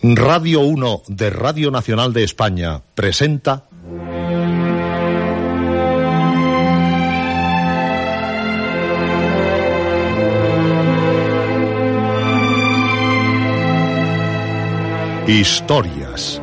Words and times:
Radio 0.00 0.60
1 0.60 1.02
de 1.08 1.28
Radio 1.28 1.72
Nacional 1.72 2.12
de 2.12 2.22
España 2.22 2.82
presenta 2.94 3.64
Historias. 15.26 16.40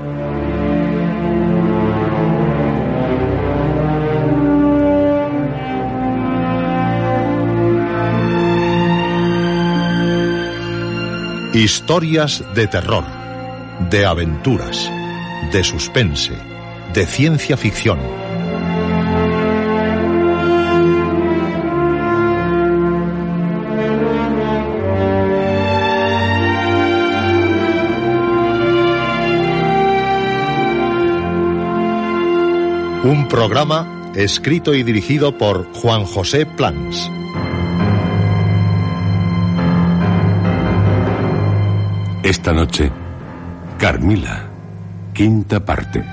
Historias 11.56 12.44
de 12.54 12.68
terror, 12.68 13.06
de 13.80 14.06
aventuras, 14.06 14.90
de 15.52 15.64
suspense, 15.64 16.34
de 16.94 17.06
ciencia 17.06 17.58
ficción. 17.58 18.00
Un 33.04 33.28
programa 33.28 34.12
escrito 34.16 34.74
y 34.74 34.84
dirigido 34.84 35.38
por 35.38 35.72
Juan 35.74 36.06
José 36.06 36.46
Plans. 36.46 37.12
Esta 42.24 42.54
noche, 42.54 42.92
Carmila, 43.78 44.48
quinta 45.14 45.64
parte. 45.64 46.04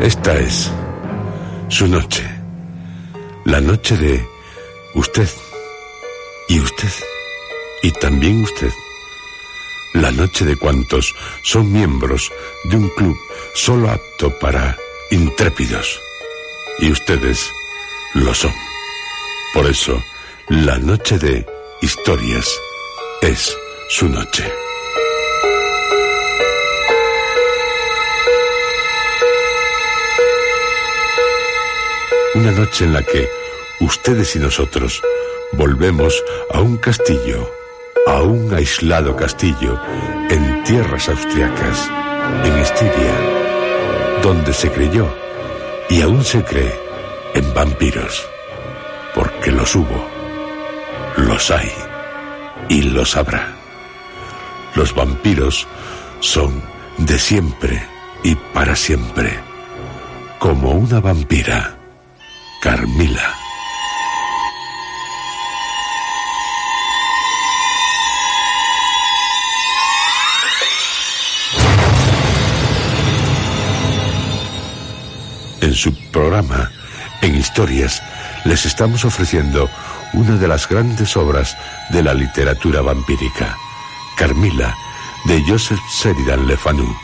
Esta 0.00 0.38
es 0.38 0.70
su 1.68 1.88
noche. 1.88 2.22
La 3.44 3.60
noche 3.60 3.96
de 3.96 4.24
usted 4.94 5.28
y 6.48 6.60
usted 6.60 6.92
y 7.82 7.90
también 7.92 8.42
usted. 8.42 8.72
La 9.94 10.12
noche 10.12 10.44
de 10.44 10.56
cuantos 10.56 11.14
son 11.42 11.72
miembros 11.72 12.30
de 12.64 12.76
un 12.76 12.88
club 12.90 13.16
solo 13.54 13.90
apto 13.90 14.38
para 14.38 14.76
intrépidos. 15.10 16.00
Y 16.78 16.90
ustedes 16.90 17.50
lo 18.16 18.34
son. 18.34 18.52
Por 19.52 19.66
eso, 19.66 20.02
la 20.48 20.78
noche 20.78 21.18
de 21.18 21.46
historias 21.82 22.48
es 23.20 23.56
su 23.88 24.08
noche. 24.08 24.50
Una 32.34 32.52
noche 32.52 32.84
en 32.84 32.92
la 32.92 33.02
que 33.02 33.28
ustedes 33.80 34.36
y 34.36 34.38
nosotros 34.38 35.02
volvemos 35.52 36.22
a 36.52 36.60
un 36.60 36.76
castillo, 36.78 37.50
a 38.06 38.22
un 38.22 38.52
aislado 38.52 39.16
castillo 39.16 39.80
en 40.30 40.64
tierras 40.64 41.08
austriacas, 41.08 41.90
en 42.44 42.58
Estiria, 42.58 44.20
donde 44.22 44.52
se 44.52 44.70
creyó 44.70 45.06
y 45.88 46.02
aún 46.02 46.24
se 46.24 46.42
cree 46.44 46.85
en 47.36 47.52
vampiros, 47.52 48.26
porque 49.14 49.52
los 49.52 49.76
hubo, 49.76 50.08
los 51.18 51.50
hay 51.50 51.70
y 52.70 52.80
los 52.80 53.14
habrá. 53.14 53.54
Los 54.74 54.94
vampiros 54.94 55.68
son 56.20 56.62
de 56.96 57.18
siempre 57.18 57.86
y 58.24 58.34
para 58.54 58.74
siempre, 58.74 59.38
como 60.38 60.70
una 60.70 60.98
vampira, 60.98 61.76
Carmila. 62.62 63.34
En 75.60 75.74
su 75.74 75.94
programa, 76.10 76.70
en 77.26 77.36
historias, 77.36 78.02
les 78.44 78.64
estamos 78.66 79.04
ofreciendo 79.04 79.68
una 80.12 80.36
de 80.36 80.46
las 80.46 80.68
grandes 80.68 81.16
obras 81.16 81.56
de 81.90 82.02
la 82.02 82.14
literatura 82.14 82.82
vampírica, 82.82 83.56
Carmila, 84.16 84.76
de 85.24 85.42
Joseph 85.42 85.80
Sheridan 85.90 86.46
Le 86.46 86.56
Fanu. 86.56 86.96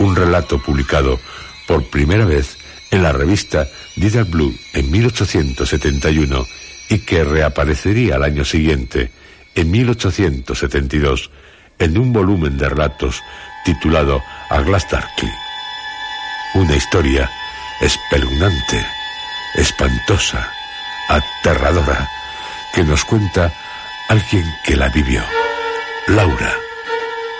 Un 0.00 0.16
relato 0.16 0.58
publicado 0.58 1.20
por 1.68 1.84
primera 1.84 2.24
vez 2.24 2.56
en 2.90 3.04
la 3.04 3.12
revista 3.12 3.68
Dider 3.94 4.24
Blue 4.24 4.52
en 4.74 4.90
1871 4.90 6.44
y 6.90 6.98
que 6.98 7.22
reaparecería 7.22 8.16
al 8.16 8.24
año 8.24 8.44
siguiente, 8.44 9.12
en 9.54 9.70
1872, 9.70 11.30
en 11.78 11.96
un 11.96 12.12
volumen 12.12 12.58
de 12.58 12.68
relatos 12.68 13.22
titulado 13.64 14.20
A 14.50 14.60
Glass 14.62 14.88
Darkly. 14.90 15.30
Una 16.54 16.74
historia 16.74 17.30
espeluznante, 17.80 18.97
espantosa, 19.54 20.52
aterradora, 21.08 22.08
que 22.74 22.84
nos 22.84 23.04
cuenta 23.04 23.52
alguien 24.08 24.44
que 24.64 24.76
la 24.76 24.88
vivió, 24.88 25.22
Laura, 26.08 26.54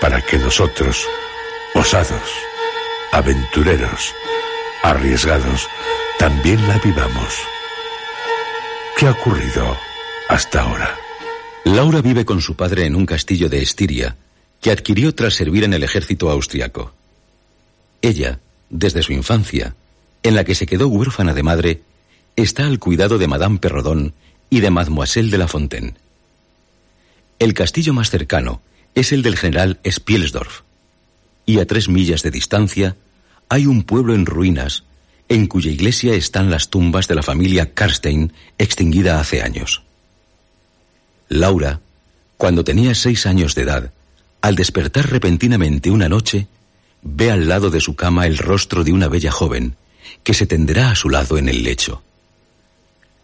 para 0.01 0.21
que 0.21 0.39
nosotros, 0.39 1.07
osados, 1.75 2.31
aventureros, 3.13 4.15
arriesgados, 4.83 5.69
también 6.19 6.67
la 6.69 6.79
vivamos. 6.79 7.35
¿Qué 8.97 9.07
ha 9.07 9.13
ocurrido 9.13 9.77
hasta 10.29 10.63
ahora? 10.63 10.97
Laura 11.65 12.01
vive 12.01 12.25
con 12.25 12.41
su 12.41 12.57
padre 12.57 12.87
en 12.87 12.97
un 12.97 13.07
castillo 13.07 13.49
de 13.49 13.63
Estiria 13.63 14.17
que 14.61 14.71
adquirió 14.71 15.15
tras 15.15 15.35
servir 15.35 15.65
en 15.65 15.75
el 15.75 15.85
ejército 15.85 16.31
austriaco. 16.31 16.93
Ella, 18.03 18.41
desde 18.71 19.03
su 19.03 19.13
infancia, 19.13 19.75
en 20.23 20.35
la 20.35 20.45
que 20.45 20.55
se 20.55 20.67
quedó 20.67 20.89
huérfana 20.89 21.35
de 21.35 21.43
madre, 21.43 21.83
está 22.43 22.67
al 22.67 22.79
cuidado 22.79 23.19
de 23.19 23.27
Madame 23.27 23.59
Perrodon 23.59 24.15
y 24.49 24.61
de 24.61 24.71
Mademoiselle 24.71 25.31
de 25.31 25.39
la 25.39 25.49
Fontaine. 25.49 25.95
El 27.41 27.53
castillo 27.53 27.93
más 27.93 28.11
cercano 28.11 28.63
es 28.95 29.11
el 29.13 29.23
del 29.23 29.37
general 29.37 29.81
Spielsdorf, 29.85 30.61
y 31.47 31.59
a 31.59 31.67
tres 31.67 31.89
millas 31.89 32.23
de 32.23 32.31
distancia 32.31 32.97
hay 33.49 33.67
un 33.67 33.83
pueblo 33.83 34.15
en 34.15 34.25
ruinas 34.25 34.85
en 35.29 35.49
cuya 35.49 35.73
iglesia 35.73 36.15
están 36.15 36.49
las 36.49 36.69
tumbas 36.69 37.09
de 37.09 37.17
la 37.17 37.25
familia 37.25 37.75
Karstein 37.75 38.33
extinguida 38.57 39.19
hace 39.19 39.43
años. 39.43 39.83
Laura, 41.29 41.81
cuando 42.37 42.63
tenía 42.63 42.95
seis 42.95 43.27
años 43.27 43.57
de 43.57 43.63
edad, 43.63 43.93
al 44.43 44.55
despertar 44.55 45.11
repentinamente 45.11 45.91
una 45.91 46.09
noche, 46.09 46.47
ve 47.03 47.33
al 47.33 47.49
lado 47.49 47.71
de 47.71 47.81
su 47.81 47.97
cama 47.97 48.27
el 48.27 48.39
rostro 48.39 48.85
de 48.85 48.93
una 48.93 49.09
bella 49.09 49.33
joven, 49.33 49.75
que 50.23 50.35
se 50.35 50.47
tenderá 50.47 50.93
a 50.93 50.95
su 50.95 51.11
lado 51.11 51.37
en 51.37 51.49
el 51.49 51.65
lecho. 51.65 52.03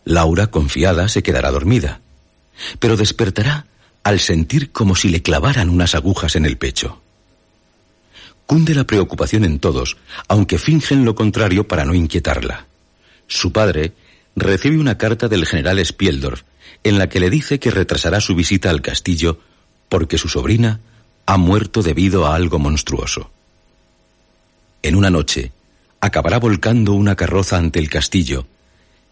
Laura, 0.05 0.49
confiada, 0.49 1.09
se 1.09 1.23
quedará 1.23 1.51
dormida, 1.51 2.01
pero 2.79 2.97
despertará 2.97 3.67
al 4.03 4.21
sentir 4.21 4.71
como 4.71 4.95
si 4.95 5.09
le 5.09 5.23
clavaran 5.23 5.71
unas 5.71 5.95
agujas 5.95 6.37
en 6.37 6.45
el 6.45 6.59
pecho. 6.59 7.01
Cunde 8.47 8.75
la 8.75 8.85
preocupación 8.85 9.45
en 9.45 9.59
todos, 9.59 9.97
aunque 10.29 10.59
fingen 10.59 11.05
lo 11.05 11.15
contrario 11.15 11.67
para 11.67 11.87
no 11.87 11.95
inquietarla. 11.95 12.67
Su 13.27 13.53
padre 13.53 13.95
recibe 14.37 14.79
una 14.79 14.99
carta 14.99 15.29
del 15.29 15.47
general 15.47 15.85
Spieldorf 15.85 16.43
en 16.83 16.99
la 16.99 17.09
que 17.09 17.21
le 17.21 17.31
dice 17.31 17.59
que 17.59 17.71
retrasará 17.71 18.21
su 18.21 18.35
visita 18.35 18.69
al 18.69 18.83
castillo 18.83 19.41
porque 19.89 20.19
su 20.19 20.29
sobrina 20.29 20.81
ha 21.25 21.39
muerto 21.39 21.83
debido 21.83 22.27
a 22.27 22.35
algo 22.35 22.59
monstruoso. 22.59 23.31
En 24.83 24.95
una 24.97 25.09
noche, 25.09 25.53
acabará 26.01 26.39
volcando 26.39 26.93
una 26.93 27.17
carroza 27.17 27.57
ante 27.57 27.79
el 27.79 27.89
castillo, 27.89 28.47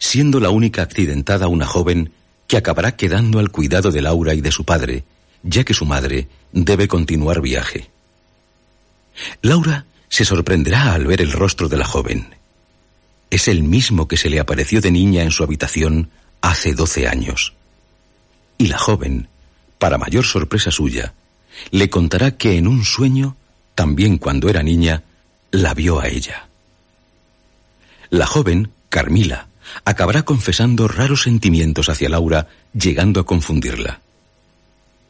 siendo 0.03 0.41
la 0.41 0.51
única 0.51 0.83
accidentada 0.83 1.47
una 1.47 1.65
joven 1.65 2.11
que 2.49 2.57
acabará 2.57 2.97
quedando 2.97 3.39
al 3.39 3.53
cuidado 3.53 3.93
de 3.93 4.03
Laura 4.03 4.35
y 4.35 4.41
de 4.41 4.51
su 4.51 4.65
padre, 4.65 5.05
ya 5.45 5.63
que 5.63 5.75
su 5.75 5.87
madre 5.87 6.27
debe 6.51 6.89
continuar 6.89 7.41
viaje. 7.41 7.89
Laura 9.43 9.87
se 10.09 10.25
sorprenderá 10.25 10.93
al 10.93 11.07
ver 11.07 11.23
el 11.23 11.31
rostro 11.31 11.69
de 11.69 11.77
la 11.77 11.85
joven. 11.85 12.35
Es 13.31 13.47
el 13.47 13.63
mismo 13.63 14.09
que 14.09 14.17
se 14.17 14.29
le 14.29 14.41
apareció 14.41 14.81
de 14.81 14.91
niña 14.91 15.23
en 15.23 15.31
su 15.31 15.45
habitación 15.45 16.11
hace 16.41 16.75
doce 16.75 17.07
años. 17.07 17.55
Y 18.59 18.67
la 18.67 18.79
joven, 18.79 19.29
para 19.79 19.99
mayor 19.99 20.25
sorpresa 20.25 20.73
suya, 20.73 21.15
le 21.71 21.89
contará 21.89 22.33
que 22.33 22.59
en 22.59 22.67
un 22.67 22.85
sueño, 22.85 23.37
también 23.77 24.19
cuando 24.19 24.51
era 24.51 24.65
niña, 24.65 25.05
la 25.53 25.75
vio 25.75 26.01
a 26.01 26.09
ella. 26.09 26.49
La 28.11 28.27
joven, 28.27 28.73
Carmila, 28.89 29.47
acabará 29.85 30.23
confesando 30.23 30.89
raros 30.89 31.23
sentimientos 31.23 31.89
hacia 31.89 32.09
Laura, 32.09 32.49
llegando 32.73 33.21
a 33.21 33.27
confundirla. 33.27 34.01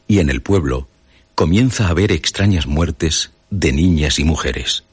Y 0.07 0.19
en 0.19 0.29
el 0.29 0.41
pueblo 0.41 0.87
comienza 1.35 1.87
a 1.87 1.89
haber 1.89 2.11
extrañas 2.11 2.67
muertes 2.67 3.31
de 3.49 3.71
niñas 3.71 4.19
y 4.19 4.23
mujeres. 4.23 4.83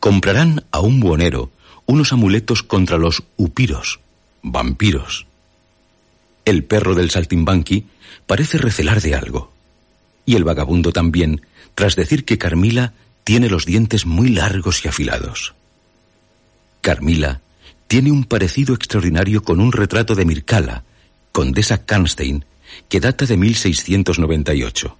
Comprarán 0.00 0.64
a 0.70 0.80
un 0.80 1.00
buonero 1.00 1.50
unos 1.86 2.12
amuletos 2.12 2.62
contra 2.62 2.98
los 2.98 3.22
upiros, 3.36 4.00
vampiros. 4.42 5.26
El 6.44 6.64
perro 6.64 6.94
del 6.94 7.10
saltimbanqui 7.10 7.86
parece 8.26 8.58
recelar 8.58 9.00
de 9.00 9.14
algo. 9.14 9.52
Y 10.24 10.36
el 10.36 10.44
vagabundo 10.44 10.92
también, 10.92 11.42
tras 11.74 11.96
decir 11.96 12.24
que 12.24 12.38
Carmila 12.38 12.94
tiene 13.24 13.48
los 13.48 13.66
dientes 13.66 14.06
muy 14.06 14.28
largos 14.28 14.84
y 14.84 14.88
afilados. 14.88 15.54
Carmila 16.80 17.40
tiene 17.92 18.10
un 18.10 18.24
parecido 18.24 18.74
extraordinario 18.74 19.42
con 19.42 19.60
un 19.60 19.70
retrato 19.70 20.14
de 20.14 20.24
Mircala, 20.24 20.82
condesa 21.30 21.84
Karnstein, 21.84 22.42
que 22.88 23.00
data 23.00 23.26
de 23.26 23.36
1698. 23.36 24.96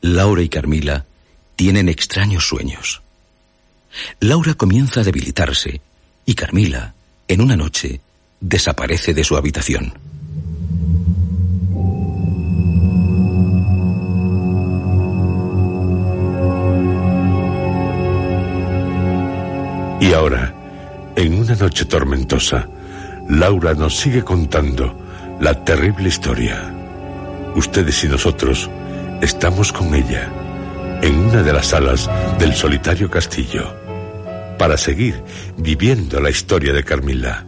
Laura 0.00 0.42
y 0.42 0.48
Carmila 0.48 1.06
tienen 1.54 1.88
extraños 1.88 2.48
sueños. 2.48 3.00
Laura 4.18 4.54
comienza 4.54 5.02
a 5.02 5.04
debilitarse 5.04 5.80
y 6.24 6.34
Carmila, 6.34 6.94
en 7.28 7.40
una 7.40 7.56
noche, 7.56 8.00
desaparece 8.40 9.14
de 9.14 9.22
su 9.22 9.36
habitación. 9.36 9.94
Y 20.00 20.12
ahora, 20.12 20.55
en 21.16 21.38
una 21.38 21.54
noche 21.54 21.86
tormentosa, 21.86 22.68
Laura 23.28 23.74
nos 23.74 23.96
sigue 23.96 24.22
contando 24.22 24.96
la 25.40 25.64
terrible 25.64 26.08
historia. 26.08 26.72
Ustedes 27.54 28.04
y 28.04 28.08
nosotros 28.08 28.70
estamos 29.22 29.72
con 29.72 29.94
ella 29.94 30.30
en 31.02 31.18
una 31.18 31.42
de 31.42 31.52
las 31.52 31.68
salas 31.68 32.08
del 32.38 32.54
solitario 32.54 33.10
castillo 33.10 33.74
para 34.58 34.76
seguir 34.76 35.22
viviendo 35.56 36.20
la 36.20 36.30
historia 36.30 36.72
de 36.72 36.84
Carmila, 36.84 37.46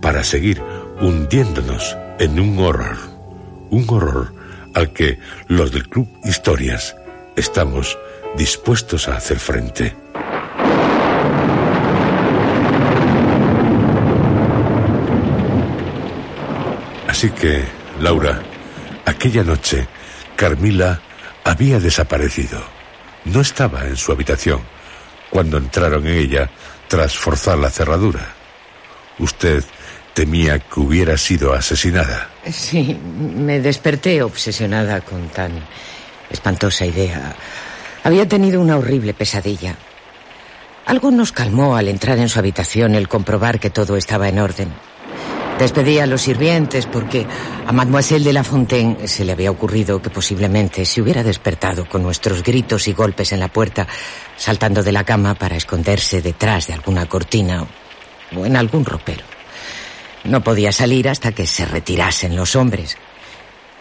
para 0.00 0.24
seguir 0.24 0.62
hundiéndonos 1.00 1.96
en 2.18 2.40
un 2.40 2.58
horror, 2.58 2.96
un 3.70 3.84
horror 3.88 4.34
al 4.74 4.92
que 4.92 5.18
los 5.46 5.72
del 5.72 5.88
Club 5.88 6.08
Historias 6.24 6.96
estamos 7.36 7.98
dispuestos 8.36 9.08
a 9.08 9.16
hacer 9.16 9.38
frente. 9.38 10.03
Así 17.24 17.32
que, 17.32 17.64
Laura, 18.02 18.42
aquella 19.06 19.42
noche, 19.42 19.88
Carmila 20.36 21.00
había 21.42 21.80
desaparecido. 21.80 22.62
No 23.24 23.40
estaba 23.40 23.84
en 23.86 23.96
su 23.96 24.12
habitación 24.12 24.60
cuando 25.30 25.56
entraron 25.56 26.06
en 26.06 26.18
ella 26.18 26.50
tras 26.86 27.16
forzar 27.16 27.56
la 27.56 27.70
cerradura. 27.70 28.34
Usted 29.18 29.64
temía 30.12 30.58
que 30.58 30.80
hubiera 30.80 31.16
sido 31.16 31.54
asesinada. 31.54 32.28
Sí, 32.52 32.92
me 32.92 33.58
desperté 33.58 34.22
obsesionada 34.22 35.00
con 35.00 35.26
tan 35.30 35.52
espantosa 36.28 36.84
idea. 36.84 37.34
Había 38.02 38.28
tenido 38.28 38.60
una 38.60 38.76
horrible 38.76 39.14
pesadilla. 39.14 39.76
Algo 40.84 41.10
nos 41.10 41.32
calmó 41.32 41.74
al 41.74 41.88
entrar 41.88 42.18
en 42.18 42.28
su 42.28 42.38
habitación 42.38 42.94
el 42.94 43.08
comprobar 43.08 43.60
que 43.60 43.70
todo 43.70 43.96
estaba 43.96 44.28
en 44.28 44.40
orden. 44.40 44.68
Despedí 45.58 46.00
a 46.00 46.06
los 46.06 46.22
sirvientes 46.22 46.86
porque 46.86 47.26
a 47.64 47.72
Mademoiselle 47.72 48.24
de 48.24 48.32
la 48.32 48.42
Fontaine 48.42 49.06
se 49.06 49.24
le 49.24 49.32
había 49.32 49.52
ocurrido 49.52 50.02
que 50.02 50.10
posiblemente 50.10 50.84
se 50.84 51.00
hubiera 51.00 51.22
despertado 51.22 51.88
con 51.88 52.02
nuestros 52.02 52.42
gritos 52.42 52.88
y 52.88 52.92
golpes 52.92 53.32
en 53.32 53.38
la 53.38 53.48
puerta, 53.48 53.86
saltando 54.36 54.82
de 54.82 54.90
la 54.90 55.04
cama 55.04 55.34
para 55.34 55.56
esconderse 55.56 56.20
detrás 56.20 56.66
de 56.66 56.74
alguna 56.74 57.06
cortina 57.06 57.64
o 58.36 58.44
en 58.44 58.56
algún 58.56 58.84
ropero. 58.84 59.22
No 60.24 60.42
podía 60.42 60.72
salir 60.72 61.08
hasta 61.08 61.32
que 61.32 61.46
se 61.46 61.64
retirasen 61.64 62.34
los 62.34 62.56
hombres. 62.56 62.96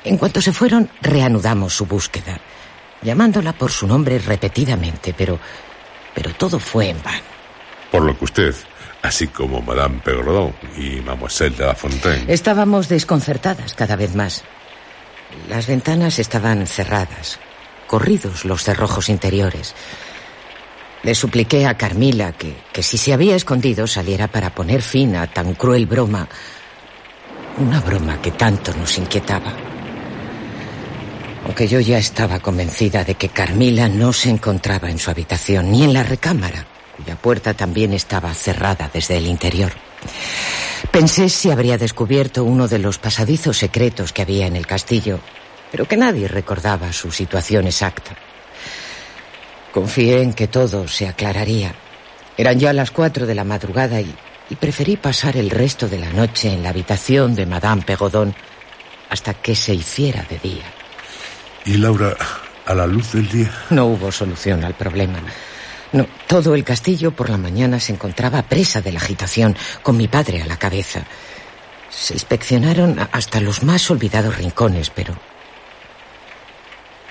En 0.04 0.18
cuanto 0.18 0.42
se 0.42 0.54
fueron, 0.54 0.90
reanudamos 1.02 1.74
su 1.74 1.88
búsqueda, 1.88 2.40
llamándola 3.02 3.54
por 3.54 3.72
su 3.72 3.88
nombre 3.88 4.20
repetidamente, 4.20 5.16
pero, 5.18 5.40
pero 6.14 6.34
todo 6.34 6.60
fue 6.60 6.90
en 6.90 7.02
vano. 7.02 7.24
Por 7.92 8.04
lo 8.04 8.18
que 8.18 8.25
usted 8.25 8.56
así 9.04 9.28
como 9.28 9.62
Madame 9.62 10.00
Pegrodon 10.00 10.56
y 10.78 11.02
Mademoiselle 11.02 11.56
de 11.56 11.66
la 11.66 11.76
Fontaine. 11.76 12.34
Estábamos 12.34 12.88
desconcertadas 12.88 13.76
cada 13.76 13.96
vez 13.96 14.16
más. 14.16 14.44
Las 15.50 15.68
ventanas 15.68 16.20
estaban 16.20 16.66
cerradas, 16.66 17.40
corridos 17.86 18.46
los 18.46 18.64
cerrojos 18.64 19.10
interiores. 19.10 19.76
Le 21.04 21.14
supliqué 21.14 21.68
a 21.68 21.78
Carmila 21.78 22.32
que, 22.32 22.56
que 22.72 22.82
si 22.82 22.98
se 22.98 23.14
había 23.14 23.36
escondido 23.36 23.88
saliera 23.88 24.30
para 24.30 24.56
poner 24.56 24.82
fin 24.82 25.18
a 25.18 25.28
tan 25.28 25.54
cruel 25.54 25.86
broma. 25.86 26.30
Una 27.58 27.82
broma 27.82 28.22
que 28.22 28.32
tanto 28.32 28.74
nos 28.74 28.98
inquietaba. 28.98 29.54
Aunque 31.44 31.68
yo 31.68 31.82
ya 31.82 31.98
estaba 31.98 32.40
convencida 32.40 33.04
de 33.04 33.16
que 33.16 33.28
Carmila 33.28 33.90
no 33.90 34.14
se 34.14 34.30
encontraba 34.30 34.90
en 34.90 34.98
su 34.98 35.12
habitación 35.12 35.72
ni 35.72 35.84
en 35.84 35.92
la 35.92 36.04
recámara 36.04 36.68
cuya 37.04 37.16
puerta 37.18 37.54
también 37.54 37.94
estaba 37.94 38.34
cerrada 38.34 38.90
desde 38.94 39.18
el 39.18 39.28
interior. 39.28 39.74
Pensé 40.92 41.28
si 41.30 41.52
habría 41.52 41.78
descubierto 41.78 42.44
uno 42.44 42.68
de 42.68 42.80
los 42.80 42.98
pasadizos 42.98 43.58
secretos 43.58 44.13
que 44.13 44.22
había 44.22 44.48
en 44.48 44.56
el 44.56 44.66
castillo, 44.66 45.20
pero 45.72 45.86
que 45.86 45.98
nadie 45.98 46.27
recordaba 46.27 46.94
su 46.94 47.12
situación 47.12 47.68
exacta. 47.68 48.16
Confié 49.74 50.22
en 50.22 50.34
que 50.34 50.48
todo 50.48 50.88
se 50.88 51.08
aclararía. 51.08 51.74
Eran 52.38 52.60
ya 52.60 52.74
las 52.74 52.92
cuatro 52.92 53.25
de 53.25 53.36
la 53.36 53.44
madrugada 53.44 54.00
y, 54.00 54.13
y 54.50 54.56
preferí 54.56 54.98
pasar 54.98 55.36
el 55.36 55.50
resto 55.50 55.89
de 55.89 56.00
la 56.00 56.12
noche 56.12 56.54
en 56.54 56.63
la 56.63 56.70
habitación 56.70 57.36
de 57.36 57.46
Madame 57.46 57.82
Pegodón 57.82 58.36
hasta 59.10 59.34
que 59.34 59.56
se 59.56 59.74
hiciera 59.74 60.24
de 60.30 60.38
día. 60.39 60.66
¿Y 61.66 61.77
Laura, 61.77 62.16
a 62.66 62.74
la 62.74 62.88
luz 62.88 63.13
del 63.13 63.27
día? 63.30 63.51
No 63.72 63.88
hubo 63.88 64.12
solución 64.12 64.63
al 64.63 64.74
problema. 64.74 65.20
No, 65.94 66.08
todo 66.28 66.56
el 66.56 66.64
castillo 66.64 67.12
por 67.12 67.30
la 67.30 67.38
mañana 67.38 67.80
se 67.80 67.94
encontraba 67.94 68.42
presa 68.42 68.82
de 68.82 68.92
la 68.92 68.98
agitación, 68.98 69.56
con 69.84 69.96
mi 69.96 70.08
padre 70.08 70.42
a 70.42 70.48
la 70.48 70.58
cabeza. 70.58 71.04
Se 71.92 72.16
inspeccionaron 72.16 72.98
hasta 73.12 73.40
los 73.40 73.62
más 73.62 73.90
olvidados 73.92 74.38
rincones, 74.38 74.90
pero... 74.90 75.16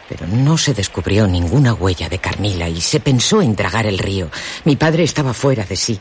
Pero 0.09 0.27
no 0.27 0.59
se 0.59 0.75
descubrió 0.75 1.29
ninguna 1.29 1.75
huella 1.75 2.09
de 2.09 2.19
Carmila 2.19 2.69
y 2.69 2.81
se 2.81 2.99
pensó 2.99 3.41
en 3.41 3.55
dragar 3.55 3.87
el 3.87 3.99
río. 3.99 4.29
Mi 4.65 4.75
padre 4.75 5.05
estaba 5.05 5.33
fuera 5.33 5.65
de 5.65 5.77
sí. 5.77 6.01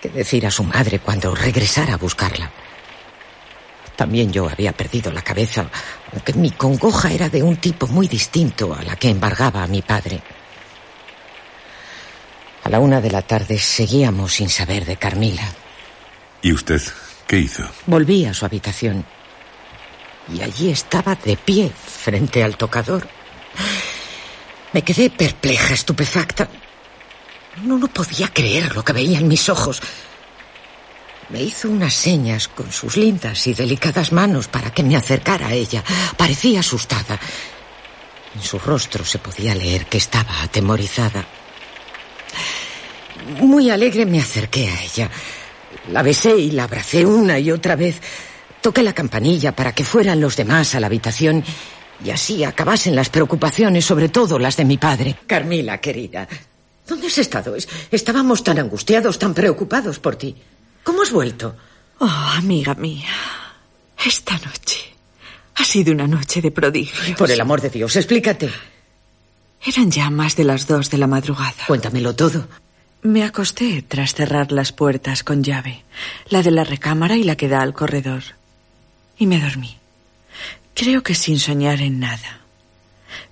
¿Qué 0.00 0.10
decir 0.10 0.46
a 0.46 0.50
su 0.50 0.62
madre 0.62 0.98
cuando 0.98 1.34
regresara 1.34 1.94
a 1.94 1.96
buscarla? 1.96 2.52
También 3.96 4.30
yo 4.30 4.46
había 4.46 4.72
perdido 4.72 5.10
la 5.10 5.22
cabeza, 5.22 5.70
aunque 6.12 6.34
mi 6.34 6.50
congoja 6.50 7.10
era 7.10 7.30
de 7.30 7.42
un 7.42 7.56
tipo 7.56 7.86
muy 7.86 8.08
distinto 8.08 8.74
a 8.74 8.82
la 8.82 8.94
que 8.96 9.08
embargaba 9.08 9.62
a 9.62 9.68
mi 9.68 9.80
padre. 9.80 10.22
A 12.64 12.70
la 12.70 12.80
una 12.80 13.02
de 13.02 13.10
la 13.10 13.20
tarde 13.20 13.58
seguíamos 13.58 14.32
sin 14.32 14.48
saber 14.48 14.86
de 14.86 14.96
Carmila. 14.96 15.46
¿Y 16.40 16.52
usted 16.52 16.82
qué 17.26 17.38
hizo? 17.38 17.62
Volví 17.86 18.24
a 18.24 18.32
su 18.32 18.46
habitación. 18.46 19.04
Y 20.34 20.40
allí 20.40 20.70
estaba 20.70 21.14
de 21.14 21.36
pie, 21.36 21.70
frente 21.70 22.42
al 22.42 22.56
tocador. 22.56 23.06
Me 24.72 24.80
quedé 24.80 25.10
perpleja, 25.10 25.74
estupefacta. 25.74 26.48
No, 27.62 27.78
no 27.78 27.86
podía 27.88 28.28
creer 28.28 28.74
lo 28.74 28.82
que 28.82 28.94
veía 28.94 29.18
en 29.18 29.28
mis 29.28 29.50
ojos. 29.50 29.82
Me 31.28 31.42
hizo 31.42 31.68
unas 31.68 31.92
señas 31.92 32.48
con 32.48 32.72
sus 32.72 32.96
lindas 32.96 33.46
y 33.46 33.52
delicadas 33.52 34.10
manos 34.10 34.48
para 34.48 34.72
que 34.72 34.82
me 34.82 34.96
acercara 34.96 35.48
a 35.48 35.52
ella. 35.52 35.84
Parecía 36.16 36.60
asustada. 36.60 37.20
En 38.34 38.42
su 38.42 38.58
rostro 38.58 39.04
se 39.04 39.18
podía 39.18 39.54
leer 39.54 39.84
que 39.84 39.98
estaba 39.98 40.42
atemorizada. 40.42 41.26
Muy 43.40 43.70
alegre 43.70 44.06
me 44.06 44.20
acerqué 44.20 44.68
a 44.68 44.82
ella. 44.82 45.10
La 45.90 46.02
besé 46.02 46.36
y 46.36 46.50
la 46.50 46.64
abracé 46.64 47.04
una 47.04 47.38
y 47.38 47.50
otra 47.50 47.76
vez. 47.76 48.00
Toqué 48.60 48.82
la 48.82 48.92
campanilla 48.92 49.54
para 49.54 49.72
que 49.72 49.84
fueran 49.84 50.20
los 50.20 50.36
demás 50.36 50.74
a 50.74 50.80
la 50.80 50.86
habitación 50.86 51.44
y 52.02 52.10
así 52.10 52.44
acabasen 52.44 52.96
las 52.96 53.10
preocupaciones, 53.10 53.84
sobre 53.84 54.08
todo 54.08 54.38
las 54.38 54.56
de 54.56 54.64
mi 54.64 54.78
padre. 54.78 55.16
Carmila, 55.26 55.80
querida, 55.80 56.26
¿dónde 56.86 57.06
has 57.06 57.18
estado? 57.18 57.54
Estábamos 57.90 58.42
tan 58.42 58.58
angustiados, 58.58 59.18
tan 59.18 59.34
preocupados 59.34 59.98
por 59.98 60.16
ti. 60.16 60.34
¿Cómo 60.82 61.02
has 61.02 61.12
vuelto? 61.12 61.56
Oh, 61.98 62.32
amiga 62.36 62.74
mía, 62.74 63.08
esta 64.04 64.34
noche 64.38 64.80
ha 65.56 65.64
sido 65.64 65.92
una 65.92 66.06
noche 66.06 66.42
de 66.42 66.50
prodigios. 66.50 67.16
Por 67.16 67.30
el 67.30 67.40
amor 67.40 67.60
de 67.60 67.70
Dios, 67.70 67.94
explícate. 67.96 68.50
Eran 69.64 69.90
ya 69.90 70.10
más 70.10 70.36
de 70.36 70.44
las 70.44 70.66
dos 70.66 70.90
de 70.90 70.98
la 70.98 71.06
madrugada. 71.06 71.54
Cuéntamelo 71.66 72.14
todo. 72.14 72.46
Me 73.04 73.22
acosté 73.22 73.82
tras 73.82 74.14
cerrar 74.14 74.50
las 74.50 74.72
puertas 74.72 75.22
con 75.24 75.44
llave, 75.44 75.84
la 76.30 76.42
de 76.42 76.50
la 76.50 76.64
recámara 76.64 77.18
y 77.18 77.22
la 77.22 77.36
que 77.36 77.48
da 77.48 77.60
al 77.60 77.74
corredor. 77.74 78.22
Y 79.18 79.26
me 79.26 79.38
dormí. 79.38 79.76
Creo 80.74 81.02
que 81.02 81.14
sin 81.14 81.38
soñar 81.38 81.82
en 81.82 82.00
nada. 82.00 82.40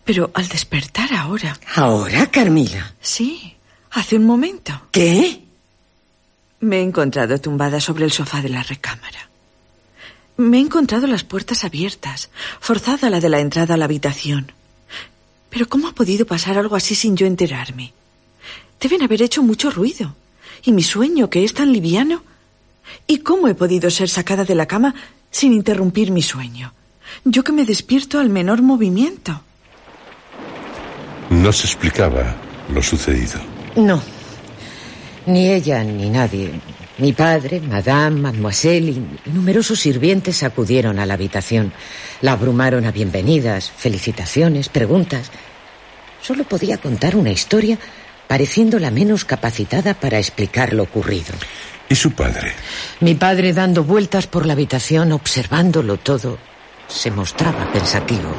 Pero 0.05 0.31
al 0.35 0.47
despertar 0.49 1.15
ahora. 1.15 1.59
¿Ahora, 1.75 2.31
Carmila? 2.31 2.93
Sí, 3.01 3.57
hace 3.93 4.17
un 4.17 4.27
momento. 4.27 4.89
¿Qué? 4.91 5.43
Me 6.61 6.81
he 6.81 6.83
encontrado 6.83 7.41
tumbada 7.41 7.81
sobre 7.81 8.05
el 8.05 8.13
sofá 8.13 8.43
de 8.43 8.51
la 8.51 8.63
recámara. 8.63 9.31
Me 10.37 10.59
he 10.59 10.61
encontrado 10.61 11.07
las 11.07 11.25
puertas 11.25 11.65
abiertas, 11.65 12.29
forzada 12.61 13.09
la 13.09 13.21
de 13.21 13.31
la 13.31 13.41
entrada 13.41 13.73
a 13.73 13.77
la 13.79 13.87
habitación. 13.87 14.53
Pero 15.49 15.67
¿cómo 15.67 15.89
ha 15.89 15.95
podido 15.95 16.27
pasar 16.27 16.59
algo 16.59 16.77
así 16.77 16.95
sin 16.95 17.17
yo 17.17 17.27
enterarme? 17.27 17.95
Deben 18.83 19.03
haber 19.03 19.23
hecho 19.23 19.45
mucho 19.45 19.71
ruido. 19.71 20.17
Y 20.65 20.73
mi 20.73 20.83
sueño, 20.83 21.31
que 21.31 21.45
es 21.45 21.55
tan 21.55 21.73
liviano. 21.73 22.23
¿Y 23.07 23.19
cómo 23.19 23.47
he 23.47 23.55
podido 23.55 23.91
ser 23.91 24.09
sacada 24.09 24.45
de 24.45 24.57
la 24.57 24.67
cama 24.67 24.93
sin 25.31 25.53
interrumpir 25.53 26.11
mi 26.11 26.21
sueño? 26.21 26.75
Yo 27.25 27.45
que 27.45 27.53
me 27.53 27.65
despierto 27.65 28.19
al 28.19 28.29
menor 28.29 28.61
movimiento. 28.61 29.41
No 31.31 31.53
se 31.53 31.67
explicaba 31.69 32.37
lo 32.69 32.83
sucedido. 32.83 33.41
No. 33.77 34.03
Ni 35.27 35.53
ella 35.53 35.85
ni 35.85 36.11
nadie. 36.11 36.51
Mi 36.99 37.13
padre, 37.13 37.61
Madame, 37.61 38.21
Mademoiselle 38.21 38.91
y 38.91 39.31
numerosos 39.31 39.79
sirvientes 39.79 40.43
acudieron 40.43 40.99
a 40.99 41.07
la 41.07 41.15
habitación. 41.15 41.73
La 42.21 42.33
abrumaron 42.33 42.85
a 42.85 42.91
bienvenidas, 42.91 43.71
felicitaciones, 43.71 44.69
preguntas. 44.69 45.31
Solo 46.21 46.45
podía 46.45 46.79
contar 46.79 47.17
una 47.17 47.31
historia 47.31 47.79
pareciendo 48.29 48.79
la 48.79 48.91
menos 48.91 49.25
capacitada 49.25 49.95
para 49.95 50.19
explicar 50.19 50.73
lo 50.73 50.85
ocurrido. 50.85 51.35
¿Y 51.89 51.95
su 51.95 52.13
padre? 52.13 52.53
Mi 53.01 53.15
padre, 53.15 53.53
dando 53.53 53.85
vueltas 53.85 54.27
por 54.27 54.47
la 54.47 54.55
habitación, 54.55 55.13
observándolo 55.13 55.99
todo, 55.99 56.39
se 56.89 57.11
mostraba 57.11 57.71
pensativo. 57.73 58.31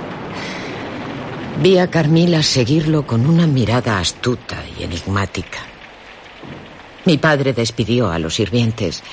Vi 1.62 1.78
a 1.78 1.90
Carmila 1.90 2.42
seguirlo 2.42 3.06
con 3.06 3.28
una 3.28 3.46
mirada 3.46 4.00
astuta 4.00 4.63
y 4.80 4.84
enigmática. 4.84 5.60
Mi 7.06 7.18
padre 7.18 7.54
despidió 7.54 8.10
a 8.12 8.18
los 8.18 8.36
sirvientes 8.36 9.04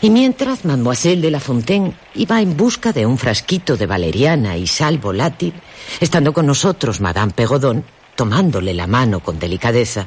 y 0.00 0.10
mientras 0.10 0.64
Mademoiselle 0.64 1.20
de 1.20 1.30
la 1.30 1.40
Fontaine 1.40 1.92
iba 2.14 2.40
en 2.40 2.56
busca 2.56 2.92
de 2.92 3.06
un 3.06 3.18
frasquito 3.18 3.76
de 3.76 3.86
valeriana 3.86 4.56
y 4.56 4.66
sal 4.66 4.98
volátil, 4.98 5.52
estando 6.00 6.32
con 6.32 6.46
nosotros 6.46 7.00
Madame 7.00 7.32
Pegodón, 7.32 7.84
tomándole 8.16 8.74
la 8.74 8.86
mano 8.86 9.20
con 9.20 9.38
delicadeza, 9.38 10.06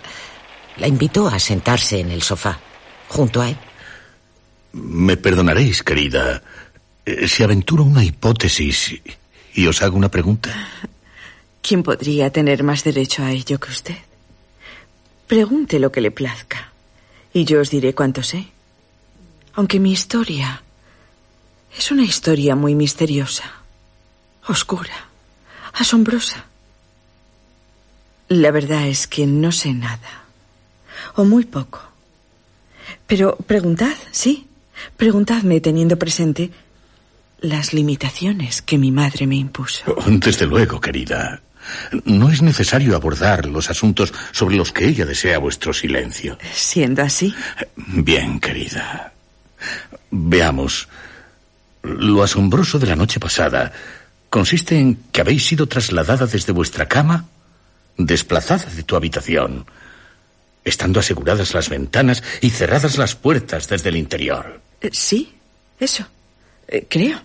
la 0.77 0.87
invitó 0.87 1.27
a 1.27 1.39
sentarse 1.39 1.99
en 1.99 2.11
el 2.11 2.21
sofá, 2.21 2.59
junto 3.07 3.41
a 3.41 3.49
él. 3.49 3.57
Me 4.73 5.17
perdonaréis, 5.17 5.83
querida, 5.83 6.41
eh, 7.05 7.27
si 7.27 7.43
aventuro 7.43 7.83
una 7.83 8.03
hipótesis 8.03 9.01
y 9.53 9.67
os 9.67 9.81
hago 9.81 9.97
una 9.97 10.09
pregunta. 10.09 10.69
¿Quién 11.61 11.83
podría 11.83 12.31
tener 12.31 12.63
más 12.63 12.83
derecho 12.83 13.23
a 13.23 13.31
ello 13.31 13.59
que 13.59 13.71
usted? 13.71 13.97
Pregunte 15.25 15.79
lo 15.79 15.91
que 15.91 16.01
le 16.01 16.11
plazca 16.11 16.71
y 17.33 17.43
yo 17.43 17.59
os 17.59 17.69
diré 17.69 17.93
cuánto 17.93 18.23
sé. 18.23 18.47
Aunque 19.53 19.79
mi 19.79 19.91
historia 19.91 20.63
es 21.77 21.91
una 21.91 22.03
historia 22.03 22.55
muy 22.55 22.75
misteriosa, 22.75 23.51
oscura, 24.47 25.07
asombrosa. 25.73 26.45
La 28.29 28.51
verdad 28.51 28.87
es 28.87 29.07
que 29.07 29.25
no 29.25 29.51
sé 29.51 29.73
nada, 29.73 30.25
o 31.15 31.23
muy 31.23 31.45
poco. 31.45 31.81
Pero 33.05 33.37
preguntad, 33.37 33.95
sí, 34.11 34.47
preguntadme 34.97 35.61
teniendo 35.61 35.97
presente 35.97 36.51
las 37.39 37.73
limitaciones 37.73 38.61
que 38.61 38.77
mi 38.77 38.91
madre 38.91 39.27
me 39.27 39.35
impuso. 39.35 39.95
Desde 40.07 40.45
luego, 40.45 40.81
querida. 40.81 41.41
No 42.05 42.29
es 42.31 42.41
necesario 42.41 42.95
abordar 42.95 43.45
los 43.45 43.69
asuntos 43.69 44.13
sobre 44.31 44.55
los 44.55 44.71
que 44.71 44.87
ella 44.87 45.05
desea 45.05 45.37
vuestro 45.37 45.73
silencio. 45.73 46.37
Siendo 46.53 47.01
así. 47.01 47.33
Bien, 47.75 48.39
querida. 48.39 49.13
Veamos. 50.11 50.87
Lo 51.83 52.23
asombroso 52.23 52.79
de 52.79 52.87
la 52.87 52.95
noche 52.95 53.19
pasada 53.19 53.71
consiste 54.29 54.77
en 54.79 54.95
que 55.11 55.21
habéis 55.21 55.45
sido 55.45 55.67
trasladada 55.67 56.25
desde 56.25 56.51
vuestra 56.51 56.87
cama, 56.87 57.25
desplazada 57.97 58.65
de 58.65 58.83
tu 58.83 58.95
habitación, 58.95 59.65
estando 60.63 60.99
aseguradas 60.99 61.53
las 61.53 61.69
ventanas 61.69 62.23
y 62.41 62.49
cerradas 62.49 62.97
las 62.97 63.15
puertas 63.15 63.67
desde 63.67 63.89
el 63.89 63.97
interior. 63.97 64.61
Eh, 64.81 64.89
sí, 64.91 65.35
eso. 65.79 66.05
Eh, 66.67 66.85
creo. 66.89 67.19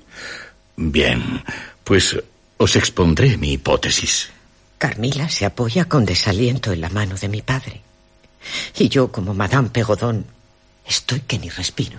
Bien, 0.77 1.43
pues 1.85 2.17
os 2.57 2.77
expondré 2.77 3.37
mi 3.37 3.53
hipótesis. 3.53 4.31
Carmila 4.79 5.29
se 5.29 5.45
apoya 5.45 5.85
con 5.85 6.05
desaliento 6.05 6.73
en 6.73 6.81
la 6.81 6.89
mano 6.89 7.17
de 7.17 7.29
mi 7.29 7.43
padre. 7.43 7.83
Y 8.79 8.89
yo, 8.89 9.13
como 9.13 9.35
Madame 9.35 9.69
Pegodón, 9.69 10.27
estoy 10.87 11.21
que 11.21 11.39
ni 11.39 11.49
respiro. 11.49 11.99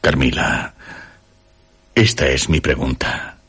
Carmila, 0.00 0.74
esta 1.94 2.26
es 2.28 2.48
mi 2.48 2.60
pregunta. 2.60 3.39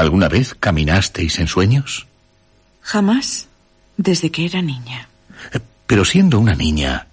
¿Alguna 0.00 0.30
vez 0.30 0.56
caminasteis 0.58 1.38
en 1.40 1.46
sueños? 1.46 2.06
Jamás, 2.80 3.48
desde 3.98 4.30
que 4.30 4.46
era 4.46 4.62
niña. 4.62 5.10
Eh, 5.52 5.60
pero 5.86 6.06
siendo 6.06 6.38
una 6.38 6.54
niña, 6.54 7.06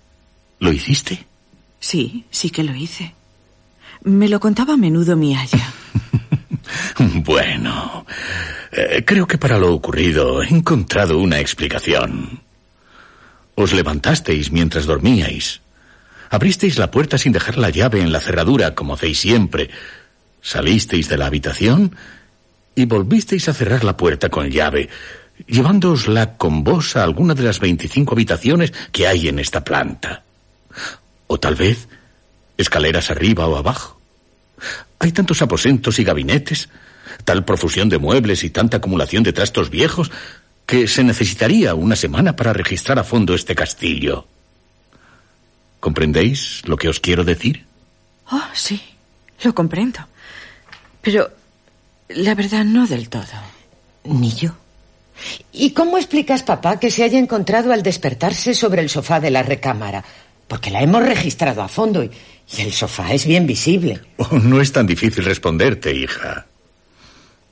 ¿lo 0.60 0.72
hiciste? 0.72 1.28
Sí, 1.82 2.24
sí 2.32 2.50
que 2.50 2.64
lo 2.64 2.74
hice. 2.74 3.14
Me 4.04 4.30
lo 4.30 4.40
contaba 4.40 4.76
a 4.76 4.78
menudo 4.78 5.18
mi 5.18 5.36
aya. 5.36 5.70
bueno, 7.26 8.06
eh, 8.72 9.04
creo 9.06 9.28
que 9.28 9.38
para 9.38 9.58
lo 9.58 9.74
ocurrido 9.74 10.42
he 10.42 10.48
encontrado 10.48 11.20
una 11.20 11.42
explicación. 11.42 12.40
Os 13.56 13.74
levantasteis 13.74 14.50
mientras 14.50 14.86
dormíais. 14.86 15.60
Abristeis 16.30 16.78
la 16.78 16.90
puerta 16.90 17.18
sin 17.18 17.34
dejar 17.34 17.58
la 17.58 17.70
llave 17.70 18.00
en 18.00 18.14
la 18.14 18.22
cerradura, 18.22 18.76
como 18.76 18.94
hacéis 18.94 19.20
siempre. 19.20 19.72
Salisteis 20.42 21.10
de 21.10 21.18
la 21.18 21.26
habitación 21.26 21.92
y 22.78 22.86
volvisteis 22.86 23.50
a 23.50 23.56
cerrar 23.56 23.84
la 23.84 23.98
puerta 23.98 24.30
con 24.30 24.52
llave, 24.52 24.88
llevándoosla 25.48 26.38
con 26.38 26.64
vos 26.64 26.96
a 26.96 27.04
alguna 27.04 27.34
de 27.34 27.42
las 27.42 27.60
25 27.60 28.14
habitaciones 28.14 28.72
que 28.92 29.08
hay 29.08 29.28
en 29.28 29.40
esta 29.40 29.64
planta. 29.64 30.24
O 31.26 31.40
tal 31.40 31.56
vez 31.56 31.88
escaleras 32.56 33.10
arriba 33.10 33.48
o 33.48 33.58
abajo. 33.58 34.00
Hay 35.00 35.12
tantos 35.12 35.42
aposentos 35.42 35.98
y 35.98 36.04
gabinetes, 36.04 36.70
tal 37.26 37.44
profusión 37.46 37.90
de 37.90 37.98
muebles 37.98 38.44
y 38.44 38.52
tanta 38.52 38.78
acumulación 38.78 39.24
de 39.24 39.34
trastos 39.34 39.72
viejos, 39.72 40.12
que 40.68 40.88
se 40.88 41.04
necesitaría 41.04 41.74
una 41.74 41.96
semana 41.96 42.36
para 42.36 42.54
registrar 42.54 43.00
a 43.00 43.04
fondo 43.04 43.34
este 43.34 43.56
castillo. 43.56 44.28
¿Comprendéis 45.80 46.62
lo 46.68 46.78
que 46.78 46.90
os 46.90 47.00
quiero 47.00 47.24
decir? 47.24 47.66
Oh, 48.30 48.44
sí, 48.54 48.80
lo 49.42 49.56
comprendo. 49.56 50.00
Pero 51.02 51.37
la 52.10 52.36
verdad 52.36 52.66
no 52.66 52.88
del 52.88 53.10
todo. 53.10 53.26
Ni 54.04 54.32
yo. 54.32 54.52
¿Y 55.52 55.72
cómo 55.72 55.98
explicas, 55.98 56.44
papá, 56.44 56.80
que 56.80 56.92
se 56.92 57.04
haya 57.04 57.20
encontrado 57.20 57.74
al 57.74 57.84
despertarse 57.84 58.54
sobre 58.54 58.82
el 58.82 58.90
sofá 58.90 59.20
de 59.20 59.32
la 59.32 59.44
recámara? 59.44 60.04
Porque 60.48 60.70
la 60.70 60.82
hemos 60.82 61.04
registrado 61.04 61.62
a 61.62 61.68
fondo 61.68 62.04
y, 62.04 62.12
y 62.56 62.62
el 62.62 62.72
sofá 62.72 63.14
es 63.14 63.26
bien 63.26 63.48
visible. 63.48 64.00
Oh, 64.18 64.38
no 64.38 64.62
es 64.62 64.72
tan 64.72 64.88
difícil 64.88 65.26
responderte, 65.26 65.94
hija. 65.94 66.46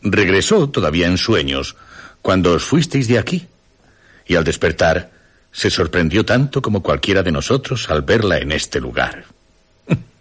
Regresó 0.02 0.70
todavía 0.70 1.08
en 1.08 1.18
sueños 1.18 1.76
cuando 2.22 2.54
os 2.54 2.64
fuisteis 2.64 3.08
de 3.08 3.20
aquí. 3.20 3.48
Y 4.28 4.36
al 4.36 4.44
despertar, 4.44 5.12
se 5.52 5.70
sorprendió 5.70 6.26
tanto 6.26 6.62
como 6.62 6.82
cualquiera 6.82 7.24
de 7.24 7.32
nosotros 7.32 7.90
al 7.90 8.04
verla 8.04 8.38
en 8.38 8.52
este 8.52 8.80
lugar. 8.80 9.26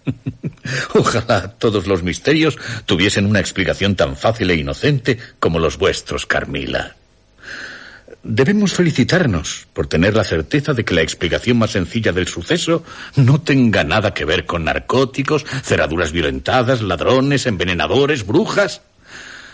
Ojalá 0.95 1.49
todos 1.59 1.87
los 1.87 2.03
misterios 2.03 2.59
tuviesen 2.87 3.27
una 3.27 3.41
explicación 3.41 3.97
tan 3.97 4.17
fácil 4.17 4.51
e 4.51 4.57
inocente 4.57 5.19
como 5.39 5.59
los 5.59 5.79
vuestros, 5.79 6.27
Carmila. 6.27 6.97
Debemos 8.23 8.73
felicitarnos 8.73 9.67
por 9.75 9.87
tener 9.87 10.15
la 10.15 10.25
certeza 10.25 10.73
de 10.73 10.83
que 10.83 10.95
la 10.95 11.03
explicación 11.03 11.59
más 11.59 11.73
sencilla 11.73 12.11
del 12.11 12.27
suceso 12.27 12.83
no 13.17 13.43
tenga 13.43 13.85
nada 13.85 14.15
que 14.15 14.25
ver 14.25 14.47
con 14.47 14.65
narcóticos, 14.65 15.45
cerraduras 15.63 16.11
violentadas, 16.11 16.81
ladrones, 16.81 17.47
envenenadores, 17.47 18.27
brujas. 18.27 18.81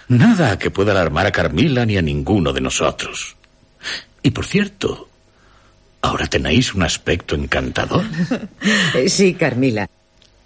Nada 0.07 0.57
que 0.59 0.71
pueda 0.71 0.93
alarmar 0.93 1.27
a 1.27 1.33
Carmila 1.33 1.85
ni 1.85 1.97
a 1.97 2.03
ninguno 2.03 2.53
de 2.53 2.61
nosotros. 2.61 3.37
Y 4.23 4.31
por 4.31 4.47
cierto, 4.47 5.09
ahora 6.03 6.27
tenéis 6.27 6.73
un 6.73 6.85
aspecto 6.85 7.35
encantador. 7.35 8.05
Sí, 9.09 9.35
Carmila. 9.35 9.89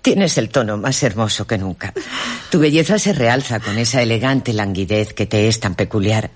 Tienes 0.04 0.37
el 0.37 0.50
tono 0.50 0.76
más 0.76 1.02
hermoso 1.02 1.46
que 1.46 1.56
nunca. 1.56 1.94
Tu 2.50 2.58
belleza 2.58 2.99
se 2.99 3.14
realza 3.14 3.58
con 3.58 3.78
esa 3.78 4.02
elegante 4.02 4.52
languidez 4.52 5.14
que 5.14 5.25
te 5.25 5.49
es 5.49 5.61
tan 5.61 5.75
peculiar. 5.76 6.30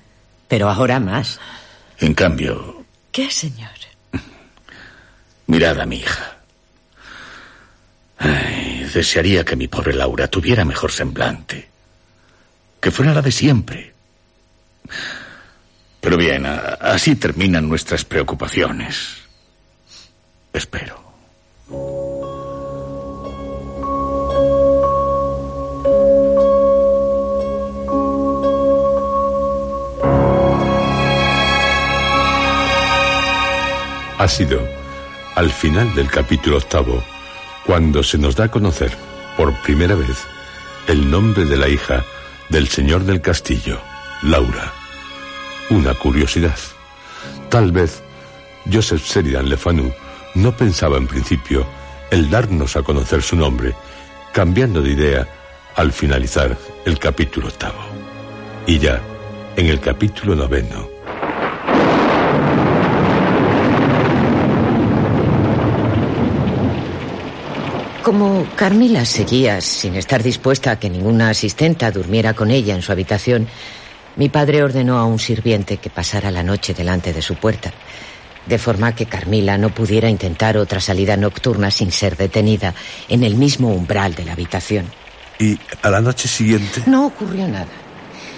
Pero 0.49 0.71
ahora 0.71 0.99
más. 1.01 1.39
En 1.99 2.15
cambio, 2.15 2.83
¿Qué, 3.13 3.31
señor? 3.31 3.69
mirad 5.49 5.79
a 5.79 5.85
mi 5.85 5.97
hija. 5.97 6.39
Ay, 8.17 8.89
desearía 8.95 9.45
que 9.45 9.55
mi 9.55 9.69
pobre 9.69 9.93
Laura 9.93 10.29
tuviera 10.29 10.65
mejor 10.65 10.91
semblante. 10.91 11.69
Que 12.81 12.91
fuera 12.91 13.13
la 13.13 13.21
de 13.21 13.33
siempre. 13.33 13.93
Pero 16.01 16.17
bien, 16.17 16.47
así 16.47 17.17
terminan 17.17 17.69
nuestras 17.69 18.07
preocupaciones. 18.07 19.17
Espero. 20.55 21.03
Ha 34.19 34.27
sido 34.27 34.61
al 35.37 35.49
final 35.53 35.95
del 35.95 36.11
capítulo 36.11 36.57
octavo 36.57 37.05
cuando 37.65 38.03
se 38.03 38.19
nos 38.19 38.35
da 38.35 38.47
a 38.47 38.51
conocer 38.51 38.91
por 39.37 39.55
primera 39.63 39.95
vez 39.95 40.25
el 40.89 41.09
nombre 41.09 41.45
de 41.45 41.57
la 41.57 41.69
hija 41.69 42.05
del 42.49 42.67
señor 42.67 43.05
del 43.05 43.21
castillo, 43.21 43.79
Laura. 44.23 44.73
Una 45.71 45.95
curiosidad. 45.95 46.59
Tal 47.49 47.71
vez 47.71 48.03
Joseph 48.71 49.05
Sheridan 49.05 49.49
Le 49.49 49.57
Fanu 49.57 49.93
no 50.35 50.57
pensaba 50.57 50.97
en 50.97 51.07
principio 51.07 51.65
el 52.11 52.29
darnos 52.29 52.77
a 52.77 52.83
conocer 52.83 53.23
su 53.23 53.37
nombre, 53.37 53.77
cambiando 54.33 54.83
de 54.83 54.91
idea 54.91 55.29
al 55.77 55.93
finalizar 55.93 56.57
el 56.85 56.99
capítulo 56.99 57.47
octavo. 57.47 57.79
Y 58.67 58.81
ya, 58.81 59.01
en 59.55 59.67
el 59.67 59.79
capítulo 59.79 60.35
noveno, 60.35 60.98
Como 68.09 68.47
Carmila 68.57 69.05
seguía 69.05 69.61
sin 69.61 69.95
estar 69.95 70.23
dispuesta 70.23 70.71
a 70.71 70.79
que 70.79 70.89
ninguna 70.89 71.29
asistenta 71.29 71.91
durmiera 71.91 72.33
con 72.33 72.51
ella 72.51 72.75
en 72.75 72.81
su 72.81 72.91
habitación, 72.91 73.47
mi 74.17 74.31
padre 74.31 74.63
ordenó 74.63 74.97
a 74.97 75.05
un 75.05 75.19
sirviente 75.19 75.77
que 75.77 75.91
pasara 75.91 76.31
la 76.31 76.43
noche 76.43 76.73
delante 76.73 77.13
de 77.13 77.21
su 77.21 77.35
puerta, 77.35 77.71
de 78.47 78.57
forma 78.57 78.95
que 78.95 79.05
Carmila 79.05 79.59
no 79.59 79.75
pudiera 79.75 80.09
intentar 80.09 80.57
otra 80.57 80.81
salida 80.81 81.19
nocturna 81.19 81.71
sin 81.71 81.93
ser 81.93 82.17
detenida 82.17 82.73
en 83.11 83.25
el 83.25 83.35
mismo 83.35 83.75
umbral 83.75 84.15
de 84.15 84.25
la 84.25 84.33
habitación. 84.33 84.87
¿Y 85.39 85.59
a 85.83 85.91
la 85.91 86.01
noche 86.01 86.29
siguiente? 86.29 86.85
No 86.87 87.05
ocurrió 87.09 87.47
nada. 87.47 87.69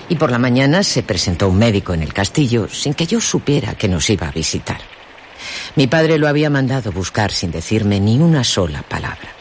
Y 0.09 0.17
por 0.17 0.33
la 0.33 0.41
mañana 0.41 0.83
se 0.83 1.05
presentó 1.05 1.49
un 1.49 1.59
médico 1.59 1.95
en 1.95 2.03
el 2.03 2.13
castillo 2.13 2.67
sin 2.69 2.95
que 2.95 3.07
yo 3.07 3.21
supiera 3.21 3.77
que 3.77 3.87
nos 3.87 4.11
iba 4.11 4.27
a 4.27 4.33
visitar. 4.33 4.81
Mi 5.77 5.87
padre 5.87 6.19
lo 6.19 6.27
había 6.27 6.51
mandado 6.51 6.91
buscar 6.91 7.31
sin 7.31 7.53
decirme 7.53 8.01
ni 8.01 8.19
una 8.19 8.43
sola 8.43 8.83
palabra. 8.83 9.40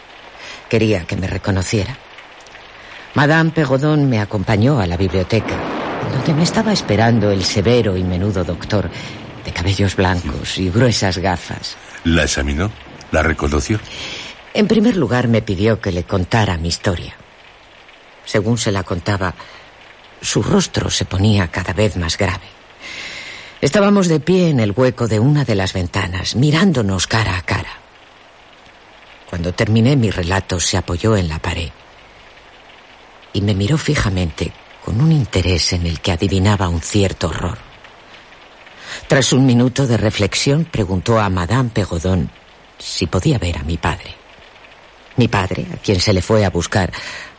Quería 0.70 1.06
que 1.06 1.18
me 1.18 1.28
reconociera. 1.28 1.98
Madame 3.16 3.52
Pegodón 3.52 4.08
me 4.10 4.20
acompañó 4.20 4.80
a 4.80 4.86
la 4.86 4.96
biblioteca, 4.96 5.58
donde 6.12 6.34
me 6.34 6.44
estaba 6.44 6.72
esperando 6.72 7.32
el 7.32 7.44
severo 7.44 7.98
y 7.98 8.04
menudo 8.04 8.44
doctor, 8.44 8.90
de 9.44 9.52
cabellos 9.52 9.96
blancos 9.96 10.58
y 10.60 10.70
gruesas 10.70 11.18
gafas. 11.18 11.76
¿La 12.04 12.24
examinó? 12.24 12.72
¿La 13.12 13.24
reconoció? 13.24 13.80
En 14.54 14.68
primer 14.68 14.96
lugar 14.96 15.28
me 15.28 15.42
pidió 15.42 15.82
que 15.82 15.92
le 15.92 16.04
contara 16.04 16.58
mi 16.58 16.68
historia. 16.68 17.16
Según 18.26 18.60
se 18.60 18.72
la 18.72 18.84
contaba, 18.84 19.34
su 20.22 20.44
rostro 20.44 20.92
se 20.92 21.06
ponía 21.06 21.48
cada 21.48 21.74
vez 21.74 21.98
más 21.98 22.18
grave. 22.18 22.46
Estábamos 23.62 24.08
de 24.08 24.20
pie 24.20 24.50
en 24.50 24.60
el 24.60 24.72
hueco 24.72 25.08
de 25.08 25.20
una 25.20 25.46
de 25.46 25.56
las 25.56 25.74
ventanas, 25.74 26.36
mirándonos 26.36 27.08
cara 27.08 27.38
a 27.38 27.42
cara. 27.42 27.80
Cuando 29.30 29.54
terminé 29.54 29.96
mi 29.96 30.10
relato 30.10 30.60
se 30.60 30.78
apoyó 30.78 31.16
en 31.16 31.30
la 31.30 31.40
pared 31.40 31.70
y 33.32 33.42
me 33.42 33.54
miró 33.54 33.78
fijamente 33.78 34.52
con 34.84 35.00
un 35.00 35.12
interés 35.12 35.74
en 35.74 35.86
el 35.86 36.00
que 36.00 36.12
adivinaba 36.12 36.68
un 36.68 36.82
cierto 36.82 37.28
horror. 37.28 37.60
Tras 39.08 39.32
un 39.34 39.46
minuto 39.46 39.86
de 39.86 39.98
reflexión 39.98 40.66
preguntó 40.66 41.20
a 41.20 41.30
Madame 41.30 41.70
Pegodón 41.70 42.32
si 42.80 43.06
podía 43.06 43.38
ver 43.38 43.60
a 43.60 43.64
mi 43.64 43.78
padre. 43.78 44.16
Mi 45.16 45.28
padre, 45.28 45.68
a 45.74 45.78
quien 45.78 46.00
se 46.00 46.14
le 46.14 46.24
fue 46.24 46.44
a 46.44 46.50
buscar, 46.50 46.92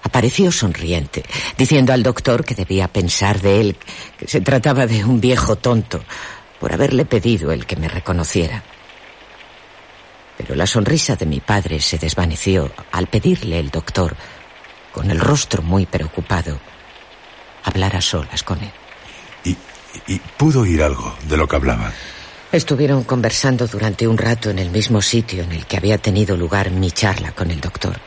apareció 0.02 0.52
sonriente, 0.52 1.24
diciendo 1.58 1.92
al 1.92 2.04
doctor 2.04 2.44
que 2.44 2.54
debía 2.54 2.86
pensar 2.86 3.40
de 3.40 3.60
él 3.60 3.76
que 4.16 4.28
se 4.28 4.40
trataba 4.40 4.86
de 4.86 5.04
un 5.04 5.20
viejo 5.20 5.56
tonto 5.56 6.04
por 6.60 6.72
haberle 6.72 7.04
pedido 7.04 7.50
el 7.50 7.66
que 7.66 7.76
me 7.76 7.88
reconociera. 7.88 8.62
Pero 10.40 10.54
la 10.54 10.66
sonrisa 10.66 11.16
de 11.16 11.26
mi 11.26 11.40
padre 11.40 11.80
se 11.80 11.98
desvaneció 11.98 12.72
al 12.92 13.08
pedirle 13.08 13.58
el 13.58 13.68
doctor, 13.70 14.16
con 14.90 15.10
el 15.10 15.20
rostro 15.20 15.62
muy 15.62 15.84
preocupado, 15.84 16.58
hablar 17.62 17.94
a 17.94 18.00
solas 18.00 18.42
con 18.42 18.58
él. 18.58 18.72
¿Y, 19.44 19.54
y 20.06 20.18
pudo 20.38 20.62
oír 20.62 20.82
algo 20.82 21.14
de 21.28 21.36
lo 21.36 21.46
que 21.46 21.56
hablaban? 21.56 21.92
Estuvieron 22.52 23.04
conversando 23.04 23.66
durante 23.66 24.08
un 24.08 24.16
rato 24.16 24.48
en 24.48 24.58
el 24.58 24.70
mismo 24.70 25.02
sitio 25.02 25.42
en 25.42 25.52
el 25.52 25.66
que 25.66 25.76
había 25.76 25.98
tenido 25.98 26.38
lugar 26.38 26.70
mi 26.70 26.90
charla 26.90 27.32
con 27.32 27.50
el 27.50 27.60
doctor. 27.60 28.00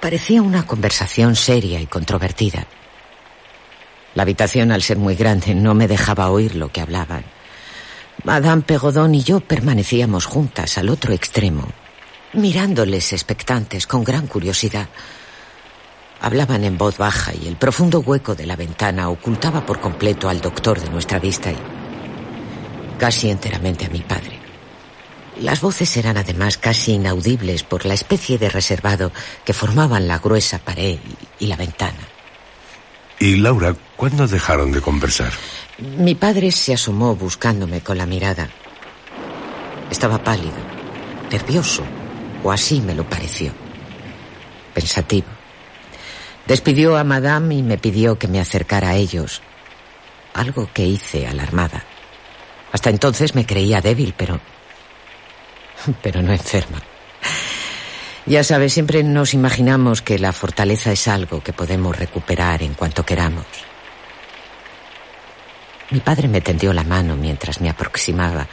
Parecía 0.00 0.42
una 0.42 0.66
conversación 0.66 1.36
seria 1.36 1.80
y 1.80 1.86
controvertida. 1.86 2.66
La 4.16 4.24
habitación, 4.24 4.72
al 4.72 4.82
ser 4.82 4.98
muy 4.98 5.14
grande, 5.14 5.54
no 5.54 5.72
me 5.74 5.86
dejaba 5.86 6.30
oír 6.30 6.56
lo 6.56 6.72
que 6.72 6.80
hablaban. 6.80 7.24
Madame 8.24 8.62
Pegodón 8.62 9.14
y 9.14 9.22
yo 9.22 9.40
permanecíamos 9.40 10.26
juntas 10.26 10.76
al 10.76 10.90
otro 10.90 11.14
extremo, 11.14 11.68
mirándoles 12.34 13.12
expectantes 13.12 13.86
con 13.86 14.04
gran 14.04 14.26
curiosidad. 14.26 14.88
Hablaban 16.20 16.64
en 16.64 16.76
voz 16.76 16.98
baja 16.98 17.32
y 17.34 17.48
el 17.48 17.56
profundo 17.56 18.00
hueco 18.00 18.34
de 18.34 18.46
la 18.46 18.56
ventana 18.56 19.08
ocultaba 19.08 19.64
por 19.64 19.80
completo 19.80 20.28
al 20.28 20.40
doctor 20.42 20.80
de 20.80 20.90
nuestra 20.90 21.18
vista 21.18 21.50
y 21.50 21.56
casi 22.98 23.30
enteramente 23.30 23.86
a 23.86 23.88
mi 23.88 24.00
padre. 24.00 24.38
Las 25.40 25.62
voces 25.62 25.96
eran 25.96 26.18
además 26.18 26.58
casi 26.58 26.92
inaudibles 26.92 27.62
por 27.62 27.86
la 27.86 27.94
especie 27.94 28.36
de 28.36 28.50
reservado 28.50 29.10
que 29.46 29.54
formaban 29.54 30.06
la 30.06 30.18
gruesa 30.18 30.58
pared 30.58 30.98
y 31.38 31.46
la 31.46 31.56
ventana. 31.56 31.96
¿Y 33.18 33.36
Laura, 33.36 33.74
cuándo 33.96 34.26
dejaron 34.26 34.72
de 34.72 34.82
conversar? 34.82 35.32
Mi 35.80 36.14
padre 36.14 36.50
se 36.50 36.74
asomó 36.74 37.16
buscándome 37.16 37.80
con 37.80 37.96
la 37.96 38.04
mirada. 38.04 38.50
Estaba 39.90 40.22
pálido, 40.22 40.58
nervioso, 41.30 41.82
o 42.44 42.52
así 42.52 42.82
me 42.82 42.94
lo 42.94 43.08
pareció. 43.08 43.50
Pensativo. 44.74 45.28
Despidió 46.46 46.98
a 46.98 47.04
Madame 47.04 47.54
y 47.54 47.62
me 47.62 47.78
pidió 47.78 48.18
que 48.18 48.28
me 48.28 48.40
acercara 48.40 48.90
a 48.90 48.96
ellos. 48.96 49.40
Algo 50.34 50.68
que 50.70 50.84
hice 50.84 51.26
alarmada. 51.26 51.82
Hasta 52.72 52.90
entonces 52.90 53.34
me 53.34 53.46
creía 53.46 53.80
débil, 53.80 54.12
pero... 54.14 54.38
pero 56.02 56.20
no 56.20 56.32
enferma. 56.32 56.82
Ya 58.26 58.44
sabes, 58.44 58.74
siempre 58.74 59.02
nos 59.02 59.32
imaginamos 59.32 60.02
que 60.02 60.18
la 60.18 60.34
fortaleza 60.34 60.92
es 60.92 61.08
algo 61.08 61.42
que 61.42 61.54
podemos 61.54 61.98
recuperar 61.98 62.62
en 62.62 62.74
cuanto 62.74 63.06
queramos. 63.06 63.46
Mi 65.90 66.00
padre 66.00 66.28
me 66.28 66.40
tendió 66.40 66.72
la 66.72 66.84
mano 66.84 67.16
mientras 67.16 67.60
me 67.60 67.68
aproximaba, 67.68 68.46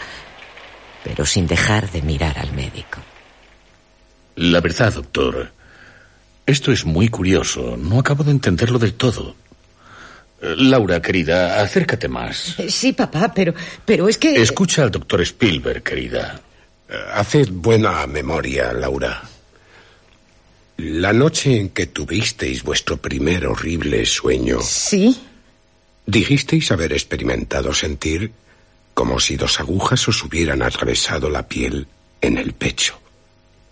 pero 1.03 1.25
sin 1.25 1.47
dejar 1.47 1.89
de 1.91 2.01
mirar 2.01 2.39
al 2.39 2.51
médico. 2.53 2.99
La 4.35 4.59
verdad, 4.61 4.93
doctor, 4.93 5.51
esto 6.45 6.71
es 6.71 6.85
muy 6.85 7.09
curioso. 7.09 7.77
No 7.77 7.99
acabo 7.99 8.23
de 8.23 8.31
entenderlo 8.31 8.79
del 8.79 8.93
todo. 8.93 9.35
Eh, 10.41 10.55
Laura, 10.57 11.01
querida, 11.01 11.61
acércate 11.61 12.07
más. 12.07 12.55
Sí, 12.69 12.93
papá, 12.93 13.31
pero, 13.33 13.53
pero 13.85 14.07
es 14.07 14.17
que... 14.17 14.41
Escucha 14.41 14.83
al 14.83 14.91
doctor 14.91 15.21
Spielberg, 15.21 15.83
querida. 15.83 16.39
Haced 17.13 17.49
buena 17.51 18.05
memoria, 18.07 18.71
Laura. 18.73 19.21
La 20.77 21.11
noche 21.11 21.59
en 21.59 21.69
que 21.69 21.87
tuvisteis 21.87 22.63
vuestro 22.63 22.97
primer 22.97 23.45
horrible 23.47 24.05
sueño, 24.05 24.59
Sí. 24.61 25.19
Dijisteis 26.07 26.71
haber 26.71 26.93
experimentado 26.93 27.73
sentir 27.73 28.31
como 28.93 29.19
si 29.19 29.35
dos 29.35 29.59
agujas 29.59 30.07
os 30.07 30.23
hubieran 30.23 30.63
atravesado 30.63 31.29
la 31.29 31.47
piel 31.47 31.85
en 32.19 32.39
el 32.39 32.53
pecho, 32.53 32.99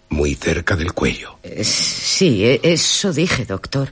muy 0.10 0.36
cerca 0.36 0.76
del 0.76 0.94
cuello. 0.94 1.40
Eh, 1.42 1.64
sí, 1.64 2.46
e, 2.46 2.60
eso 2.62 3.12
dije, 3.12 3.46
doctor. 3.46 3.92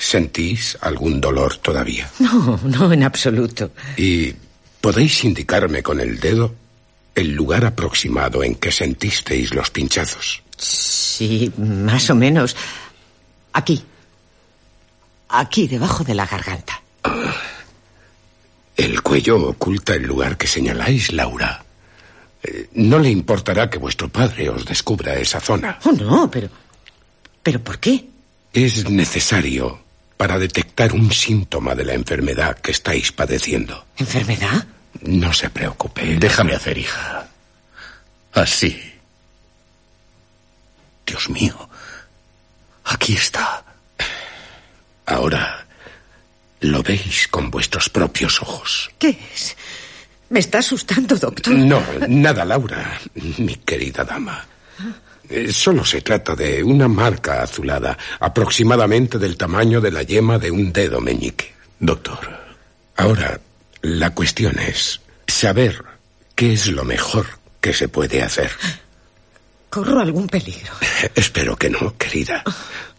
¿Sentís 0.00 0.76
algún 0.80 1.20
dolor 1.20 1.56
todavía? 1.58 2.10
No, 2.18 2.58
no, 2.64 2.92
en 2.92 3.04
absoluto. 3.04 3.70
¿Y 3.96 4.34
podéis 4.80 5.22
indicarme 5.24 5.82
con 5.82 6.00
el 6.00 6.18
dedo 6.18 6.54
el 7.14 7.32
lugar 7.32 7.64
aproximado 7.64 8.42
en 8.42 8.56
que 8.56 8.72
sentisteis 8.72 9.54
los 9.54 9.70
pinchazos? 9.70 10.42
Sí, 10.56 11.52
más 11.56 12.10
o 12.10 12.14
menos. 12.14 12.56
Aquí. 13.52 13.84
Aquí, 15.28 15.68
debajo 15.68 16.02
de 16.02 16.14
la 16.14 16.26
garganta. 16.26 16.82
El 18.76 19.02
cuello 19.02 19.48
oculta 19.48 19.94
el 19.94 20.04
lugar 20.04 20.36
que 20.36 20.46
señaláis, 20.46 21.12
Laura. 21.12 21.62
Eh, 22.42 22.70
no 22.74 22.98
le 22.98 23.10
importará 23.10 23.68
que 23.68 23.78
vuestro 23.78 24.08
padre 24.08 24.48
os 24.48 24.64
descubra 24.64 25.16
esa 25.16 25.40
zona. 25.40 25.78
Oh, 25.84 25.92
no, 25.92 26.30
pero. 26.30 26.48
¿Pero 27.42 27.60
por 27.62 27.78
qué? 27.78 28.06
Es 28.52 28.88
necesario 28.88 29.80
para 30.16 30.38
detectar 30.38 30.92
un 30.92 31.12
síntoma 31.12 31.74
de 31.74 31.84
la 31.84 31.94
enfermedad 31.94 32.58
que 32.58 32.72
estáis 32.72 33.12
padeciendo. 33.12 33.86
¿Enfermedad? 33.96 34.66
No 35.02 35.32
se 35.32 35.50
preocupe. 35.50 36.16
Déjame 36.18 36.54
hacer, 36.54 36.78
hija. 36.78 37.28
Así. 38.32 38.80
Dios 41.06 41.28
mío. 41.28 41.68
Aquí 42.84 43.14
está. 43.14 43.64
Ahora 45.06 45.59
lo 46.60 46.82
veis 46.82 47.28
con 47.28 47.50
vuestros 47.50 47.88
propios 47.88 48.40
ojos. 48.42 48.90
¿Qué 48.98 49.18
es? 49.34 49.56
Me 50.28 50.40
está 50.40 50.58
asustando, 50.58 51.16
doctor. 51.16 51.54
No, 51.54 51.82
nada, 52.08 52.44
Laura, 52.44 53.00
mi 53.38 53.56
querida 53.56 54.04
dama. 54.04 54.46
Eh, 55.28 55.52
solo 55.52 55.84
se 55.84 56.00
trata 56.00 56.34
de 56.34 56.62
una 56.62 56.88
marca 56.88 57.42
azulada, 57.42 57.96
aproximadamente 58.18 59.18
del 59.18 59.36
tamaño 59.36 59.80
de 59.80 59.92
la 59.92 60.02
yema 60.02 60.38
de 60.38 60.50
un 60.50 60.72
dedo 60.72 61.00
meñique. 61.00 61.54
Doctor. 61.78 62.18
Ahora, 62.96 63.40
la 63.82 64.10
cuestión 64.10 64.58
es 64.58 65.00
saber 65.26 65.82
qué 66.34 66.52
es 66.52 66.66
lo 66.66 66.84
mejor 66.84 67.26
que 67.60 67.72
se 67.72 67.88
puede 67.88 68.22
hacer. 68.22 68.50
¿Corro 69.70 70.00
algún 70.00 70.26
peligro? 70.26 70.72
Espero 71.14 71.56
que 71.56 71.70
no, 71.70 71.96
querida. 71.96 72.42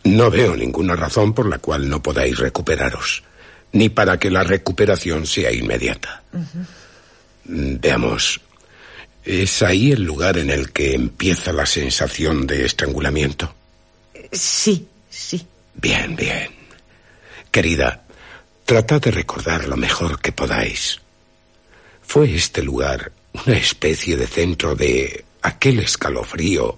No 0.03 0.31
veo 0.31 0.55
ninguna 0.55 0.95
razón 0.95 1.33
por 1.33 1.47
la 1.47 1.59
cual 1.59 1.89
no 1.89 2.01
podáis 2.01 2.39
recuperaros, 2.39 3.23
ni 3.73 3.89
para 3.89 4.19
que 4.19 4.29
la 4.29 4.43
recuperación 4.43 5.25
sea 5.25 5.51
inmediata. 5.51 6.23
Veamos. 7.45 8.41
¿Es 9.23 9.61
ahí 9.61 9.91
el 9.91 10.03
lugar 10.03 10.37
en 10.37 10.49
el 10.49 10.71
que 10.71 10.93
empieza 10.93 11.53
la 11.53 11.65
sensación 11.65 12.47
de 12.47 12.65
estrangulamiento? 12.65 13.53
Sí, 14.31 14.87
sí. 15.09 15.45
Bien, 15.75 16.15
bien. 16.15 16.49
Querida, 17.51 18.03
tratad 18.65 19.01
de 19.01 19.11
recordar 19.11 19.67
lo 19.67 19.77
mejor 19.77 20.19
que 20.19 20.31
podáis. 20.31 20.99
¿Fue 22.01 22.33
este 22.35 22.63
lugar 22.63 23.11
una 23.45 23.57
especie 23.57 24.17
de 24.17 24.27
centro 24.27 24.75
de 24.75 25.23
aquel 25.41 25.79
escalofrío 25.79 26.77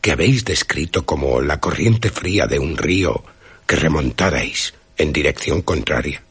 que 0.00 0.12
habéis 0.12 0.44
descrito 0.44 1.06
como 1.06 1.40
la 1.40 1.60
corriente 1.60 2.10
fría 2.10 2.46
de 2.46 2.58
un 2.58 2.76
río 2.76 3.24
que 3.66 3.76
remontarais 3.76 4.74
en 4.98 5.12
dirección 5.12 5.62
contraria? 5.62 6.25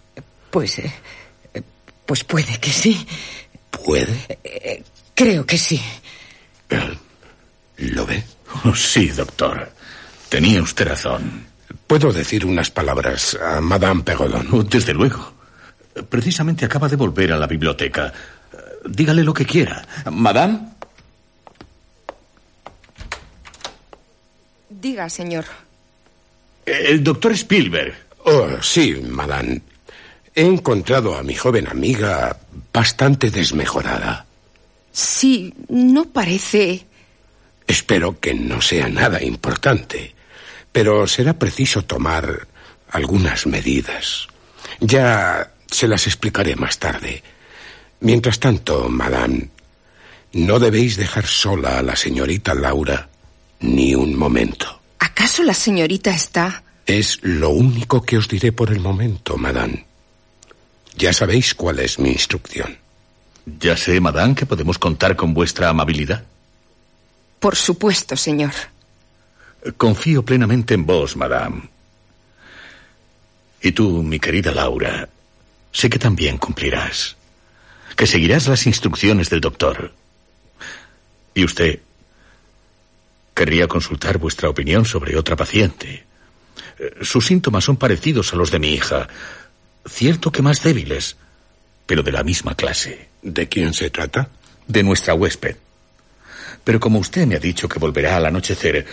Pues. 0.56 0.80
Eh, 0.80 0.90
pues 2.06 2.24
puede 2.24 2.58
que 2.62 2.70
sí. 2.70 3.06
¿Puede? 3.70 4.40
Eh, 4.42 4.82
creo 5.14 5.46
que 5.46 5.58
sí. 5.58 5.82
¿Lo 7.76 8.06
ve? 8.06 8.24
Oh, 8.64 8.74
sí, 8.74 9.10
doctor. 9.10 9.70
Tenía 10.30 10.62
usted 10.62 10.88
razón. 10.88 11.46
¿Puedo 11.86 12.14
decir 12.14 12.46
unas 12.46 12.72
palabras 12.72 13.36
a 13.36 13.60
Madame 13.60 14.04
Pegodon? 14.04 14.48
Oh, 14.54 14.64
desde 14.64 14.94
luego. 14.94 15.34
Precisamente 16.08 16.64
acaba 16.64 16.88
de 16.88 16.96
volver 16.96 17.34
a 17.34 17.38
la 17.38 17.48
biblioteca. 17.48 18.14
Dígale 18.86 19.24
lo 19.26 19.34
que 19.34 19.46
quiera. 19.46 19.86
Madame. 20.10 20.70
Diga, 24.70 25.10
señor. 25.10 25.44
El 26.66 27.04
doctor 27.04 27.34
Spielberg. 27.34 27.94
Oh, 28.24 28.62
sí, 28.62 28.96
Madame. 29.06 29.62
He 30.36 30.46
encontrado 30.46 31.16
a 31.16 31.24
mi 31.24 31.34
joven 31.34 31.68
amiga 31.68 32.38
bastante 32.74 33.32
desmejorada. 33.32 34.26
Sí, 34.92 35.54
no 35.70 36.06
parece. 36.06 36.86
Espero 37.68 38.20
que 38.20 38.34
no 38.34 38.62
sea 38.62 38.90
nada 38.90 39.24
importante, 39.24 40.14
pero 40.72 41.08
será 41.08 41.40
preciso 41.40 41.84
tomar 41.84 42.48
algunas 42.92 43.48
medidas. 43.48 44.28
Ya 44.82 45.54
se 45.68 45.88
las 45.88 46.06
explicaré 46.06 46.56
más 46.58 46.80
tarde. 46.80 47.24
Mientras 48.02 48.40
tanto, 48.40 48.90
Madame, 48.90 49.50
no 50.34 50.60
debéis 50.60 50.98
dejar 50.98 51.26
sola 51.26 51.80
a 51.80 51.82
la 51.82 51.96
señorita 51.96 52.54
Laura 52.54 53.10
ni 53.62 53.96
un 53.96 54.16
momento. 54.16 54.82
¿Acaso 55.00 55.44
la 55.44 55.54
señorita 55.54 56.12
está? 56.12 56.64
Es 56.86 57.20
lo 57.24 57.52
único 57.52 58.02
que 58.02 58.18
os 58.18 58.28
diré 58.28 58.52
por 58.52 58.72
el 58.72 58.80
momento, 58.80 59.38
Madame. 59.38 59.86
Ya 60.96 61.14
sabéis 61.14 61.54
cuál 61.54 61.80
es 61.80 62.00
mi 62.00 62.10
instrucción. 62.10 62.78
Ya 63.46 63.78
sé, 63.78 64.00
Madame, 64.00 64.36
que 64.36 64.46
podemos 64.46 64.78
contar 64.78 65.16
con 65.16 65.34
vuestra 65.34 65.70
amabilidad. 65.70 66.24
Por 67.40 67.56
supuesto, 67.56 68.16
señor. 68.16 68.54
Confío 69.78 70.24
plenamente 70.24 70.74
en 70.74 70.86
vos, 70.86 71.16
Madame. 71.16 71.70
Y 73.62 73.72
tú, 73.72 74.04
mi 74.04 74.20
querida 74.20 74.52
Laura, 74.52 75.10
sé 75.72 75.90
que 75.90 76.00
también 76.00 76.38
cumplirás. 76.38 77.16
Que 77.96 78.08
seguirás 78.08 78.48
las 78.48 78.66
instrucciones 78.66 79.30
del 79.30 79.42
doctor. 79.42 79.94
Y 81.34 81.44
usted, 81.44 81.80
Querría 83.36 83.68
consultar 83.68 84.18
vuestra 84.18 84.48
opinión 84.48 84.86
sobre 84.86 85.18
otra 85.18 85.36
paciente. 85.36 86.06
Eh, 86.80 86.96
sus 87.02 87.26
síntomas 87.26 87.66
son 87.66 87.76
parecidos 87.76 88.32
a 88.32 88.38
los 88.38 88.50
de 88.50 88.60
mi 88.60 88.74
hija. 88.74 89.10
Cierto 89.88 90.32
que 90.32 90.42
más 90.42 90.64
débiles, 90.64 91.16
pero 91.86 92.04
de 92.04 92.12
la 92.12 92.24
misma 92.24 92.56
clase. 92.56 93.10
¿De 93.22 93.48
quién 93.48 93.74
se 93.74 93.90
trata? 93.90 94.30
De 94.68 94.84
nuestra 94.84 95.14
huésped. 95.14 95.56
Pero 96.64 96.80
como 96.80 97.00
usted 97.00 97.28
me 97.28 97.36
ha 97.36 97.40
dicho 97.40 97.70
que 97.70 97.80
volverá 97.80 98.18
al 98.18 98.26
anochecer, 98.26 98.86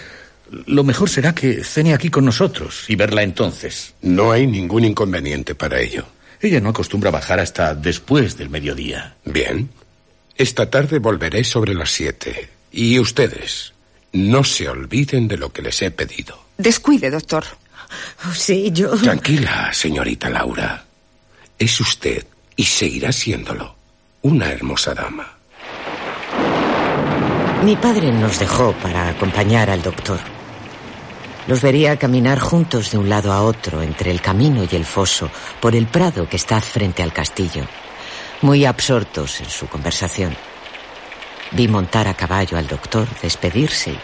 lo 0.67 0.85
mejor 0.85 1.09
será 1.09 1.35
que 1.35 1.65
cene 1.65 1.95
aquí 1.95 2.11
con 2.11 2.25
nosotros 2.25 2.85
y 2.89 2.97
verla 2.97 3.23
entonces. 3.23 3.95
No 4.03 4.33
hay 4.33 4.47
ningún 4.47 4.85
inconveniente 4.85 5.55
para 5.55 5.81
ello. 5.81 6.05
Ella 6.41 6.61
no 6.61 6.71
acostumbra 6.71 7.11
bajar 7.11 7.41
hasta 7.41 7.75
después 7.75 8.37
del 8.37 8.51
mediodía. 8.51 9.17
Bien. 9.25 9.71
Esta 10.37 10.69
tarde 10.69 10.99
volveré 10.99 11.45
sobre 11.45 11.73
las 11.75 11.91
siete. 11.91 12.49
¿Y 12.71 12.99
ustedes? 12.99 13.73
No 14.13 14.45
se 14.45 14.69
olviden 14.69 15.29
de 15.29 15.39
lo 15.39 15.53
que 15.53 15.63
les 15.63 15.81
he 15.83 15.91
pedido. 15.91 16.39
Descuide, 16.59 17.11
doctor. 17.11 17.45
Oh, 18.27 18.33
sí, 18.35 18.71
yo. 18.73 18.91
Tranquila, 18.97 19.73
señorita 19.73 20.29
Laura. 20.29 20.85
Es 21.59 21.81
usted, 21.81 22.27
y 22.57 22.65
seguirá 22.65 23.13
siéndolo, 23.13 23.77
una 24.23 24.51
hermosa 24.51 24.95
dama. 24.95 25.33
Mi 27.65 27.77
padre 27.77 28.11
nos 28.11 28.41
dejó 28.41 28.73
para 28.73 29.09
acompañar 29.09 29.71
al 29.71 29.83
doctor. 29.83 30.19
Los 31.47 31.61
vería 31.61 31.97
caminar 31.97 32.39
juntos 32.39 32.91
de 32.91 32.99
un 32.99 33.09
lado 33.09 33.33
a 33.33 33.43
otro 33.43 33.83
entre 33.83 34.11
el 34.11 34.21
camino 34.21 34.67
y 34.69 34.75
el 34.75 34.85
foso 34.85 35.31
por 35.61 35.75
el 35.75 35.87
prado 35.87 36.29
que 36.29 36.37
está 36.37 36.61
frente 36.61 37.03
al 37.03 37.13
castillo, 37.13 37.67
muy 38.41 38.65
absortos 38.65 39.41
en 39.41 39.51
su 39.51 39.69
conversación. 39.69 40.37
Vi 41.53 41.69
montar 41.69 42.09
a 42.09 42.15
caballo 42.15 42.59
al 42.59 42.67
doctor, 42.67 43.07
despedirse 43.21 43.95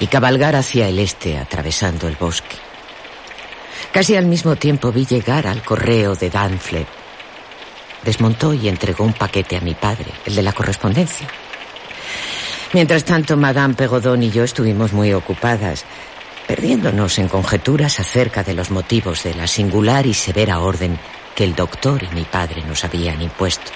y 0.00 0.06
cabalgar 0.06 0.56
hacia 0.56 0.88
el 0.88 0.98
este 0.98 1.38
atravesando 1.38 2.08
el 2.08 2.16
bosque. 2.16 2.56
Casi 3.92 4.16
al 4.16 4.26
mismo 4.26 4.56
tiempo 4.56 4.92
vi 4.92 5.06
llegar 5.06 5.46
al 5.46 5.62
correo 5.62 6.14
de 6.14 6.30
Danfle. 6.30 6.86
Desmontó 8.04 8.54
y 8.54 8.68
entregó 8.68 9.04
un 9.04 9.12
paquete 9.12 9.56
a 9.56 9.60
mi 9.60 9.74
padre, 9.74 10.12
el 10.26 10.34
de 10.34 10.42
la 10.42 10.52
correspondencia. 10.52 11.26
Mientras 12.74 13.04
tanto, 13.04 13.36
Madame 13.36 13.74
Pegodón 13.74 14.22
y 14.22 14.30
yo 14.30 14.44
estuvimos 14.44 14.92
muy 14.92 15.12
ocupadas, 15.14 15.84
perdiéndonos 16.46 17.18
en 17.18 17.28
conjeturas 17.28 17.98
acerca 17.98 18.42
de 18.42 18.54
los 18.54 18.70
motivos 18.70 19.24
de 19.24 19.34
la 19.34 19.46
singular 19.46 20.06
y 20.06 20.14
severa 20.14 20.60
orden 20.60 20.98
que 21.34 21.44
el 21.44 21.54
doctor 21.54 22.02
y 22.02 22.14
mi 22.14 22.24
padre 22.24 22.62
nos 22.66 22.84
habían 22.84 23.22
impuesto. 23.22 23.70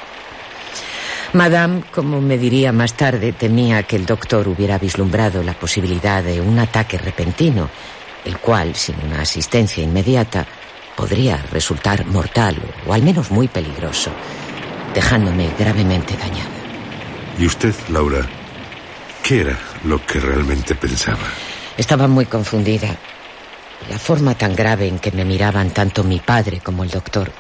Madame, 1.33 1.83
como 1.91 2.21
me 2.21 2.37
diría 2.37 2.73
más 2.73 2.93
tarde, 2.95 3.33
temía 3.33 3.83
que 3.85 3.97
el 3.97 4.05
doctor 4.05 4.47
hubiera 4.49 4.79
vislumbrado 4.79 5.43
la 5.43 5.55
posibilidad 5.55 6.23
de 6.23 6.43
un 6.43 6.59
ataque 6.59 6.99
repentino, 6.99 7.71
el 8.25 8.39
cual, 8.39 8.75
sin 8.75 8.97
una 9.05 9.23
asistencia 9.23 9.83
inmediata, 9.83 10.47
podría 10.97 11.39
resultar 11.51 12.05
mortal 12.07 12.57
o 12.87 12.93
al 12.93 13.03
menos 13.03 13.31
muy 13.31 13.49
peligroso. 13.49 14.11
dejándome 14.95 15.51
gravemente 15.59 16.17
dañada. 16.17 16.51
¿Y 17.39 17.47
usted, 17.47 17.75
Laura, 17.89 18.29
qué 19.23 19.41
era 19.41 19.59
lo 19.85 20.05
que 20.05 20.21
realmente 20.21 20.75
pensaba? 20.75 21.27
Estaba 21.77 22.07
muy 22.09 22.27
confundida. 22.27 22.95
La 23.89 23.99
forma 23.99 24.35
tan 24.35 24.55
grave 24.55 24.87
en 24.87 24.99
que 24.99 25.11
me 25.11 25.25
miraban 25.25 25.71
tanto 25.71 26.05
mi 26.05 26.21
padre 26.21 26.61
como 26.61 26.85
el 26.85 26.91
doctor. 26.91 27.33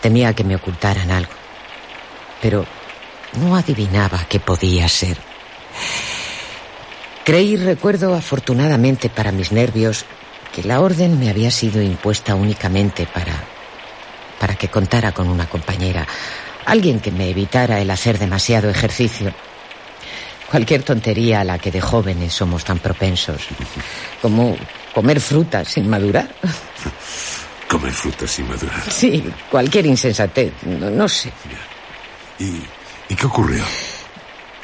Temía 0.00 0.34
que 0.34 0.44
me 0.44 0.56
ocultaran 0.56 1.10
algo. 1.10 1.32
Pero 2.40 2.64
no 3.38 3.54
adivinaba 3.54 4.24
qué 4.28 4.40
podía 4.40 4.88
ser. 4.88 5.18
Creí, 7.24 7.56
recuerdo 7.56 8.14
afortunadamente 8.14 9.08
para 9.08 9.32
mis 9.32 9.52
nervios, 9.52 10.04
que 10.54 10.64
la 10.64 10.80
orden 10.80 11.18
me 11.18 11.30
había 11.30 11.50
sido 11.50 11.80
impuesta 11.80 12.34
únicamente 12.34 13.06
para 13.06 13.32
para 14.42 14.56
que 14.56 14.66
contara 14.66 15.12
con 15.12 15.28
una 15.28 15.48
compañera, 15.48 16.04
alguien 16.66 16.98
que 16.98 17.12
me 17.12 17.30
evitara 17.30 17.80
el 17.80 17.88
hacer 17.92 18.18
demasiado 18.18 18.68
ejercicio. 18.68 19.32
Cualquier 20.50 20.82
tontería 20.82 21.42
a 21.42 21.44
la 21.44 21.60
que 21.60 21.70
de 21.70 21.80
jóvenes 21.80 22.34
somos 22.34 22.64
tan 22.64 22.80
propensos, 22.80 23.46
como 24.20 24.56
comer 24.92 25.20
frutas 25.20 25.68
sin 25.68 25.88
madurar. 25.88 26.28
Comer 27.68 27.92
frutas 27.92 28.30
sin 28.30 28.48
madurar. 28.48 28.82
Sí, 28.90 29.24
cualquier 29.48 29.86
insensatez, 29.86 30.52
no, 30.64 30.90
no 30.90 31.08
sé. 31.08 31.32
¿Y, 32.38 32.60
¿Y 33.08 33.14
qué 33.14 33.24
ocurrió? 33.24 33.64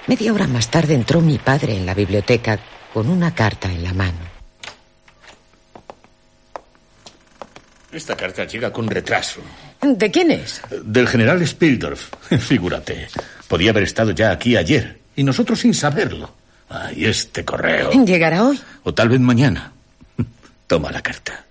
Media 0.09 0.33
hora 0.33 0.47
más 0.47 0.71
tarde 0.71 0.94
entró 0.94 1.21
mi 1.21 1.37
padre 1.37 1.77
en 1.77 1.85
la 1.85 1.92
biblioteca 1.92 2.59
con 2.94 3.11
una 3.11 3.35
carta 3.35 3.71
en 3.71 3.85
la 3.85 3.92
mano. 3.92 4.18
Esta 7.92 8.16
carta 8.16 8.47
llega 8.47 8.73
con 8.73 8.88
retraso. 8.88 9.42
¿De 9.83 10.11
quién 10.11 10.31
es? 10.31 10.62
Del 10.83 11.07
general 11.07 11.47
Spildorf. 11.47 12.11
Figúrate. 12.40 13.09
Podía 13.49 13.71
haber 13.71 13.83
estado 13.83 14.12
ya 14.12 14.31
aquí 14.31 14.57
ayer. 14.57 14.99
Y 15.14 15.23
nosotros 15.25 15.61
sin 15.61 15.75
saberlo. 15.75 16.33
Ay, 16.71 17.05
este 17.05 17.44
correo. 17.44 17.90
¿Llegará 17.90 18.44
hoy? 18.44 18.59
O 18.85 18.94
tal 18.94 19.11
vez 19.11 19.21
mañana. 19.21 19.73
Toma 20.66 20.90
la 20.90 21.03
carta. 21.03 21.44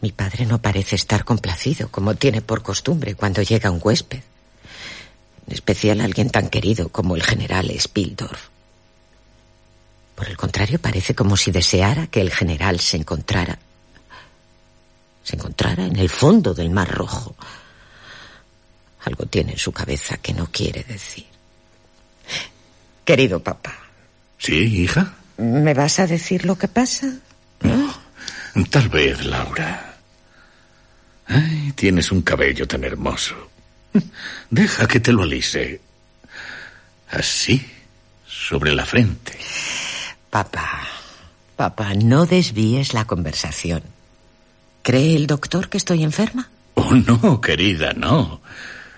Mi 0.00 0.10
padre 0.10 0.44
no 0.44 0.60
parece 0.60 0.96
estar 0.96 1.24
complacido, 1.24 1.88
como 1.88 2.16
tiene 2.16 2.42
por 2.42 2.62
costumbre 2.62 3.14
cuando 3.14 3.42
llega 3.42 3.70
un 3.70 3.80
huésped. 3.80 4.22
En 5.46 5.54
especial 5.54 6.00
alguien 6.00 6.30
tan 6.30 6.48
querido 6.48 6.88
como 6.88 7.16
el 7.16 7.22
general 7.22 7.70
Spildorf. 7.78 8.48
Por 10.14 10.28
el 10.28 10.36
contrario, 10.36 10.78
parece 10.80 11.14
como 11.14 11.36
si 11.36 11.50
deseara 11.50 12.06
que 12.06 12.20
el 12.20 12.30
general 12.30 12.80
se 12.80 12.96
encontrara 12.96 13.58
se 15.26 15.34
encontrara 15.34 15.84
en 15.84 15.96
el 15.96 16.08
fondo 16.08 16.54
del 16.54 16.70
Mar 16.70 16.88
Rojo. 16.88 17.34
Algo 19.04 19.26
tiene 19.26 19.52
en 19.52 19.58
su 19.58 19.72
cabeza 19.72 20.18
que 20.18 20.32
no 20.32 20.46
quiere 20.52 20.84
decir. 20.84 21.26
Querido 23.04 23.42
papá. 23.42 23.76
¿Sí, 24.38 24.54
hija? 24.54 25.14
¿Me 25.38 25.74
vas 25.74 25.98
a 25.98 26.06
decir 26.06 26.44
lo 26.44 26.56
que 26.56 26.68
pasa? 26.68 27.12
No. 27.62 27.92
Tal 28.70 28.88
vez, 28.88 29.24
Laura. 29.24 29.96
Ay, 31.26 31.72
tienes 31.74 32.12
un 32.12 32.22
cabello 32.22 32.68
tan 32.68 32.84
hermoso. 32.84 33.50
Deja 34.50 34.86
que 34.86 35.00
te 35.00 35.12
lo 35.12 35.22
alise. 35.22 35.80
Así, 37.10 37.64
sobre 38.26 38.74
la 38.74 38.84
frente. 38.84 39.38
Papá, 40.30 40.86
papá, 41.56 41.94
no 41.94 42.26
desvíes 42.26 42.94
la 42.94 43.06
conversación. 43.06 43.82
¿Cree 44.82 45.16
el 45.16 45.26
doctor 45.26 45.68
que 45.68 45.78
estoy 45.78 46.04
enferma? 46.04 46.48
Oh, 46.74 46.94
no, 46.94 47.40
querida, 47.40 47.92
no. 47.92 48.40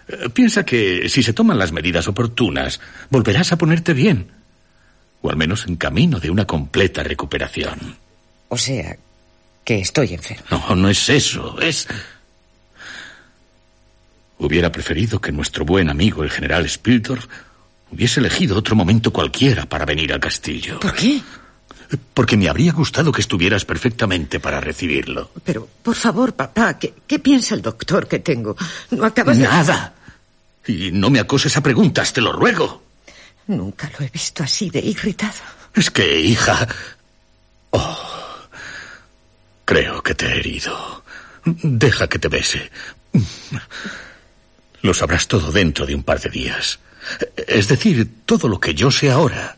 Eh, 0.08 0.28
piensa 0.30 0.64
que 0.64 1.08
si 1.08 1.22
se 1.22 1.32
toman 1.32 1.58
las 1.58 1.72
medidas 1.72 2.08
oportunas, 2.08 2.80
volverás 3.10 3.52
a 3.52 3.58
ponerte 3.58 3.92
bien. 3.92 4.30
O 5.22 5.30
al 5.30 5.36
menos 5.36 5.66
en 5.66 5.76
camino 5.76 6.20
de 6.20 6.30
una 6.30 6.46
completa 6.46 7.02
recuperación. 7.02 7.96
O 8.48 8.56
sea, 8.56 8.96
que 9.64 9.80
estoy 9.80 10.14
enferma. 10.14 10.44
No, 10.50 10.76
no 10.76 10.88
es 10.88 11.08
eso, 11.08 11.60
es... 11.60 11.86
Hubiera 14.38 14.70
preferido 14.70 15.20
que 15.20 15.32
nuestro 15.32 15.64
buen 15.64 15.90
amigo, 15.90 16.22
el 16.22 16.30
general 16.30 16.68
Spildorf, 16.68 17.26
hubiese 17.90 18.20
elegido 18.20 18.56
otro 18.56 18.76
momento 18.76 19.12
cualquiera 19.12 19.66
para 19.66 19.84
venir 19.84 20.12
al 20.12 20.20
castillo. 20.20 20.78
¿Por 20.80 20.94
qué? 20.94 21.20
Porque 22.14 22.36
me 22.36 22.48
habría 22.48 22.72
gustado 22.72 23.10
que 23.10 23.20
estuvieras 23.20 23.64
perfectamente 23.64 24.40
para 24.40 24.60
recibirlo. 24.60 25.30
Pero, 25.42 25.68
por 25.82 25.94
favor, 25.94 26.34
papá, 26.34 26.78
¿qué, 26.78 26.94
qué 27.06 27.18
piensa 27.18 27.54
el 27.54 27.62
doctor 27.62 28.06
que 28.06 28.18
tengo? 28.18 28.56
No 28.90 29.04
acabas 29.04 29.38
de... 29.38 29.44
Nada. 29.44 29.94
Y 30.66 30.92
no 30.92 31.08
me 31.08 31.18
acoses 31.18 31.56
a 31.56 31.62
preguntas, 31.62 32.12
te 32.12 32.20
lo 32.20 32.30
ruego. 32.30 32.82
Nunca 33.46 33.90
lo 33.98 34.04
he 34.04 34.10
visto 34.10 34.42
así 34.42 34.68
de 34.68 34.80
irritado. 34.80 35.32
Es 35.74 35.90
que, 35.90 36.20
hija... 36.20 36.68
Oh, 37.70 37.98
creo 39.64 40.02
que 40.02 40.14
te 40.14 40.26
he 40.26 40.38
herido. 40.38 41.04
Deja 41.44 42.06
que 42.06 42.18
te 42.18 42.28
bese. 42.28 42.70
Lo 44.82 44.94
sabrás 44.94 45.26
todo 45.26 45.50
dentro 45.50 45.86
de 45.86 45.94
un 45.94 46.02
par 46.02 46.20
de 46.20 46.30
días. 46.30 46.78
Es 47.46 47.68
decir, 47.68 48.08
todo 48.24 48.48
lo 48.48 48.60
que 48.60 48.74
yo 48.74 48.90
sé 48.90 49.10
ahora. 49.10 49.56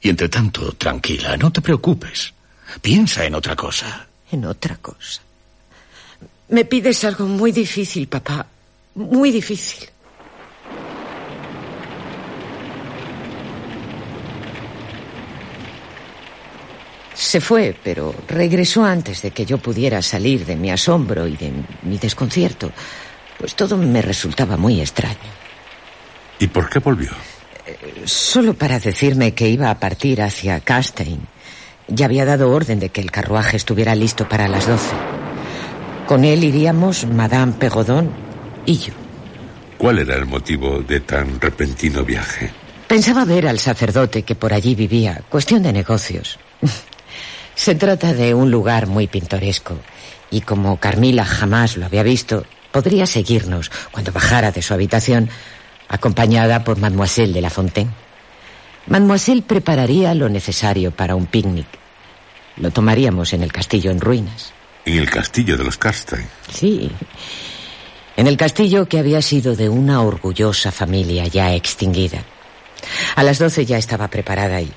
Y 0.00 0.08
entre 0.08 0.28
tanto, 0.28 0.72
tranquila, 0.72 1.36
no 1.36 1.50
te 1.50 1.60
preocupes. 1.60 2.32
Piensa 2.80 3.24
en 3.24 3.34
otra 3.34 3.56
cosa. 3.56 4.06
En 4.30 4.44
otra 4.44 4.76
cosa. 4.76 5.22
Me 6.48 6.64
pides 6.64 7.04
algo 7.04 7.26
muy 7.26 7.52
difícil, 7.52 8.06
papá. 8.08 8.46
Muy 8.94 9.30
difícil. 9.30 9.88
Se 17.14 17.40
fue, 17.40 17.74
pero 17.82 18.14
regresó 18.28 18.84
antes 18.84 19.22
de 19.22 19.30
que 19.30 19.46
yo 19.46 19.58
pudiera 19.58 20.02
salir 20.02 20.44
de 20.44 20.56
mi 20.56 20.70
asombro 20.70 21.26
y 21.26 21.36
de 21.36 21.52
mi 21.82 21.96
desconcierto, 21.96 22.72
pues 23.44 23.56
todo 23.56 23.76
me 23.76 24.00
resultaba 24.00 24.56
muy 24.56 24.80
extraño. 24.80 25.18
¿Y 26.38 26.46
por 26.46 26.70
qué 26.70 26.78
volvió? 26.78 27.10
Solo 28.06 28.54
para 28.54 28.78
decirme 28.78 29.34
que 29.34 29.50
iba 29.50 29.68
a 29.68 29.78
partir 29.78 30.22
hacia 30.22 30.60
Castein. 30.60 31.20
Ya 31.86 32.06
había 32.06 32.24
dado 32.24 32.50
orden 32.50 32.80
de 32.80 32.88
que 32.88 33.02
el 33.02 33.10
carruaje 33.10 33.58
estuviera 33.58 33.94
listo 33.94 34.26
para 34.26 34.48
las 34.48 34.66
doce. 34.66 34.94
Con 36.06 36.24
él 36.24 36.42
iríamos 36.42 37.04
Madame 37.04 37.52
Pegodón 37.52 38.12
y 38.64 38.78
yo. 38.78 38.94
¿Cuál 39.76 39.98
era 39.98 40.16
el 40.16 40.24
motivo 40.24 40.80
de 40.80 41.00
tan 41.00 41.38
repentino 41.38 42.02
viaje? 42.02 42.50
Pensaba 42.88 43.26
ver 43.26 43.46
al 43.46 43.58
sacerdote 43.58 44.22
que 44.22 44.36
por 44.36 44.54
allí 44.54 44.74
vivía. 44.74 45.20
Cuestión 45.28 45.62
de 45.62 45.74
negocios. 45.74 46.38
Se 47.54 47.74
trata 47.74 48.14
de 48.14 48.32
un 48.32 48.50
lugar 48.50 48.86
muy 48.86 49.06
pintoresco. 49.06 49.76
Y 50.30 50.40
como 50.40 50.78
Carmila 50.80 51.26
jamás 51.26 51.76
lo 51.76 51.84
había 51.84 52.02
visto, 52.02 52.46
podría 52.74 53.06
seguirnos 53.06 53.70
cuando 53.92 54.10
bajara 54.10 54.50
de 54.50 54.60
su 54.60 54.74
habitación 54.74 55.30
acompañada 55.88 56.64
por 56.64 56.76
Mademoiselle 56.76 57.32
de 57.32 57.40
la 57.40 57.48
Fontaine. 57.48 57.92
Mademoiselle 58.88 59.42
prepararía 59.42 60.12
lo 60.12 60.28
necesario 60.28 60.90
para 60.90 61.14
un 61.14 61.26
picnic. 61.26 61.68
Lo 62.56 62.72
tomaríamos 62.72 63.32
en 63.32 63.44
el 63.44 63.52
castillo 63.52 63.92
en 63.92 64.00
ruinas. 64.00 64.52
¿En 64.86 64.98
el 64.98 65.08
castillo 65.08 65.56
de 65.56 65.62
los 65.62 65.78
Carstein? 65.78 66.26
Sí. 66.52 66.90
En 68.16 68.26
el 68.26 68.36
castillo 68.36 68.88
que 68.88 68.98
había 68.98 69.22
sido 69.22 69.54
de 69.54 69.68
una 69.68 70.02
orgullosa 70.02 70.72
familia 70.72 71.28
ya 71.28 71.54
extinguida. 71.54 72.24
A 73.14 73.22
las 73.22 73.38
doce 73.38 73.64
ya 73.64 73.78
estaba 73.78 74.08
preparada 74.08 74.60
y, 74.60 74.72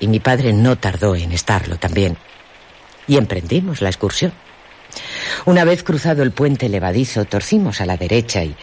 y 0.00 0.08
mi 0.08 0.20
padre 0.20 0.54
no 0.54 0.78
tardó 0.78 1.14
en 1.16 1.32
estarlo 1.32 1.76
también. 1.76 2.16
Y 3.06 3.18
emprendimos 3.18 3.82
la 3.82 3.90
excursión. 3.90 4.32
Una 5.46 5.64
vez 5.64 5.82
cruzado 5.82 6.22
el 6.22 6.32
puente 6.32 6.68
levadizo, 6.68 7.24
torcimos 7.24 7.80
a 7.80 7.86
la 7.86 7.96
derecha 7.96 8.44
y, 8.44 8.54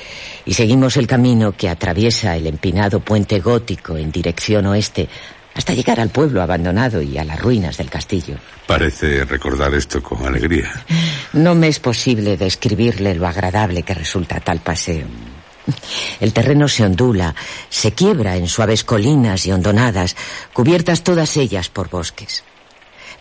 y, 0.46 0.54
seguimos 0.54 0.98
el 0.98 1.08
camino 1.08 1.52
que 1.52 1.70
atraviesa 1.70 2.36
el 2.36 2.48
empinado 2.48 3.00
puente 3.00 3.40
gótico 3.40 3.98
en 3.98 4.12
dirección 4.12 4.66
oeste 4.68 5.10
hasta 5.56 5.74
llegar 5.74 6.00
al 6.00 6.10
pueblo 6.10 6.42
abandonado 6.42 7.02
y 7.02 7.18
a 7.18 7.26
las 7.26 7.40
ruinas 7.40 7.78
del 7.78 7.90
castillo. 7.90 8.36
Parece 8.66 9.26
recordar 9.26 9.74
esto 9.74 10.02
con 10.02 10.26
alegría. 10.26 10.72
No 11.34 11.54
me 11.56 11.68
es 11.68 11.80
posible 11.80 12.38
describirle 12.38 13.16
lo 13.16 13.28
agradable 13.28 13.84
que 13.84 13.94
resulta 13.94 14.40
tal 14.40 14.60
paseo. 14.60 15.06
El 16.20 16.34
terreno 16.34 16.68
se 16.68 16.86
ondula, 16.86 17.36
se 17.70 17.92
quiebra 17.92 18.38
en 18.38 18.48
suaves 18.48 18.84
colinas 18.84 19.46
y 19.46 19.52
hondonadas, 19.52 20.16
cubiertas 20.54 21.04
todas 21.04 21.38
ellas 21.38 21.70
por 21.70 21.90
bosques. 21.90 22.44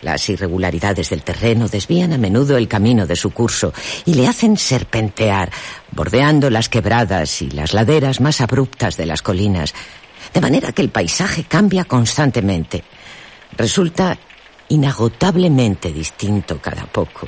Las 0.01 0.29
irregularidades 0.29 1.09
del 1.09 1.23
terreno 1.23 1.67
desvían 1.67 2.13
a 2.13 2.17
menudo 2.17 2.57
el 2.57 2.67
camino 2.67 3.05
de 3.05 3.15
su 3.15 3.31
curso 3.31 3.73
y 4.05 4.13
le 4.13 4.27
hacen 4.27 4.57
serpentear, 4.57 5.51
bordeando 5.91 6.49
las 6.49 6.69
quebradas 6.69 7.41
y 7.41 7.49
las 7.49 7.73
laderas 7.73 8.21
más 8.21 8.39
abruptas 8.39 8.95
de 8.95 9.05
las 9.05 9.21
colinas, 9.21 9.73
de 10.33 10.41
manera 10.41 10.71
que 10.71 10.81
el 10.81 10.89
paisaje 10.89 11.43
cambia 11.43 11.83
constantemente. 11.83 12.83
Resulta 13.57 14.17
inagotablemente 14.69 15.91
distinto 15.91 16.61
cada 16.61 16.85
poco. 16.85 17.27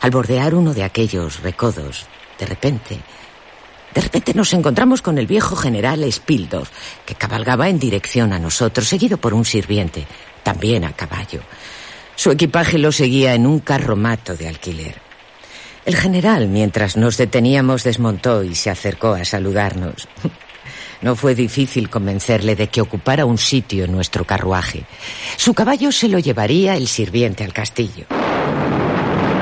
Al 0.00 0.10
bordear 0.10 0.54
uno 0.54 0.74
de 0.74 0.84
aquellos 0.84 1.42
recodos, 1.42 2.06
de 2.38 2.46
repente, 2.46 3.00
De 3.94 4.02
repente 4.02 4.34
nos 4.34 4.52
encontramos 4.52 5.00
con 5.00 5.16
el 5.18 5.26
viejo 5.26 5.56
general 5.56 6.04
Spildorf, 6.12 6.70
que 7.06 7.14
cabalgaba 7.14 7.70
en 7.70 7.78
dirección 7.78 8.32
a 8.32 8.38
nosotros, 8.38 8.86
seguido 8.86 9.16
por 9.16 9.32
un 9.32 9.46
sirviente, 9.46 10.06
también 10.48 10.86
a 10.86 10.94
caballo. 10.94 11.42
Su 12.16 12.30
equipaje 12.30 12.78
lo 12.78 12.90
seguía 12.90 13.34
en 13.34 13.46
un 13.46 13.58
carromato 13.58 14.34
de 14.34 14.48
alquiler. 14.48 14.94
El 15.84 15.94
general, 15.94 16.48
mientras 16.48 16.96
nos 16.96 17.18
deteníamos, 17.18 17.84
desmontó 17.84 18.42
y 18.42 18.54
se 18.54 18.70
acercó 18.70 19.12
a 19.12 19.26
saludarnos. 19.26 20.08
No 21.00 21.14
fue 21.14 21.36
difícil 21.36 21.88
convencerle 21.88 22.56
de 22.56 22.66
que 22.66 22.80
ocupara 22.80 23.24
un 23.24 23.38
sitio 23.38 23.84
en 23.84 23.92
nuestro 23.92 24.24
carruaje. 24.24 24.84
Su 25.36 25.54
caballo 25.54 25.92
se 25.92 26.08
lo 26.08 26.18
llevaría 26.18 26.74
el 26.74 26.88
sirviente 26.88 27.44
al 27.44 27.52
castillo. 27.52 28.06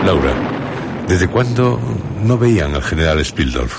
Laura, 0.04 0.34
¿desde 1.08 1.28
cuándo 1.28 1.80
no 2.22 2.36
veían 2.36 2.74
al 2.74 2.82
general 2.82 3.24
Spildorf? 3.24 3.74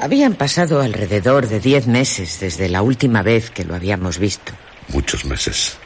Habían 0.00 0.32
pasado 0.32 0.80
alrededor 0.80 1.46
de 1.46 1.60
diez 1.60 1.86
meses 1.86 2.40
desde 2.40 2.70
la 2.70 2.80
última 2.80 3.20
vez 3.20 3.50
que 3.50 3.64
lo 3.64 3.74
habíamos 3.74 4.18
visto. 4.18 4.54
Muchos 4.88 5.26
meses. 5.26 5.76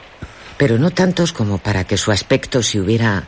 Pero 0.59 0.77
no 0.79 0.91
tantos 0.91 1.33
como 1.33 1.59
para 1.59 1.85
que 1.85 1.97
su 1.97 2.13
aspecto 2.13 2.63
se 2.63 2.81
hubiera 2.81 3.27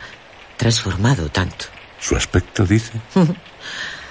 transformado 0.57 1.31
tanto. 1.31 1.65
¿Su 1.99 2.17
aspecto, 2.17 2.67
dice? 2.67 2.93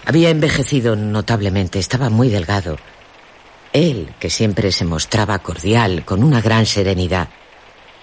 Había 0.05 0.29
envejecido 0.31 0.95
notablemente, 0.95 1.77
estaba 1.77 2.09
muy 2.09 2.29
delgado. 2.29 2.77
Él, 3.73 4.15
que 4.19 4.31
siempre 4.31 4.71
se 4.71 4.85
mostraba 4.85 5.37
cordial, 5.39 6.03
con 6.03 6.23
una 6.23 6.41
gran 6.41 6.65
serenidad, 6.65 7.29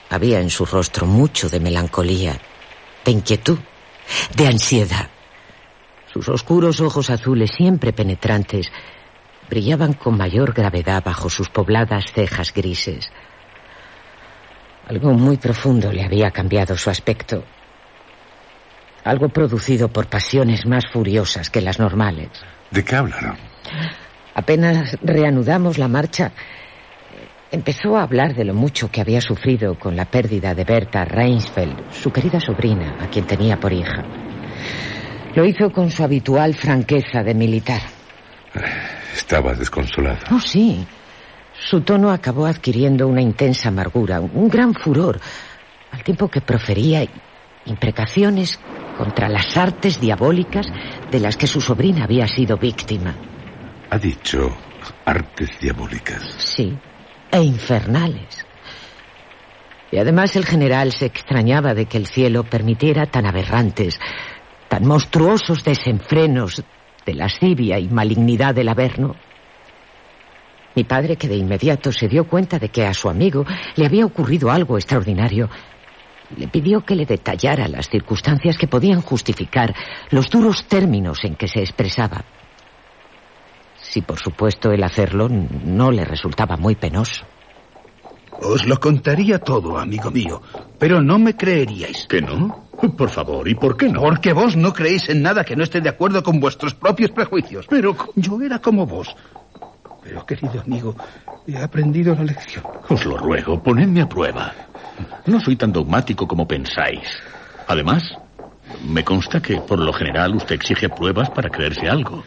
había 0.09 0.41
en 0.41 0.51
su 0.51 0.65
rostro 0.65 1.07
mucho 1.07 1.49
de 1.49 1.59
melancolía, 1.59 2.39
de 3.05 3.11
inquietud, 3.11 3.59
de 4.37 4.47
ansiedad. 4.47 5.11
Sus 6.13 6.29
oscuros 6.29 6.81
ojos 6.81 7.11
azules, 7.11 7.51
siempre 7.57 7.93
penetrantes, 7.93 8.71
brillaban 9.51 9.95
con 9.95 10.17
mayor 10.17 10.53
gravedad 10.53 11.03
bajo 11.05 11.29
sus 11.29 11.49
pobladas 11.49 12.05
cejas 12.15 12.53
grises. 12.55 13.11
Algo 14.87 15.13
muy 15.13 15.37
profundo 15.37 15.93
le 15.93 16.05
había 16.05 16.31
cambiado 16.31 16.77
su 16.77 16.91
aspecto. 16.91 17.45
Algo 19.05 19.29
producido 19.29 19.89
por 19.89 20.07
pasiones 20.07 20.67
más 20.67 20.85
furiosas 20.93 21.51
que 21.51 21.61
las 21.61 21.79
normales. 21.79 22.29
¿De 22.71 22.85
qué 22.85 22.97
hablaron? 22.97 23.37
Apenas 24.35 24.97
reanudamos 25.03 25.79
la 25.79 25.89
marcha, 25.89 26.33
empezó 27.51 27.97
a 27.97 28.03
hablar 28.03 28.35
de 28.35 28.45
lo 28.45 28.55
mucho 28.55 28.91
que 28.91 29.01
había 29.01 29.21
sufrido 29.21 29.79
con 29.79 29.97
la 29.97 30.05
pérdida 30.05 30.55
de 30.55 30.65
Berta 30.65 31.05
Reinsfeld, 31.05 31.91
su 31.93 32.13
querida 32.13 32.41
sobrina, 32.41 32.97
a 33.01 33.09
quien 33.09 33.27
tenía 33.27 33.59
por 33.59 33.73
hija. 33.73 34.05
Lo 35.35 35.45
hizo 35.45 35.71
con 35.71 35.91
su 35.91 36.03
habitual 36.03 36.55
franqueza 36.55 37.23
de 37.23 37.35
militar. 37.35 37.83
Estaba 39.15 39.55
desconsolado. 39.55 40.19
Oh, 40.31 40.41
sí. 40.41 40.87
Su 41.59 41.81
tono 41.81 42.11
acabó 42.11 42.47
adquiriendo 42.47 43.09
una 43.09 43.23
intensa 43.23 43.69
amargura, 43.69 44.21
un 44.21 44.49
gran 44.49 44.75
furor, 44.75 45.21
al 45.91 46.03
tiempo 46.03 46.29
que 46.29 46.41
profería 46.41 47.07
imprecaciones 47.65 48.59
contra 48.97 49.29
las 49.29 49.57
artes 49.57 50.01
diabólicas 50.01 50.67
de 51.11 51.21
las 51.21 51.37
que 51.37 51.47
su 51.47 51.61
sobrina 51.61 52.05
había 52.05 52.27
sido 52.27 52.57
víctima. 52.57 53.15
Ha 53.91 53.99
dicho 53.99 54.57
artes 55.05 55.59
diabólicas. 55.61 56.23
Sí, 56.39 56.77
e 57.31 57.43
infernales. 57.43 58.47
Y 59.91 59.99
además 59.99 60.35
el 60.37 60.45
general 60.45 60.93
se 60.93 61.07
extrañaba 61.07 61.75
de 61.75 61.87
que 61.87 61.97
el 61.97 62.07
cielo 62.07 62.45
permitiera 62.45 63.07
tan 63.07 63.27
aberrantes, 63.27 63.99
tan 64.69 64.87
monstruosos 64.87 65.63
desenfrenos 65.63 66.63
de 67.05 67.15
lascivia 67.15 67.79
y 67.79 67.89
malignidad 67.89 68.55
del 68.55 68.69
Averno. 68.69 69.15
Mi 70.77 70.85
padre, 70.85 71.17
que 71.17 71.27
de 71.27 71.37
inmediato 71.37 71.91
se 71.91 72.07
dio 72.07 72.29
cuenta 72.29 72.59
de 72.59 72.69
que 72.69 72.85
a 72.85 72.93
su 72.93 73.09
amigo 73.09 73.47
le 73.77 73.87
había 73.87 74.05
ocurrido 74.05 74.51
algo 74.51 74.77
extraordinario, 74.77 75.49
le 76.37 76.49
pidió 76.49 76.85
que 76.85 76.95
le 76.95 77.07
detallara 77.07 77.67
las 77.67 77.89
circunstancias 77.89 78.59
que 78.59 78.69
podían 78.69 79.01
justificar 79.01 79.75
los 80.11 80.29
duros 80.29 80.67
términos 80.67 81.25
en 81.25 81.35
que 81.35 81.49
se 81.49 81.61
expresaba. 81.61 82.25
Si 83.81 84.03
por 84.03 84.19
supuesto 84.19 84.71
el 84.71 84.85
hacerlo 84.85 85.29
no 85.31 85.91
le 85.91 86.05
resultaba 86.05 86.59
muy 86.59 86.75
penoso. 86.75 87.25
Os 88.43 88.67
lo 88.67 88.79
contaría 88.79 89.39
todo, 89.39 89.79
amigo 89.79 90.11
mío, 90.11 90.43
pero 90.79 91.01
no 91.01 91.19
me 91.19 91.35
creeríais. 91.35 92.07
¿Que 92.07 92.21
no? 92.21 92.69
Por 92.99 93.09
favor, 93.09 93.49
¿y 93.49 93.55
por 93.55 93.79
qué 93.79 93.89
no? 93.89 94.03
Porque 94.03 94.35
vos 94.35 94.57
no 94.57 94.75
creéis 94.75 95.09
en 95.09 95.23
nada 95.23 95.43
que 95.43 95.57
no 95.57 95.63
esté 95.63 95.81
de 95.81 95.89
acuerdo 95.89 96.23
con 96.23 96.39
vuestros 96.39 96.75
propios 96.75 97.13
prejuicios. 97.13 97.67
Pero 97.67 97.97
yo 98.15 98.43
era 98.43 98.59
como 98.59 98.85
vos. 98.85 99.17
Pero, 100.07 100.25
querido 100.25 100.61
amigo, 100.61 100.95
he 101.49 101.59
aprendido 101.59 102.15
la 102.15 102.23
lección. 102.23 102.65
Os 102.89 103.05
lo 103.05 103.17
ruego, 103.17 103.61
ponedme 103.61 104.03
a 104.03 104.09
prueba. 104.09 104.53
No 105.27 105.41
soy 105.41 105.57
tan 105.57 105.73
dogmático 105.73 106.29
como 106.29 106.47
pensáis. 106.47 107.09
Además, 107.67 108.05
me 108.87 109.05
consta 109.05 109.41
que 109.41 109.57
por 109.57 109.81
lo 109.81 109.93
general 109.93 110.37
usted 110.37 110.55
exige 110.55 110.89
pruebas 110.89 111.31
para 111.31 111.51
creerse 111.51 111.89
algo. 111.89 112.23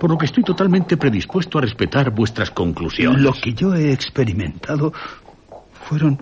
Por 0.00 0.10
lo 0.10 0.16
que 0.16 0.24
estoy 0.24 0.42
totalmente 0.42 0.96
predispuesto 0.96 1.58
a 1.58 1.60
respetar 1.60 2.10
vuestras 2.10 2.50
conclusiones. 2.50 3.20
Lo 3.20 3.32
que 3.32 3.52
yo 3.52 3.74
he 3.74 3.92
experimentado 3.92 4.92
fueron... 5.86 6.18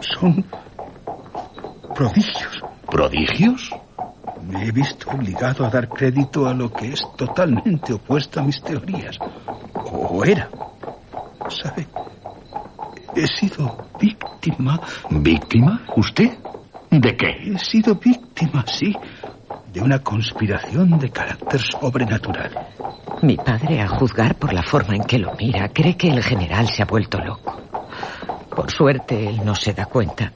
son... 0.00 0.44
prodigios. 1.94 2.62
¿Prodigios? 2.88 3.70
Me 4.48 4.66
he 4.66 4.72
visto 4.72 5.10
obligado 5.10 5.64
a 5.64 5.70
dar 5.70 5.88
crédito 5.88 6.46
a 6.46 6.54
lo 6.54 6.72
que 6.72 6.92
es 6.92 7.02
totalmente 7.16 7.92
opuesto 7.92 8.40
a 8.40 8.42
mis 8.42 8.60
teorías. 8.62 9.18
O 9.74 10.24
era. 10.24 10.48
¿Sabe? 11.48 11.86
He 13.14 13.26
sido 13.26 13.88
víctima. 14.00 14.80
¿Víctima? 15.10 15.82
¿Usted? 15.96 16.32
¿De 16.90 17.16
qué? 17.16 17.54
He 17.54 17.58
sido 17.58 17.94
víctima, 17.94 18.64
sí, 18.66 18.94
de 19.72 19.80
una 19.80 19.98
conspiración 20.00 20.98
de 20.98 21.10
carácter 21.10 21.60
sobrenatural. 21.60 22.50
Mi 23.22 23.36
padre, 23.36 23.80
a 23.80 23.88
juzgar 23.88 24.34
por 24.34 24.52
la 24.52 24.62
forma 24.62 24.96
en 24.96 25.04
que 25.04 25.18
lo 25.18 25.32
mira, 25.34 25.68
cree 25.68 25.96
que 25.96 26.08
el 26.08 26.22
general 26.22 26.68
se 26.68 26.82
ha 26.82 26.86
vuelto 26.86 27.18
loco. 27.18 27.56
Por 28.54 28.70
suerte, 28.70 29.28
él 29.28 29.40
no 29.44 29.54
se 29.54 29.72
da 29.72 29.86
cuenta. 29.86 30.32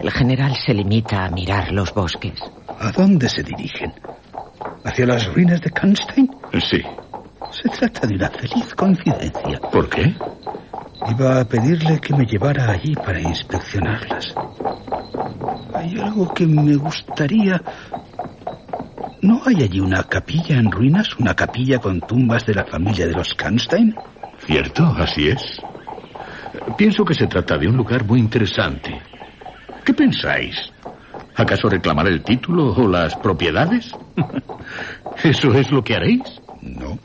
El 0.00 0.10
general 0.10 0.54
se 0.54 0.74
limita 0.74 1.24
a 1.24 1.30
mirar 1.30 1.72
los 1.72 1.92
bosques. 1.92 2.40
¿A 2.80 2.90
dónde 2.92 3.28
se 3.28 3.42
dirigen? 3.42 3.92
¿Hacia 4.84 5.06
las 5.06 5.32
ruinas 5.32 5.60
de 5.60 5.70
Kanstein? 5.70 6.30
Sí. 6.70 6.82
Se 7.50 7.68
trata 7.68 8.06
de 8.06 8.14
una 8.14 8.30
feliz 8.30 8.74
coincidencia. 8.74 9.60
¿Por 9.70 9.88
qué? 9.88 10.14
Iba 11.08 11.40
a 11.40 11.44
pedirle 11.44 12.00
que 12.00 12.14
me 12.14 12.24
llevara 12.24 12.70
allí 12.70 12.94
para 12.94 13.20
inspeccionarlas. 13.20 14.34
Hay 15.74 15.98
algo 15.98 16.32
que 16.32 16.46
me 16.46 16.76
gustaría... 16.76 17.60
¿No 19.20 19.40
hay 19.46 19.62
allí 19.62 19.80
una 19.80 20.02
capilla 20.04 20.56
en 20.56 20.70
ruinas? 20.70 21.16
¿Una 21.18 21.34
capilla 21.34 21.78
con 21.78 22.00
tumbas 22.00 22.44
de 22.44 22.54
la 22.54 22.64
familia 22.64 23.06
de 23.06 23.12
los 23.12 23.34
Kanstein? 23.34 23.94
Cierto, 24.46 24.84
así 24.98 25.28
es. 25.28 25.60
Pienso 26.76 27.04
que 27.04 27.14
se 27.14 27.26
trata 27.26 27.56
de 27.56 27.68
un 27.68 27.76
lugar 27.76 28.04
muy 28.04 28.18
interesante. 28.18 29.00
¿Qué 29.84 29.94
pensáis? 29.94 30.61
¿Acaso 31.42 31.68
reclamar 31.68 32.06
el 32.06 32.22
título 32.22 32.72
o 32.72 32.86
las 32.86 33.16
propiedades? 33.16 33.96
¿Eso 35.24 35.52
es 35.54 35.72
lo 35.72 35.82
que 35.82 35.96
haréis? 35.96 36.40
No. 36.62 37.00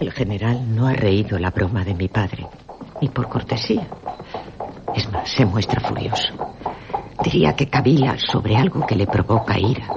El 0.00 0.10
general 0.10 0.74
no 0.74 0.88
ha 0.88 0.92
reído 0.92 1.38
la 1.38 1.52
broma 1.52 1.84
de 1.84 1.94
mi 1.94 2.08
padre, 2.08 2.44
ni 3.00 3.08
por 3.08 3.28
cortesía. 3.28 3.86
Es 4.96 5.08
más, 5.12 5.30
se 5.30 5.44
muestra 5.44 5.80
furioso. 5.80 6.34
Diría 7.22 7.54
que 7.54 7.68
cavila 7.68 8.18
sobre 8.18 8.56
algo 8.56 8.84
que 8.84 8.96
le 8.96 9.06
provoca 9.06 9.56
ira 9.56 9.92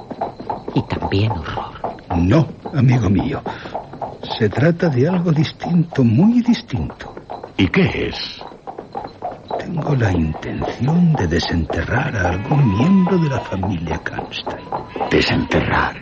y 0.76 0.82
también 0.82 1.32
horror. 1.32 1.74
No, 2.18 2.46
amigo 2.72 3.10
mío. 3.10 3.42
Se 4.38 4.48
trata 4.48 4.88
de 4.88 5.08
algo 5.08 5.32
distinto, 5.32 6.04
muy 6.04 6.40
distinto. 6.40 7.12
¿Y 7.56 7.66
qué 7.66 8.10
es? 8.10 8.29
Tengo 9.90 10.04
la 10.04 10.12
intención 10.12 11.12
de 11.14 11.26
desenterrar 11.26 12.14
a 12.14 12.28
algún 12.28 12.78
miembro 12.78 13.18
de 13.18 13.28
la 13.28 13.40
familia 13.40 13.98
Kanstein. 13.98 14.64
¿Desenterrar? 15.10 15.96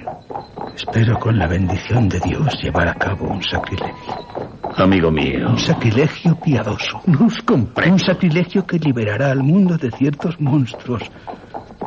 Espero 0.77 1.19
con 1.19 1.39
la 1.39 1.47
bendición 1.47 2.07
de 2.07 2.21
Dios 2.21 2.61
llevar 2.63 2.89
a 2.89 2.95
cabo 2.95 3.29
un 3.31 3.43
sacrilegio. 3.43 4.15
Amigo 4.77 5.11
mío. 5.11 5.49
Un 5.49 5.59
sacrilegio 5.59 6.39
piadoso. 6.39 7.01
No 7.07 7.29
os 7.29 7.39
comprendo. 7.39 7.95
Un 7.95 7.99
sacrilegio 7.99 8.67
que 8.67 8.79
liberará 8.79 9.31
al 9.31 9.43
mundo 9.43 9.79
de 9.79 9.91
ciertos 9.91 10.39
monstruos. 10.39 11.11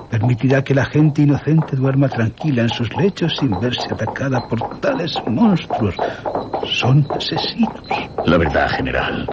Permitirá 0.10 0.64
que 0.64 0.74
la 0.74 0.86
gente 0.86 1.22
inocente 1.22 1.76
duerma 1.76 2.10
tranquila 2.10 2.64
en 2.64 2.70
sus 2.70 2.90
lechos 2.98 3.36
sin 3.40 3.52
verse 3.60 3.94
atacada 3.94 4.48
por 4.48 4.80
tales 4.80 5.14
monstruos. 5.28 5.96
Son 6.66 7.06
asesinos. 7.12 7.84
La 8.26 8.38
verdad, 8.38 8.70
general, 8.72 9.28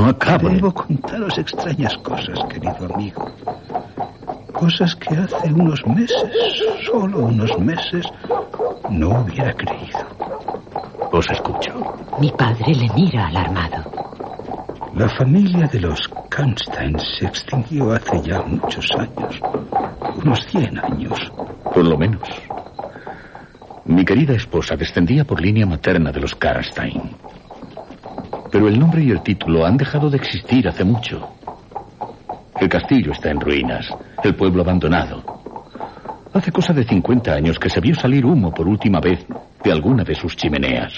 no 0.00 0.08
acabo. 0.08 0.48
Debo 0.48 0.72
contaros 0.72 1.36
extrañas 1.36 1.96
cosas, 1.98 2.38
querido 2.48 2.94
amigo. 2.94 3.30
Cosas 4.52 4.96
que 4.96 5.14
hace 5.14 5.52
unos 5.52 5.86
meses, 5.86 6.32
solo 6.86 7.26
unos 7.26 7.58
meses, 7.58 8.06
no 8.88 9.20
hubiera 9.20 9.52
creído. 9.52 10.00
Os 11.12 11.30
escucho. 11.30 11.72
Mi 12.18 12.30
padre 12.32 12.74
le 12.74 12.88
mira 12.94 13.26
alarmado. 13.28 13.84
La 14.94 15.08
familia 15.08 15.66
de 15.66 15.80
los 15.80 16.00
Kanstein 16.28 16.98
se 16.98 17.26
extinguió 17.26 17.92
hace 17.92 18.22
ya 18.22 18.42
muchos 18.42 18.86
años. 18.98 19.40
Unos 20.16 20.46
100 20.46 20.78
años. 20.78 21.32
Por 21.74 21.84
lo 21.84 21.96
menos. 21.96 22.28
Mi 23.84 24.04
querida 24.04 24.34
esposa 24.34 24.76
descendía 24.76 25.24
por 25.24 25.40
línea 25.40 25.66
materna 25.66 26.10
de 26.10 26.20
los 26.20 26.34
Karstein. 26.34 27.09
Pero 28.50 28.68
el 28.68 28.78
nombre 28.78 29.02
y 29.02 29.10
el 29.10 29.22
título 29.22 29.64
han 29.64 29.76
dejado 29.76 30.10
de 30.10 30.16
existir 30.16 30.66
hace 30.68 30.84
mucho. 30.84 31.30
El 32.60 32.68
castillo 32.68 33.12
está 33.12 33.30
en 33.30 33.40
ruinas, 33.40 33.88
el 34.22 34.34
pueblo 34.34 34.62
abandonado. 34.62 35.22
Hace 36.32 36.52
cosa 36.52 36.72
de 36.72 36.84
50 36.84 37.32
años 37.32 37.58
que 37.58 37.70
se 37.70 37.80
vio 37.80 37.94
salir 37.94 38.24
humo 38.24 38.52
por 38.52 38.68
última 38.68 39.00
vez 39.00 39.26
de 39.64 39.72
alguna 39.72 40.04
de 40.04 40.14
sus 40.14 40.36
chimeneas. 40.36 40.92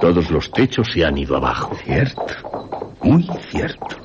Todos 0.00 0.30
los 0.30 0.50
techos 0.50 0.88
se 0.92 1.04
han 1.04 1.18
ido 1.18 1.36
abajo. 1.36 1.74
Cierto, 1.84 2.22
muy 3.02 3.28
cierto. 3.50 3.96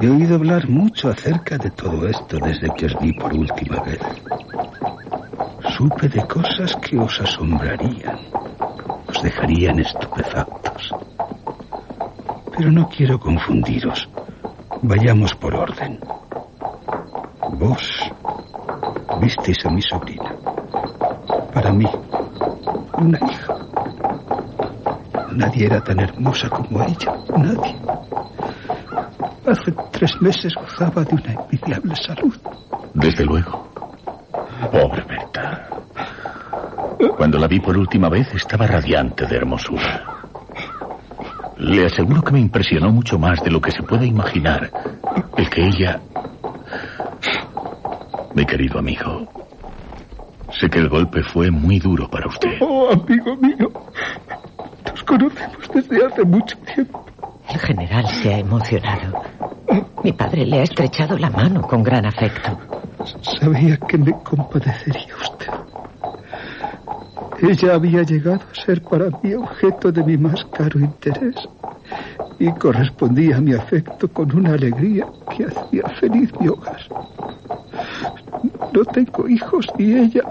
He 0.00 0.08
oído 0.08 0.34
hablar 0.34 0.68
mucho 0.68 1.08
acerca 1.10 1.58
de 1.58 1.70
todo 1.70 2.08
esto 2.08 2.38
desde 2.38 2.68
que 2.74 2.86
os 2.86 2.98
vi 3.00 3.12
por 3.12 3.32
última 3.32 3.80
vez. 3.82 4.00
Supe 5.76 6.08
de 6.08 6.26
cosas 6.26 6.74
que 6.76 6.98
os 6.98 7.20
asombrarían, 7.20 8.18
os 9.06 9.22
dejarían 9.22 9.78
estupefactos. 9.78 10.61
Pero 12.62 12.74
no 12.74 12.88
quiero 12.88 13.18
confundiros. 13.18 14.08
Vayamos 14.82 15.34
por 15.34 15.52
orden. 15.52 15.98
Vos 17.58 17.82
visteis 19.20 19.66
a 19.66 19.68
mi 19.68 19.82
sobrina. 19.82 20.32
Para 21.52 21.72
mí, 21.72 21.86
una 22.98 23.18
hija. 23.18 23.56
Nadie 25.32 25.66
era 25.66 25.80
tan 25.80 25.98
hermosa 25.98 26.48
como 26.50 26.84
ella. 26.84 27.16
Nadie. 27.36 27.74
Hace 29.44 29.74
tres 29.90 30.12
meses 30.20 30.54
gozaba 30.54 31.02
de 31.02 31.16
una 31.16 31.32
envidiable 31.32 31.96
salud. 31.96 32.36
Desde 32.94 33.24
luego. 33.24 33.72
Pobre 34.70 35.02
Berta. 35.02 35.68
Cuando 37.16 37.38
la 37.38 37.48
vi 37.48 37.58
por 37.58 37.76
última 37.76 38.08
vez 38.08 38.32
estaba 38.36 38.68
radiante 38.68 39.26
de 39.26 39.36
hermosura. 39.36 40.11
Le 41.62 41.86
aseguro 41.86 42.22
que 42.22 42.32
me 42.32 42.40
impresionó 42.40 42.90
mucho 42.90 43.20
más 43.20 43.40
de 43.40 43.48
lo 43.48 43.60
que 43.60 43.70
se 43.70 43.84
puede 43.84 44.04
imaginar 44.04 44.68
el 45.36 45.48
que 45.48 45.64
ella... 45.64 46.00
Mi 48.34 48.44
querido 48.44 48.80
amigo, 48.80 49.28
sé 50.50 50.68
que 50.68 50.80
el 50.80 50.88
golpe 50.88 51.22
fue 51.22 51.52
muy 51.52 51.78
duro 51.78 52.10
para 52.10 52.26
usted. 52.26 52.56
Oh, 52.60 52.90
amigo 52.90 53.36
mío, 53.36 53.70
nos 54.84 55.04
conocemos 55.04 55.70
desde 55.72 56.04
hace 56.04 56.24
mucho 56.24 56.56
tiempo. 56.74 57.06
El 57.48 57.60
general 57.60 58.08
se 58.08 58.34
ha 58.34 58.38
emocionado. 58.38 59.22
Mi 60.02 60.12
padre 60.12 60.44
le 60.44 60.58
ha 60.58 60.62
estrechado 60.64 61.16
la 61.16 61.30
mano 61.30 61.62
con 61.62 61.84
gran 61.84 62.06
afecto. 62.06 62.58
Sabía 63.38 63.76
que 63.76 63.98
me 63.98 64.12
compadecería 64.24 65.14
usted. 65.14 65.51
Ella 67.42 67.74
había 67.74 68.02
llegado 68.04 68.40
a 68.52 68.64
ser 68.64 68.80
para 68.82 69.06
mí 69.20 69.34
objeto 69.34 69.90
de 69.90 70.04
mi 70.04 70.16
más 70.16 70.44
caro 70.52 70.78
interés 70.78 71.34
y 72.38 72.48
correspondía 72.52 73.38
a 73.38 73.40
mi 73.40 73.52
afecto 73.52 74.06
con 74.06 74.32
una 74.32 74.54
alegría 74.54 75.06
que 75.36 75.46
hacía 75.46 75.82
feliz 75.98 76.32
mi 76.38 76.46
hogar. 76.46 76.80
No 78.72 78.84
tengo 78.84 79.28
hijos 79.28 79.66
y 79.76 79.92
ella 79.92 80.22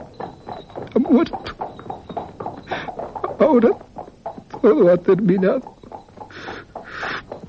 ha 0.96 1.00
muerto. 1.00 1.54
Ahora 3.40 3.70
todo 4.62 4.94
ha 4.94 4.96
terminado. 4.96 5.76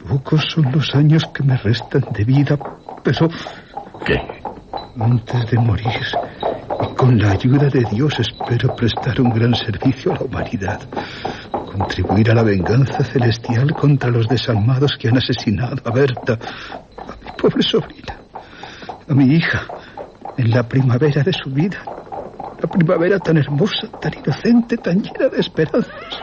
Pocos 0.08 0.44
son 0.52 0.72
los 0.72 0.92
años 0.96 1.24
que 1.32 1.44
me 1.44 1.56
restan 1.56 2.04
de 2.10 2.24
vida, 2.24 2.58
pero... 3.04 3.28
¿Qué? 4.04 4.20
Antes 4.98 5.50
de 5.52 5.58
morir, 5.58 6.02
con 7.02 7.18
la 7.18 7.32
ayuda 7.32 7.68
de 7.68 7.84
Dios 7.90 8.14
espero 8.20 8.76
prestar 8.76 9.20
un 9.20 9.30
gran 9.30 9.56
servicio 9.56 10.12
a 10.12 10.14
la 10.14 10.22
humanidad. 10.22 10.80
Contribuir 11.50 12.30
a 12.30 12.34
la 12.34 12.44
venganza 12.44 13.02
celestial 13.02 13.72
contra 13.72 14.08
los 14.08 14.28
desalmados 14.28 14.96
que 14.96 15.08
han 15.08 15.16
asesinado 15.16 15.82
a 15.84 15.90
Berta, 15.90 16.34
a 16.34 17.24
mi 17.24 17.30
pobre 17.36 17.60
sobrina, 17.64 18.20
a 19.08 19.14
mi 19.14 19.34
hija, 19.34 19.66
en 20.38 20.50
la 20.52 20.62
primavera 20.62 21.24
de 21.24 21.32
su 21.32 21.50
vida. 21.50 21.82
La 22.62 22.68
primavera 22.70 23.18
tan 23.18 23.36
hermosa, 23.36 23.88
tan 24.00 24.12
inocente, 24.14 24.76
tan 24.76 25.02
llena 25.02 25.28
de 25.28 25.40
esperanzas. 25.40 26.22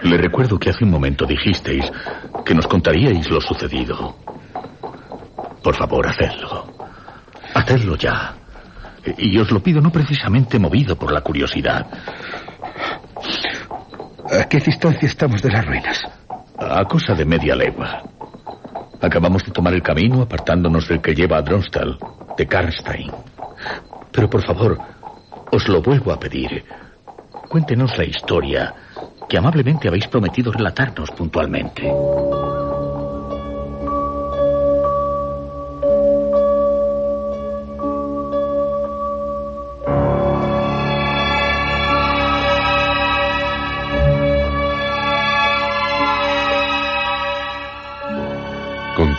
Le 0.00 0.16
recuerdo 0.16 0.58
que 0.58 0.70
hace 0.70 0.82
un 0.82 0.92
momento 0.92 1.26
dijisteis 1.26 1.92
que 2.42 2.54
nos 2.54 2.66
contaríais 2.66 3.28
lo 3.28 3.42
sucedido. 3.42 4.16
Por 5.62 5.76
favor, 5.76 6.06
hacedlo. 6.06 6.72
Hacedlo 7.52 7.96
ya. 7.96 8.35
Y 9.18 9.38
os 9.38 9.50
lo 9.50 9.62
pido 9.62 9.80
no 9.80 9.90
precisamente 9.90 10.58
movido 10.58 10.96
por 10.96 11.12
la 11.12 11.20
curiosidad. 11.20 11.86
¿A 14.30 14.44
qué 14.48 14.58
distancia 14.58 15.06
estamos 15.06 15.42
de 15.42 15.50
las 15.50 15.64
ruinas? 15.64 16.00
A 16.58 16.84
cosa 16.84 17.14
de 17.14 17.24
media 17.24 17.54
legua. 17.54 18.02
Acabamos 19.00 19.44
de 19.44 19.52
tomar 19.52 19.74
el 19.74 19.82
camino 19.82 20.22
apartándonos 20.22 20.88
del 20.88 21.00
que 21.00 21.14
lleva 21.14 21.38
a 21.38 21.42
Dronstal, 21.42 21.98
de 22.36 22.46
Karnstein. 22.46 23.12
Pero 24.10 24.28
por 24.28 24.44
favor, 24.44 24.78
os 25.52 25.68
lo 25.68 25.82
vuelvo 25.82 26.12
a 26.12 26.18
pedir. 26.18 26.64
Cuéntenos 27.48 27.96
la 27.96 28.04
historia 28.04 28.74
que 29.28 29.38
amablemente 29.38 29.88
habéis 29.88 30.06
prometido 30.08 30.50
relatarnos 30.50 31.10
puntualmente. 31.10 31.82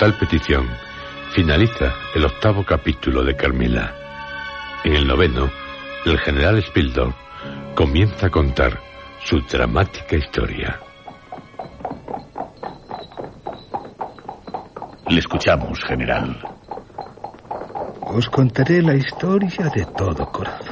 Tal 0.08 0.18
petición, 0.18 0.70
finaliza 1.34 1.94
el 2.16 2.24
octavo 2.24 2.64
capítulo 2.64 3.26
de 3.26 3.36
Carmila. 3.36 3.94
En 4.86 4.96
el 4.96 5.06
noveno, 5.06 5.52
el 6.06 6.18
general 6.20 6.64
Spildor 6.64 7.14
comienza 7.76 8.28
a 8.28 8.30
contar 8.30 8.80
su 9.26 9.42
dramática 9.42 10.16
historia. 10.16 10.80
Le 15.10 15.20
escuchamos, 15.20 15.84
general. 15.84 16.40
Os 18.04 18.30
contaré 18.30 18.82
la 18.82 18.96
historia 18.96 19.68
de 19.76 19.86
todo 19.88 20.32
corazón. 20.32 20.67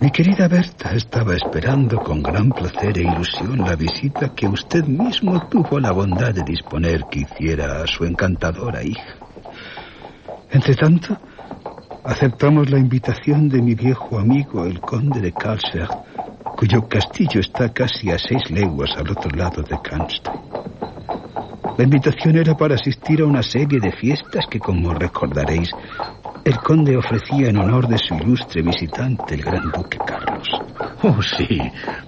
Mi 0.00 0.10
querida 0.10 0.48
Berta 0.48 0.94
estaba 0.94 1.34
esperando 1.34 1.98
con 1.98 2.22
gran 2.22 2.48
placer 2.48 2.96
e 2.96 3.02
ilusión 3.02 3.58
la 3.58 3.76
visita 3.76 4.34
que 4.34 4.48
usted 4.48 4.82
mismo 4.84 5.46
tuvo 5.48 5.78
la 5.78 5.92
bondad 5.92 6.32
de 6.32 6.42
disponer 6.42 7.04
que 7.10 7.20
hiciera 7.20 7.82
a 7.82 7.86
su 7.86 8.06
encantadora 8.06 8.82
hija. 8.82 9.16
Entre 10.50 10.74
tanto, 10.74 11.18
aceptamos 12.02 12.70
la 12.70 12.78
invitación 12.78 13.50
de 13.50 13.60
mi 13.60 13.74
viejo 13.74 14.18
amigo, 14.18 14.64
el 14.64 14.80
conde 14.80 15.20
de 15.20 15.32
Karlsberg, 15.32 15.90
cuyo 16.56 16.88
castillo 16.88 17.40
está 17.40 17.70
casi 17.70 18.10
a 18.10 18.16
seis 18.16 18.50
leguas 18.50 18.96
al 18.96 19.10
otro 19.10 19.30
lado 19.36 19.62
de 19.62 19.78
Kanstein. 19.82 20.40
La 21.76 21.84
invitación 21.84 22.38
era 22.38 22.56
para 22.56 22.74
asistir 22.74 23.20
a 23.20 23.26
una 23.26 23.42
serie 23.42 23.80
de 23.80 23.92
fiestas 23.92 24.46
que, 24.50 24.58
como 24.58 24.94
recordaréis, 24.94 25.70
el 26.44 26.56
conde 26.58 26.96
ofrecía 26.96 27.48
en 27.48 27.58
honor 27.58 27.86
de 27.86 27.98
su 27.98 28.14
ilustre 28.14 28.62
visitante, 28.62 29.34
el 29.34 29.42
gran 29.42 29.70
duque 29.70 29.98
Carlos. 29.98 30.48
Oh, 31.02 31.20
sí. 31.22 31.60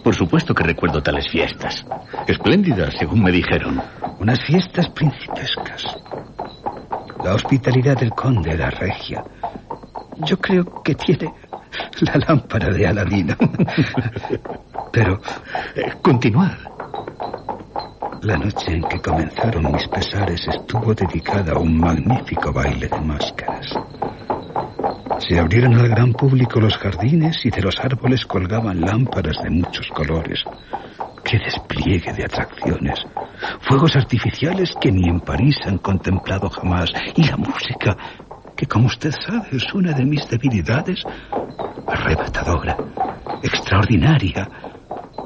Por 0.02 0.14
supuesto 0.14 0.54
que 0.54 0.64
recuerdo 0.64 1.02
tales 1.02 1.28
fiestas. 1.30 1.84
Espléndidas, 2.26 2.94
según 2.98 3.22
me 3.22 3.30
dijeron. 3.30 3.80
Unas 4.18 4.42
fiestas 4.44 4.88
principescas. 4.90 5.96
La 7.24 7.34
hospitalidad 7.34 7.96
del 7.98 8.10
conde 8.10 8.52
era 8.52 8.70
regia. 8.70 9.22
Yo 10.18 10.38
creo 10.38 10.82
que 10.82 10.94
tiene 10.94 11.32
la 12.00 12.16
lámpara 12.26 12.70
de 12.70 12.86
Aladino. 12.86 13.36
Pero... 14.92 15.20
Eh, 15.74 15.92
continuad. 16.02 16.56
La 18.22 18.36
noche 18.36 18.72
en 18.72 18.84
que 18.84 19.00
comenzaron 19.00 19.72
mis 19.72 19.88
pesares 19.88 20.46
estuvo 20.46 20.94
dedicada 20.94 21.52
a 21.52 21.58
un 21.58 21.76
magnífico 21.76 22.52
baile 22.52 22.86
de 22.86 23.00
máscaras. 23.00 23.51
Se 25.28 25.38
abrieron 25.38 25.74
al 25.74 25.88
gran 25.88 26.12
público 26.12 26.60
los 26.60 26.76
jardines 26.76 27.44
y 27.44 27.50
de 27.50 27.62
los 27.62 27.78
árboles 27.78 28.26
colgaban 28.26 28.80
lámparas 28.80 29.36
de 29.42 29.50
muchos 29.50 29.86
colores. 29.88 30.42
¡Qué 31.22 31.38
despliegue 31.38 32.12
de 32.12 32.24
atracciones! 32.24 33.06
Fuegos 33.60 33.94
artificiales 33.94 34.74
que 34.80 34.90
ni 34.90 35.08
en 35.08 35.20
París 35.20 35.56
han 35.64 35.78
contemplado 35.78 36.50
jamás. 36.50 36.90
Y 37.14 37.24
la 37.24 37.36
música, 37.36 37.96
que 38.56 38.66
como 38.66 38.86
usted 38.86 39.12
sabe 39.12 39.48
es 39.52 39.72
una 39.72 39.92
de 39.92 40.04
mis 40.04 40.28
debilidades, 40.28 41.04
arrebatadora, 41.86 42.76
extraordinaria, 43.44 44.48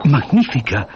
magnífica, 0.05 0.87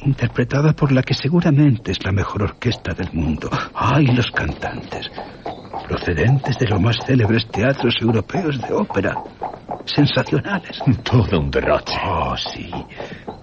interpretada 0.00 0.74
por 0.74 0.92
la 0.92 1.02
que 1.02 1.14
seguramente 1.14 1.92
es 1.92 2.04
la 2.04 2.12
mejor 2.12 2.42
orquesta 2.42 2.92
del 2.92 3.12
mundo. 3.14 3.48
¡Ay, 3.74 4.06
los 4.08 4.30
cantantes! 4.30 5.10
Procedentes 5.88 6.58
de 6.58 6.66
los 6.68 6.80
más 6.80 6.96
célebres 7.06 7.46
teatros 7.48 7.94
europeos 8.00 8.60
de 8.60 8.72
ópera. 8.74 9.14
Sensacionales. 9.84 10.78
Todo 11.02 11.40
un 11.40 11.50
derroche. 11.50 11.94
Oh, 12.04 12.36
sí. 12.36 12.70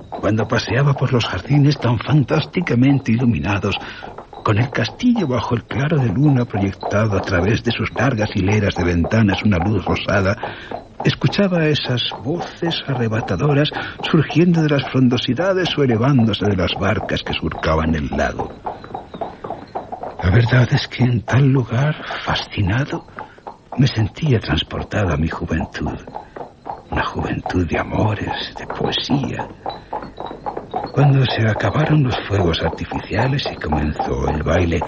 Cuando 0.09 0.47
paseaba 0.47 0.93
por 0.93 1.13
los 1.13 1.25
jardines 1.25 1.77
tan 1.77 1.97
fantásticamente 1.99 3.11
iluminados, 3.11 3.75
con 4.43 4.57
el 4.57 4.69
castillo 4.69 5.27
bajo 5.27 5.55
el 5.55 5.63
claro 5.65 5.97
de 5.97 6.09
luna 6.09 6.45
proyectado 6.45 7.17
a 7.17 7.21
través 7.21 7.63
de 7.63 7.71
sus 7.71 7.93
largas 7.93 8.29
hileras 8.35 8.75
de 8.75 8.83
ventanas 8.83 9.43
una 9.43 9.57
luz 9.57 9.85
rosada, 9.85 10.35
escuchaba 11.03 11.65
esas 11.65 12.01
voces 12.23 12.75
arrebatadoras 12.87 13.69
surgiendo 14.09 14.61
de 14.61 14.69
las 14.69 14.89
frondosidades 14.89 15.69
o 15.77 15.83
elevándose 15.83 16.45
de 16.45 16.55
las 16.55 16.73
barcas 16.79 17.21
que 17.23 17.33
surcaban 17.33 17.95
el 17.95 18.07
lago. 18.09 18.51
La 20.21 20.31
verdad 20.31 20.67
es 20.71 20.87
que 20.87 21.03
en 21.03 21.21
tal 21.21 21.47
lugar, 21.47 21.95
fascinado, 22.25 23.05
me 23.77 23.87
sentía 23.87 24.39
transportada 24.39 25.13
a 25.13 25.17
mi 25.17 25.29
juventud. 25.29 25.97
Una 26.91 27.05
juventud 27.05 27.65
de 27.65 27.79
amores, 27.79 28.53
de 28.57 28.67
poesía. 28.67 29.47
Cuando 30.91 31.23
se 31.25 31.47
acabaron 31.47 32.03
los 32.03 32.19
fuegos 32.27 32.61
artificiales 32.61 33.47
y 33.49 33.55
comenzó 33.55 34.27
el 34.29 34.43
baile, 34.43 34.81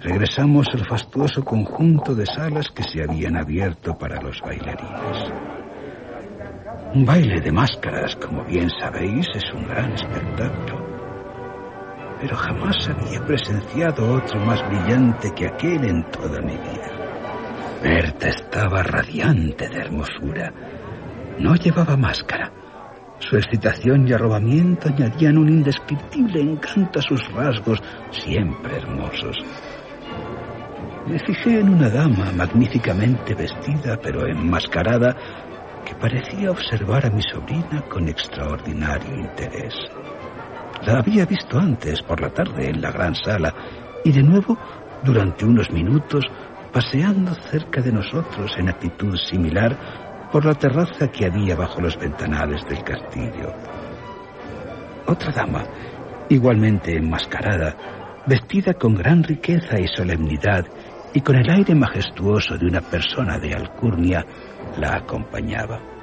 regresamos 0.00 0.66
al 0.74 0.86
fastuoso 0.86 1.42
conjunto 1.42 2.14
de 2.14 2.26
salas 2.26 2.68
que 2.68 2.82
se 2.82 3.02
habían 3.02 3.38
abierto 3.38 3.96
para 3.96 4.20
los 4.20 4.40
bailarines. 4.42 5.32
Un 6.94 7.04
baile 7.06 7.40
de 7.40 7.52
máscaras, 7.52 8.14
como 8.16 8.44
bien 8.44 8.68
sabéis, 8.68 9.26
es 9.34 9.52
un 9.54 9.66
gran 9.66 9.92
espectáculo. 9.92 10.85
Pero 12.20 12.36
jamás 12.36 12.88
había 12.88 13.24
presenciado 13.24 14.14
otro 14.14 14.40
más 14.40 14.60
brillante 14.68 15.32
que 15.34 15.46
aquel 15.46 15.84
en 15.84 16.02
toda 16.10 16.40
mi 16.40 16.56
vida. 16.56 16.90
Berta 17.82 18.28
estaba 18.28 18.82
radiante 18.82 19.68
de 19.68 19.76
hermosura. 19.76 20.52
No 21.38 21.54
llevaba 21.54 21.96
máscara. 21.96 22.50
Su 23.18 23.36
excitación 23.36 24.06
y 24.08 24.12
arrobamiento 24.12 24.88
añadían 24.88 25.38
un 25.38 25.48
indescriptible 25.48 26.40
encanto 26.40 26.98
a 26.98 27.02
sus 27.02 27.32
rasgos, 27.32 27.82
siempre 28.10 28.76
hermosos. 28.76 29.36
Me 31.06 31.18
fijé 31.20 31.60
en 31.60 31.68
una 31.68 31.88
dama 31.88 32.32
magníficamente 32.32 33.34
vestida, 33.34 33.98
pero 34.02 34.26
enmascarada, 34.26 35.14
que 35.84 35.94
parecía 35.94 36.50
observar 36.50 37.06
a 37.06 37.10
mi 37.10 37.22
sobrina 37.22 37.82
con 37.88 38.08
extraordinario 38.08 39.14
interés. 39.14 39.74
La 40.84 40.98
había 40.98 41.24
visto 41.24 41.58
antes 41.58 42.02
por 42.02 42.20
la 42.20 42.30
tarde 42.30 42.68
en 42.68 42.80
la 42.80 42.90
gran 42.90 43.14
sala 43.14 43.54
y 44.04 44.12
de 44.12 44.22
nuevo 44.22 44.58
durante 45.02 45.44
unos 45.44 45.70
minutos 45.70 46.24
paseando 46.72 47.34
cerca 47.34 47.80
de 47.80 47.92
nosotros 47.92 48.52
en 48.58 48.68
actitud 48.68 49.16
similar 49.16 49.76
por 50.30 50.44
la 50.44 50.54
terraza 50.54 51.08
que 51.08 51.26
había 51.26 51.56
bajo 51.56 51.80
los 51.80 51.96
ventanales 51.96 52.62
del 52.68 52.82
castillo. 52.84 53.54
Otra 55.06 55.32
dama, 55.32 55.64
igualmente 56.28 56.96
enmascarada, 56.96 57.76
vestida 58.26 58.74
con 58.74 58.94
gran 58.94 59.22
riqueza 59.22 59.78
y 59.78 59.86
solemnidad 59.86 60.66
y 61.14 61.20
con 61.20 61.36
el 61.36 61.48
aire 61.48 61.74
majestuoso 61.74 62.58
de 62.58 62.66
una 62.66 62.80
persona 62.82 63.38
de 63.38 63.54
alcurnia, 63.54 64.24
la 64.78 64.96
acompañaba. 64.96 65.95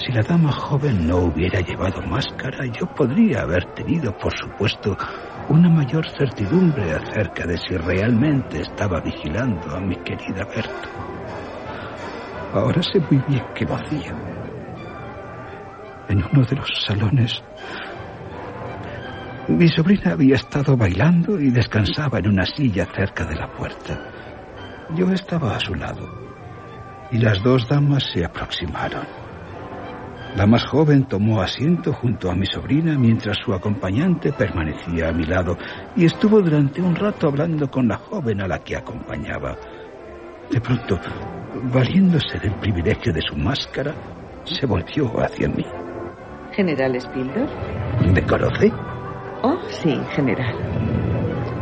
Si 0.00 0.12
la 0.12 0.22
dama 0.22 0.50
joven 0.50 1.06
no 1.06 1.18
hubiera 1.18 1.60
llevado 1.60 2.00
máscara, 2.00 2.64
yo 2.66 2.86
podría 2.86 3.42
haber 3.42 3.66
tenido, 3.74 4.16
por 4.16 4.32
supuesto, 4.34 4.96
una 5.50 5.68
mayor 5.68 6.08
certidumbre 6.16 6.92
acerca 6.92 7.46
de 7.46 7.58
si 7.58 7.76
realmente 7.76 8.62
estaba 8.62 9.00
vigilando 9.00 9.76
a 9.76 9.80
mi 9.80 9.96
querida 9.96 10.44
Berta. 10.44 10.88
Ahora 12.54 12.82
sé 12.82 12.98
muy 12.98 13.22
bien 13.28 13.44
lo 13.66 13.74
hacía. 13.74 14.14
En 16.08 16.24
uno 16.32 16.46
de 16.46 16.56
los 16.56 16.68
salones, 16.86 17.42
mi 19.48 19.68
sobrina 19.68 20.12
había 20.12 20.36
estado 20.36 20.78
bailando 20.78 21.38
y 21.38 21.50
descansaba 21.50 22.20
en 22.20 22.28
una 22.28 22.46
silla 22.46 22.86
cerca 22.86 23.26
de 23.26 23.36
la 23.36 23.48
puerta. 23.48 24.00
Yo 24.96 25.10
estaba 25.12 25.56
a 25.56 25.60
su 25.60 25.74
lado 25.74 26.08
y 27.12 27.18
las 27.18 27.42
dos 27.42 27.68
damas 27.68 28.04
se 28.14 28.24
aproximaron. 28.24 29.19
La 30.36 30.46
más 30.46 30.64
joven 30.64 31.04
tomó 31.04 31.42
asiento 31.42 31.92
junto 31.92 32.30
a 32.30 32.34
mi 32.34 32.46
sobrina 32.46 32.96
mientras 32.96 33.36
su 33.44 33.52
acompañante 33.52 34.32
permanecía 34.32 35.08
a 35.08 35.12
mi 35.12 35.24
lado 35.24 35.56
y 35.96 36.04
estuvo 36.04 36.40
durante 36.40 36.80
un 36.80 36.94
rato 36.94 37.26
hablando 37.28 37.68
con 37.68 37.88
la 37.88 37.96
joven 37.96 38.40
a 38.40 38.46
la 38.46 38.60
que 38.60 38.76
acompañaba. 38.76 39.56
De 40.50 40.60
pronto, 40.60 40.98
valiéndose 41.72 42.38
del 42.38 42.54
privilegio 42.54 43.12
de 43.12 43.20
su 43.22 43.36
máscara, 43.36 43.92
se 44.44 44.66
volvió 44.66 45.20
hacia 45.20 45.48
mí. 45.48 45.64
¿General 46.52 47.00
Spildor? 47.00 47.48
¿Me 48.12 48.22
conoce? 48.22 48.72
Oh, 49.42 49.58
sí, 49.68 50.00
general. 50.12 50.54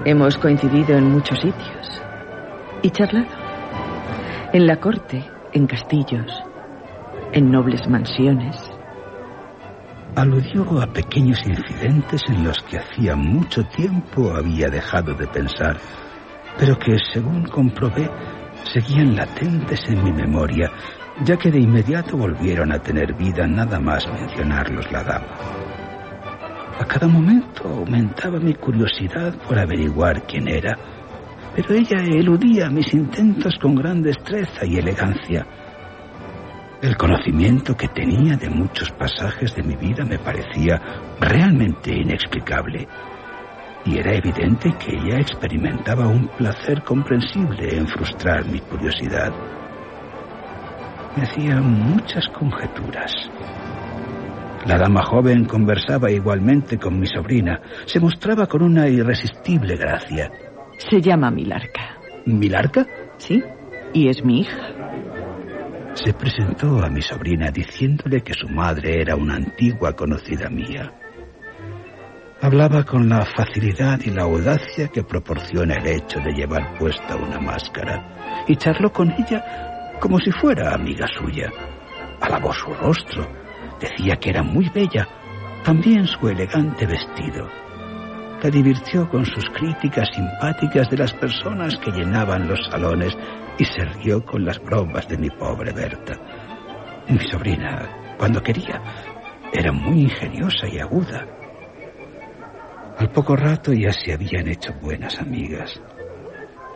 Hemos 0.04 0.36
coincidido 0.36 0.96
en 0.96 1.10
muchos 1.10 1.38
sitios 1.38 2.02
y 2.82 2.90
charlado. 2.90 3.26
En 4.52 4.66
la 4.66 4.76
corte, 4.76 5.24
en 5.52 5.66
castillos, 5.66 6.42
en 7.32 7.50
nobles 7.50 7.86
mansiones. 7.88 8.56
Aludió 10.16 10.80
a 10.80 10.86
pequeños 10.86 11.38
incidentes 11.46 12.22
en 12.28 12.44
los 12.44 12.58
que 12.62 12.78
hacía 12.78 13.14
mucho 13.14 13.64
tiempo 13.64 14.32
había 14.34 14.68
dejado 14.68 15.14
de 15.14 15.26
pensar, 15.26 15.78
pero 16.58 16.78
que, 16.78 16.96
según 17.12 17.44
comprobé, 17.44 18.10
seguían 18.64 19.14
latentes 19.14 19.80
en 19.88 20.02
mi 20.02 20.12
memoria, 20.12 20.70
ya 21.24 21.36
que 21.36 21.50
de 21.50 21.60
inmediato 21.60 22.16
volvieron 22.16 22.72
a 22.72 22.78
tener 22.78 23.14
vida 23.14 23.46
nada 23.46 23.78
más 23.78 24.06
mencionarlos 24.12 24.90
la 24.90 25.04
dama. 25.04 25.26
A 26.80 26.84
cada 26.84 27.08
momento 27.08 27.68
aumentaba 27.68 28.38
mi 28.38 28.54
curiosidad 28.54 29.34
por 29.46 29.58
averiguar 29.58 30.22
quién 30.22 30.48
era, 30.48 30.78
pero 31.54 31.74
ella 31.74 31.98
eludía 32.04 32.70
mis 32.70 32.92
intentos 32.94 33.56
con 33.60 33.74
gran 33.74 34.00
destreza 34.00 34.64
y 34.64 34.76
elegancia. 34.78 35.46
El 36.80 36.96
conocimiento 36.96 37.76
que 37.76 37.88
tenía 37.88 38.36
de 38.36 38.48
muchos 38.48 38.92
pasajes 38.92 39.52
de 39.56 39.64
mi 39.64 39.74
vida 39.74 40.04
me 40.04 40.16
parecía 40.16 40.80
realmente 41.18 41.92
inexplicable. 41.92 42.86
Y 43.84 43.98
era 43.98 44.14
evidente 44.14 44.72
que 44.78 44.92
ella 44.94 45.18
experimentaba 45.18 46.06
un 46.06 46.28
placer 46.28 46.82
comprensible 46.84 47.76
en 47.76 47.88
frustrar 47.88 48.46
mi 48.46 48.60
curiosidad. 48.60 49.32
Me 51.16 51.24
hacía 51.24 51.60
muchas 51.60 52.28
conjeturas. 52.28 53.12
La 54.64 54.78
dama 54.78 55.02
joven 55.02 55.46
conversaba 55.46 56.12
igualmente 56.12 56.78
con 56.78 57.00
mi 57.00 57.08
sobrina. 57.08 57.60
Se 57.86 57.98
mostraba 57.98 58.46
con 58.46 58.62
una 58.62 58.88
irresistible 58.88 59.74
gracia. 59.74 60.30
Se 60.78 61.00
llama 61.00 61.28
Milarca. 61.32 61.98
¿Milarca? 62.24 62.86
Sí, 63.16 63.42
y 63.92 64.08
es 64.08 64.24
mi 64.24 64.42
hija. 64.42 64.77
Se 66.04 66.12
presentó 66.12 66.84
a 66.84 66.88
mi 66.88 67.02
sobrina 67.02 67.50
diciéndole 67.50 68.20
que 68.20 68.32
su 68.32 68.48
madre 68.48 69.02
era 69.02 69.16
una 69.16 69.34
antigua 69.34 69.94
conocida 69.94 70.48
mía. 70.48 70.92
Hablaba 72.40 72.84
con 72.84 73.08
la 73.08 73.24
facilidad 73.24 73.98
y 74.04 74.10
la 74.10 74.22
audacia 74.22 74.88
que 74.88 75.02
proporciona 75.02 75.74
el 75.74 75.86
hecho 75.88 76.20
de 76.20 76.32
llevar 76.32 76.78
puesta 76.78 77.16
una 77.16 77.40
máscara 77.40 78.44
y 78.46 78.54
charló 78.54 78.92
con 78.92 79.10
ella 79.10 79.96
como 80.00 80.20
si 80.20 80.30
fuera 80.30 80.72
amiga 80.72 81.06
suya. 81.18 81.50
Alabó 82.20 82.54
su 82.54 82.72
rostro, 82.74 83.26
decía 83.80 84.16
que 84.16 84.30
era 84.30 84.44
muy 84.44 84.68
bella, 84.68 85.08
también 85.64 86.06
su 86.06 86.28
elegante 86.28 86.86
vestido. 86.86 87.48
La 88.40 88.50
divirtió 88.50 89.08
con 89.10 89.26
sus 89.26 89.44
críticas 89.46 90.08
simpáticas 90.14 90.88
de 90.90 90.98
las 90.98 91.12
personas 91.14 91.76
que 91.78 91.90
llenaban 91.90 92.46
los 92.46 92.64
salones 92.70 93.16
y 93.58 93.64
se 93.64 93.84
rió 93.84 94.24
con 94.24 94.44
las 94.44 94.58
bromas 94.60 95.08
de 95.08 95.18
mi 95.18 95.30
pobre 95.30 95.72
Berta. 95.72 96.14
Mi 97.08 97.18
sobrina, 97.18 98.16
cuando 98.16 98.42
quería, 98.42 98.80
era 99.52 99.72
muy 99.72 100.02
ingeniosa 100.02 100.68
y 100.68 100.78
aguda. 100.78 101.26
Al 102.98 103.10
poco 103.10 103.36
rato 103.36 103.72
ya 103.72 103.92
se 103.92 104.12
habían 104.12 104.48
hecho 104.48 104.72
buenas 104.80 105.18
amigas. 105.18 105.80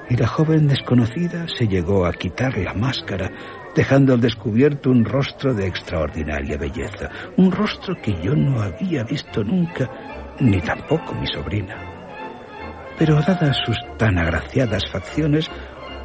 Y 0.08 0.16
la 0.16 0.26
joven 0.26 0.68
desconocida 0.68 1.46
se 1.48 1.66
llegó 1.66 2.06
a 2.06 2.12
quitar 2.12 2.56
la 2.58 2.74
máscara, 2.74 3.30
dejando 3.74 4.14
al 4.14 4.20
descubierto 4.20 4.90
un 4.90 5.04
rostro 5.04 5.54
de 5.54 5.66
extraordinaria 5.66 6.56
belleza. 6.56 7.08
Un 7.36 7.50
rostro 7.50 7.94
que 8.02 8.12
yo 8.22 8.34
no 8.34 8.60
había 8.60 9.04
visto 9.04 9.42
nunca, 9.44 9.88
ni 10.40 10.60
tampoco 10.60 11.14
mi 11.14 11.26
sobrina. 11.26 11.76
Pero 12.98 13.16
dadas 13.22 13.56
sus 13.64 13.78
tan 13.96 14.18
agraciadas 14.18 14.84
facciones, 14.90 15.50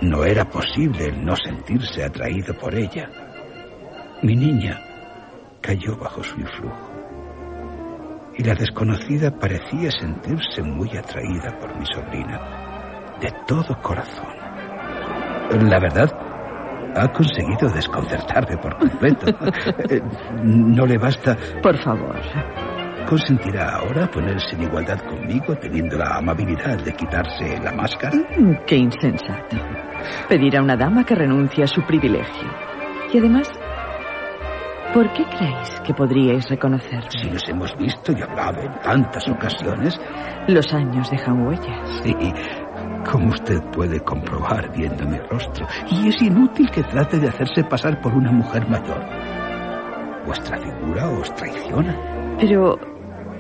no 0.02 0.24
era 0.24 0.46
posible 0.46 1.06
el 1.06 1.26
no 1.26 1.36
sentirse 1.36 2.04
atraído 2.04 2.54
por 2.56 2.74
ella. 2.76 3.10
Mi 4.22 4.36
niña, 4.36 4.80
cayó 5.62 5.98
bajo 5.98 6.24
su 6.24 6.40
influjo. 6.40 6.92
Y 8.36 8.44
la 8.44 8.54
desconocida 8.54 9.32
parecía 9.32 9.90
sentirse 9.92 10.62
muy 10.62 10.90
atraída 10.96 11.58
por 11.60 11.76
mi 11.78 11.86
sobrina, 11.86 13.18
de 13.20 13.32
todo 13.48 13.82
corazón. 13.82 14.28
La 15.68 15.80
verdad, 15.80 16.12
ha 16.96 17.12
conseguido 17.12 17.70
desconcertarme 17.70 18.58
por 18.58 18.78
completo. 18.78 19.28
Eh, 19.90 20.02
no 20.44 20.86
le 20.86 20.98
basta... 20.98 21.38
Por 21.62 21.78
favor. 21.78 22.16
¿Consentirá 23.08 23.78
ahora 23.78 24.12
ponerse 24.12 24.54
en 24.58 24.64
igualdad 24.64 25.00
conmigo 25.00 25.56
teniendo 25.56 25.98
la 25.98 26.18
amabilidad 26.18 26.78
de 26.84 26.92
quitarse 26.92 27.58
la 27.64 27.72
máscara? 27.72 28.18
Mm, 28.38 28.66
qué 28.66 28.76
insensato. 28.76 29.56
Pedir 30.28 30.58
a 30.58 30.62
una 30.62 30.76
dama 30.76 31.06
que 31.06 31.16
renuncie 31.16 31.64
a 31.64 31.68
su 31.68 31.82
privilegio. 31.84 32.50
Y 33.14 33.18
además, 33.20 33.50
¿por 34.94 35.10
qué 35.14 35.24
creéis 35.24 35.80
que 35.86 35.94
podríais 35.94 36.50
reconocerme? 36.50 37.10
Si 37.10 37.30
nos 37.32 37.48
hemos 37.48 37.78
visto 37.78 38.12
y 38.12 38.22
hablado 38.22 38.60
en 38.60 38.78
tantas 38.82 39.26
ocasiones. 39.30 39.98
Los 40.50 40.74
años 40.74 41.10
dejan 41.10 41.48
huellas. 41.48 42.02
Sí, 42.04 42.14
como 43.10 43.30
usted 43.30 43.62
puede 43.72 44.02
comprobar 44.02 44.70
viendo 44.76 45.08
mi 45.08 45.18
rostro. 45.20 45.66
Y 45.90 46.10
es 46.10 46.22
inútil 46.22 46.70
que 46.72 46.84
trate 46.84 47.20
de 47.20 47.30
hacerse 47.30 47.64
pasar 47.64 48.02
por 48.02 48.14
una 48.14 48.34
mujer 48.34 48.68
mayor. 48.68 49.02
Vuestra 50.26 50.58
figura 50.58 51.10
os 51.10 51.34
traiciona. 51.36 51.96
Pero 52.38 52.97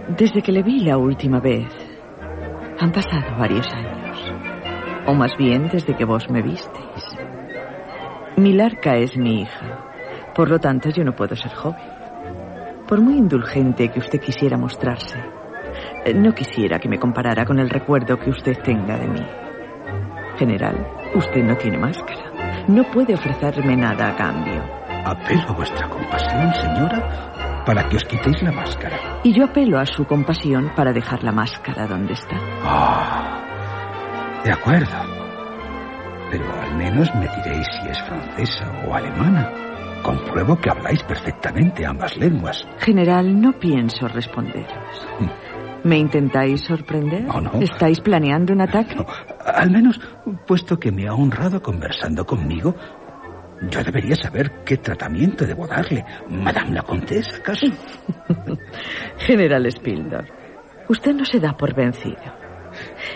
desde 0.07 0.41
que 0.41 0.51
le 0.51 0.63
vi 0.63 0.79
la 0.79 0.97
última 0.97 1.39
vez, 1.39 1.67
han 2.79 2.91
pasado 2.91 3.37
varios 3.37 3.67
años. 3.73 4.33
O 5.05 5.13
más 5.13 5.35
bien 5.37 5.69
desde 5.71 5.95
que 5.95 6.05
vos 6.05 6.29
me 6.29 6.41
visteis. 6.41 7.17
Milarca 8.37 8.95
es 8.95 9.17
mi 9.17 9.41
hija. 9.41 10.31
Por 10.33 10.49
lo 10.49 10.59
tanto, 10.59 10.89
yo 10.89 11.03
no 11.03 11.15
puedo 11.15 11.35
ser 11.35 11.53
joven. 11.53 11.81
Por 12.87 13.01
muy 13.01 13.17
indulgente 13.17 13.89
que 13.89 13.99
usted 13.99 14.19
quisiera 14.19 14.57
mostrarse, 14.57 15.17
no 16.15 16.33
quisiera 16.33 16.79
que 16.79 16.87
me 16.87 16.99
comparara 16.99 17.45
con 17.45 17.59
el 17.59 17.69
recuerdo 17.69 18.17
que 18.17 18.29
usted 18.29 18.57
tenga 18.63 18.97
de 18.97 19.07
mí. 19.07 19.25
General, 20.37 20.87
usted 21.15 21.43
no 21.43 21.57
tiene 21.57 21.77
máscara. 21.77 22.65
No 22.67 22.83
puede 22.91 23.13
ofrecerme 23.13 23.75
nada 23.75 24.09
a 24.09 24.15
cambio. 24.15 24.63
Apelo 25.05 25.49
a 25.49 25.53
vuestra 25.53 25.89
compasión, 25.89 26.53
señora, 26.53 27.56
para 27.67 27.89
que 27.89 27.97
os 27.97 28.05
quitéis 28.05 28.41
la 28.41 28.53
máscara. 28.53 29.19
Y 29.25 29.33
yo 29.33 29.43
apelo 29.43 29.77
a 29.77 29.85
su 29.85 30.05
compasión 30.05 30.71
para 30.73 30.93
dejar 30.93 31.21
la 31.21 31.33
máscara 31.33 31.85
donde 31.85 32.13
está. 32.13 32.37
Ah, 32.63 33.43
de 34.45 34.53
acuerdo. 34.53 34.95
Pero 36.31 36.45
al 36.61 36.77
menos 36.77 37.13
me 37.15 37.27
diréis 37.27 37.67
si 37.67 37.89
es 37.89 38.01
francesa 38.03 38.71
o 38.87 38.93
alemana. 38.93 39.51
Compruebo 40.01 40.57
que 40.57 40.69
habláis 40.69 41.03
perfectamente 41.03 41.85
ambas 41.85 42.15
lenguas. 42.15 42.65
General, 42.79 43.41
no 43.41 43.51
pienso 43.59 44.07
responderos. 44.07 45.07
¿Me 45.83 45.97
intentáis 45.97 46.61
sorprender? 46.61 47.25
No, 47.25 47.41
no. 47.41 47.51
¿Estáis 47.59 47.99
planeando 47.99 48.53
un 48.53 48.61
ataque? 48.61 48.95
No, 48.95 49.05
al 49.45 49.71
menos, 49.71 49.99
puesto 50.45 50.79
que 50.79 50.91
me 50.91 51.07
ha 51.07 51.13
honrado 51.13 51.61
conversando 51.61 52.25
conmigo, 52.25 52.75
yo 53.61 53.83
debería 53.83 54.15
saber 54.15 54.63
qué 54.63 54.77
tratamiento 54.77 55.45
debo 55.45 55.67
darle. 55.67 56.05
Madame 56.29 56.75
la 56.75 56.81
Comtesse, 56.83 57.39
¿acaso? 57.39 57.67
General 59.17 59.71
Spildor, 59.71 60.25
usted 60.89 61.13
no 61.13 61.25
se 61.25 61.39
da 61.39 61.55
por 61.55 61.73
vencido. 61.73 62.17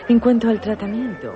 En 0.08 0.20
cuanto 0.20 0.50
al 0.50 0.60
tratamiento, 0.60 1.32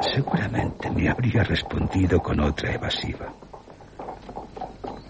seguramente 0.00 0.90
me 0.90 1.08
habría 1.08 1.44
respondido 1.44 2.20
con 2.20 2.40
otra 2.40 2.72
evasiva. 2.72 3.32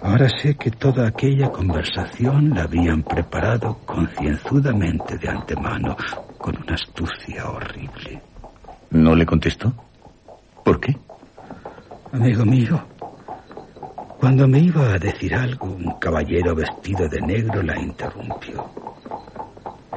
Ahora 0.03 0.29
sé 0.29 0.55
que 0.57 0.71
toda 0.71 1.09
aquella 1.09 1.49
conversación 1.51 2.51
la 2.51 2.63
habían 2.63 3.03
preparado 3.03 3.79
concienzudamente 3.85 5.19
de 5.19 5.29
antemano, 5.29 5.97
con 6.47 6.63
una 6.63 6.75
astucia 6.75 7.51
horrible. 7.51 8.23
¿No 8.91 9.17
le 9.17 9.27
contestó? 9.27 9.73
¿Por 10.65 10.79
qué? 10.79 10.97
Amigo 12.13 12.45
mío, 12.45 12.81
cuando 14.21 14.47
me 14.47 14.61
iba 14.61 14.95
a 14.95 14.99
decir 14.99 15.35
algo, 15.35 15.67
un 15.67 15.99
caballero 15.99 16.55
vestido 16.55 17.09
de 17.09 17.21
negro 17.21 17.65
la 17.65 17.77
interrumpió. 17.77 18.65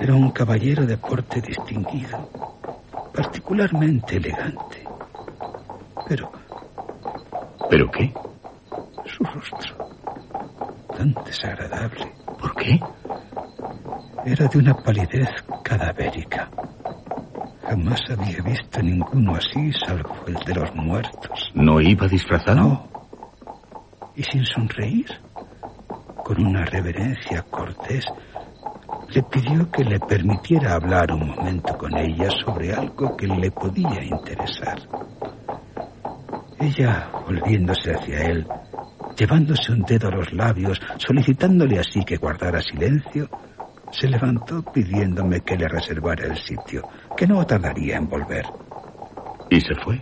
Era 0.01 0.15
un 0.15 0.31
caballero 0.31 0.87
de 0.87 0.97
porte 0.97 1.39
distinguido, 1.39 2.17
particularmente 3.13 4.17
elegante. 4.17 4.83
Pero... 6.07 6.31
¿Pero 7.69 7.91
qué? 7.91 8.11
Su 9.05 9.23
rostro, 9.23 9.87
tan 10.97 11.13
desagradable. 11.23 12.11
¿Por 12.39 12.55
qué? 12.55 12.79
Era 14.25 14.47
de 14.47 14.57
una 14.57 14.73
palidez 14.75 15.29
cadavérica. 15.63 16.49
Jamás 17.63 18.01
había 18.09 18.41
visto 18.41 18.81
ninguno 18.81 19.35
así, 19.35 19.71
salvo 19.73 20.15
el 20.27 20.35
de 20.35 20.55
los 20.55 20.75
muertos. 20.75 21.51
¿No 21.53 21.79
iba 21.79 22.07
disfrazado? 22.07 22.55
No. 22.55 22.89
Y 24.15 24.23
sin 24.23 24.45
sonreír, 24.45 25.07
con 26.23 26.45
una 26.45 26.65
reverencia 26.65 27.43
cortés, 27.43 28.05
le 29.13 29.23
pidió 29.23 29.71
que 29.71 29.83
le 29.83 29.99
permitiera 29.99 30.73
hablar 30.73 31.11
un 31.11 31.27
momento 31.27 31.77
con 31.77 31.95
ella 31.97 32.29
sobre 32.43 32.73
algo 32.73 33.15
que 33.15 33.27
le 33.27 33.49
podía 33.51 34.03
interesar. 34.03 34.79
Ella, 36.59 37.09
volviéndose 37.25 37.93
hacia 37.93 38.19
él, 38.19 38.45
llevándose 39.17 39.71
un 39.71 39.83
dedo 39.83 40.09
a 40.09 40.11
los 40.11 40.33
labios, 40.33 40.79
solicitándole 40.97 41.79
así 41.79 42.03
que 42.03 42.17
guardara 42.17 42.61
silencio, 42.61 43.29
se 43.91 44.07
levantó 44.07 44.61
pidiéndome 44.63 45.41
que 45.41 45.57
le 45.57 45.67
reservara 45.67 46.25
el 46.25 46.37
sitio, 46.37 46.87
que 47.17 47.27
no 47.27 47.45
tardaría 47.45 47.97
en 47.97 48.07
volver. 48.07 48.45
¿Y 49.49 49.59
se 49.61 49.75
fue? 49.83 50.01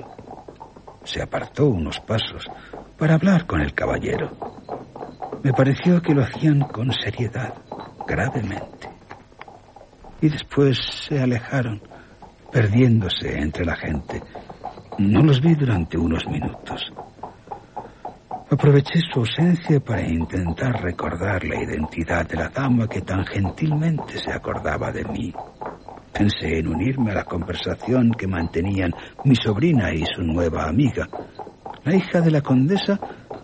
Se 1.03 1.21
apartó 1.21 1.67
unos 1.67 1.99
pasos 2.01 2.49
para 2.97 3.15
hablar 3.15 3.45
con 3.45 3.61
el 3.61 3.73
caballero. 3.73 4.31
Me 5.43 5.53
pareció 5.53 6.01
que 6.01 6.13
lo 6.13 6.23
hacían 6.23 6.61
con 6.61 6.91
seriedad, 6.91 7.53
gravemente. 8.05 8.89
Y 10.21 10.29
después 10.29 10.77
se 11.07 11.21
alejaron, 11.21 11.81
perdiéndose 12.51 13.39
entre 13.39 13.65
la 13.65 13.75
gente. 13.75 14.21
No 14.97 15.21
los 15.21 15.41
vi 15.41 15.53
durante 15.55 15.97
unos 15.97 16.25
minutos. 16.27 16.91
Aproveché 18.49 19.01
su 19.01 19.19
ausencia 19.19 19.81
para 19.81 20.07
intentar 20.07 20.81
recordar 20.81 21.43
la 21.43 21.61
identidad 21.61 22.25
de 22.25 22.37
la 22.37 22.47
dama 22.47 22.87
que 22.87 23.01
tan 23.01 23.25
gentilmente 23.25 24.17
se 24.17 24.31
acordaba 24.31 24.89
de 24.89 25.03
mí. 25.03 25.33
Pensé 26.13 26.59
en 26.59 26.69
unirme 26.69 27.11
a 27.11 27.15
la 27.15 27.23
conversación 27.25 28.11
que 28.11 28.25
mantenían 28.25 28.93
mi 29.25 29.35
sobrina 29.35 29.93
y 29.93 30.05
su 30.05 30.21
nueva 30.23 30.65
amiga. 30.65 31.09
La 31.83 31.93
hija 31.93 32.21
de 32.21 32.31
la 32.31 32.41
condesa 32.41 32.97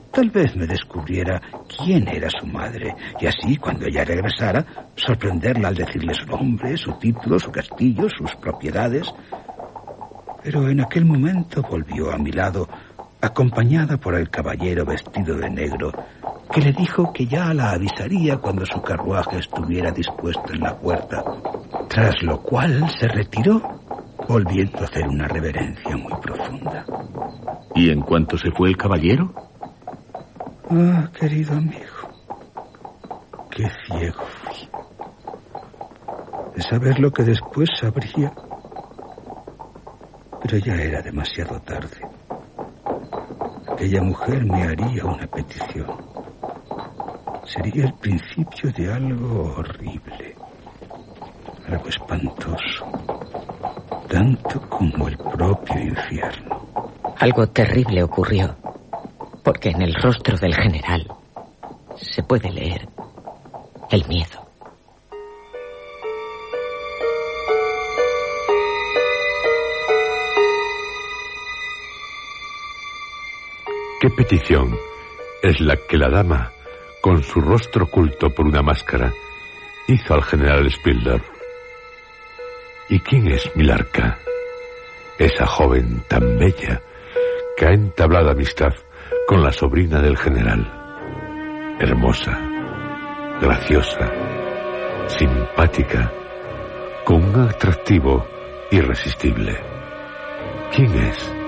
tal 0.10 0.30
vez 0.30 0.56
me 0.56 0.68
descubriera 0.68 1.42
quién 1.68 2.08
era 2.08 2.30
su 2.30 2.48
madre 2.48 2.96
y 3.20 3.26
así, 3.26 3.58
cuando 3.58 3.86
ella 3.86 4.06
regresara, 4.06 4.66
sorprenderla 4.96 5.68
al 5.68 5.76
decirle 5.76 6.14
su 6.14 6.28
nombre, 6.28 6.78
su 6.78 6.94
título, 6.94 7.38
su 7.40 7.52
castillo, 7.52 8.08
sus 8.08 8.34
propiedades. 8.38 9.14
Pero 10.42 10.70
en 10.70 10.80
aquel 10.80 11.04
momento 11.04 11.62
volvió 11.62 12.10
a 12.10 12.18
mi 12.18 12.32
lado 12.32 12.70
acompañada 13.24 13.96
por 13.96 14.16
el 14.16 14.30
caballero 14.30 14.86
vestido 14.86 15.38
de 15.38 15.50
negro, 15.50 15.94
que 16.52 16.60
le 16.60 16.74
dijo 16.74 17.14
que 17.14 17.26
ya 17.26 17.54
la 17.54 17.72
avisaría 17.72 18.38
cuando 18.38 18.66
su 18.66 18.82
carruaje 18.82 19.38
estuviera 19.38 19.92
dispuesto 19.92 20.52
en 20.52 20.60
la 20.60 20.78
puerta, 20.78 21.24
tras 21.88 22.22
lo 22.22 22.42
cual 22.42 22.86
se 23.00 23.08
retiró, 23.08 23.62
volviendo 24.28 24.80
a 24.80 24.84
hacer 24.84 25.08
una 25.08 25.26
reverencia 25.30 25.96
muy 25.96 26.14
profunda. 26.22 26.86
¿Y 27.74 27.92
en 27.92 28.02
cuanto 28.02 28.38
se 28.38 28.52
fue 28.52 28.70
el 28.70 28.78
caballero? 28.78 29.34
Ah, 30.70 31.10
querido 31.18 31.54
amigo, 31.54 32.10
qué 33.50 33.70
ciego 33.88 34.24
fui. 34.44 34.68
De 36.58 36.62
saber 36.62 37.00
lo 37.00 37.12
que 37.12 37.24
después 37.24 37.70
sabría, 37.80 38.34
pero 40.42 40.58
ya 40.58 40.76
era 40.76 41.02
demasiado 41.02 41.58
tarde. 41.62 42.02
Aquella 43.74 44.02
mujer 44.04 44.46
me 44.46 44.64
haría 44.64 45.04
una 45.04 45.26
petición. 45.26 45.98
Sería 47.44 47.86
el 47.86 47.94
principio 47.96 48.72
de 48.72 48.94
algo 48.94 49.56
horrible, 49.58 50.36
algo 51.68 51.88
espantoso, 51.90 52.86
tanto 54.08 54.62
como 54.70 55.08
el 55.08 55.18
propio 55.18 55.80
infierno. 55.82 56.62
Algo 57.18 57.48
terrible 57.48 58.04
ocurrió, 58.04 58.56
porque 59.44 59.70
en 59.70 59.82
el 59.82 59.96
rostro 59.96 60.38
del 60.38 60.54
general 60.54 61.08
se 61.96 62.22
puede 62.22 62.52
leer 62.52 62.88
el 63.90 64.08
miedo. 64.08 64.43
¿Qué 74.04 74.10
petición 74.10 74.78
es 75.42 75.62
la 75.62 75.78
que 75.78 75.98
la 75.98 76.10
dama, 76.10 76.52
con 77.00 77.24
su 77.24 77.40
rostro 77.40 77.86
oculto 77.86 78.32
por 78.32 78.46
una 78.46 78.62
máscara, 78.62 79.14
hizo 79.88 80.14
al 80.14 80.24
general 80.24 80.70
Spilder? 80.70 81.22
¿Y 82.90 83.00
quién 83.00 83.32
es 83.32 83.50
Milarca? 83.56 84.20
Esa 85.18 85.46
joven 85.46 86.04
tan 86.10 86.38
bella 86.38 86.82
que 87.56 87.66
ha 87.66 87.70
entablado 87.70 88.32
amistad 88.32 88.74
con 89.26 89.42
la 89.42 89.54
sobrina 89.54 90.02
del 90.02 90.18
general. 90.18 91.78
Hermosa, 91.80 92.38
graciosa, 93.40 94.12
simpática, 95.08 96.12
con 97.06 97.24
un 97.24 97.48
atractivo 97.48 98.28
irresistible. 98.70 99.58
¿Quién 100.74 100.94
es? 100.94 101.43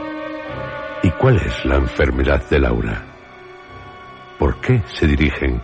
¿Y 1.05 1.11
cuál 1.11 1.35
es 1.35 1.63
la 1.65 1.75
enfermedad 1.75 2.49
de 2.49 2.59
Laura? 2.59 3.05
¿Por 4.39 4.59
qué 4.59 4.81
se 4.91 5.05
dirigen 5.05 5.61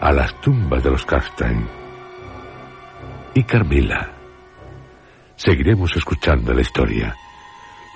a 0.00 0.10
las 0.10 0.40
tumbas 0.40 0.82
de 0.82 0.90
los 0.90 1.04
Carstein? 1.04 1.68
¿Y 3.34 3.42
Carmila? 3.42 4.10
Seguiremos 5.36 5.94
escuchando 5.94 6.54
la 6.54 6.62
historia, 6.62 7.14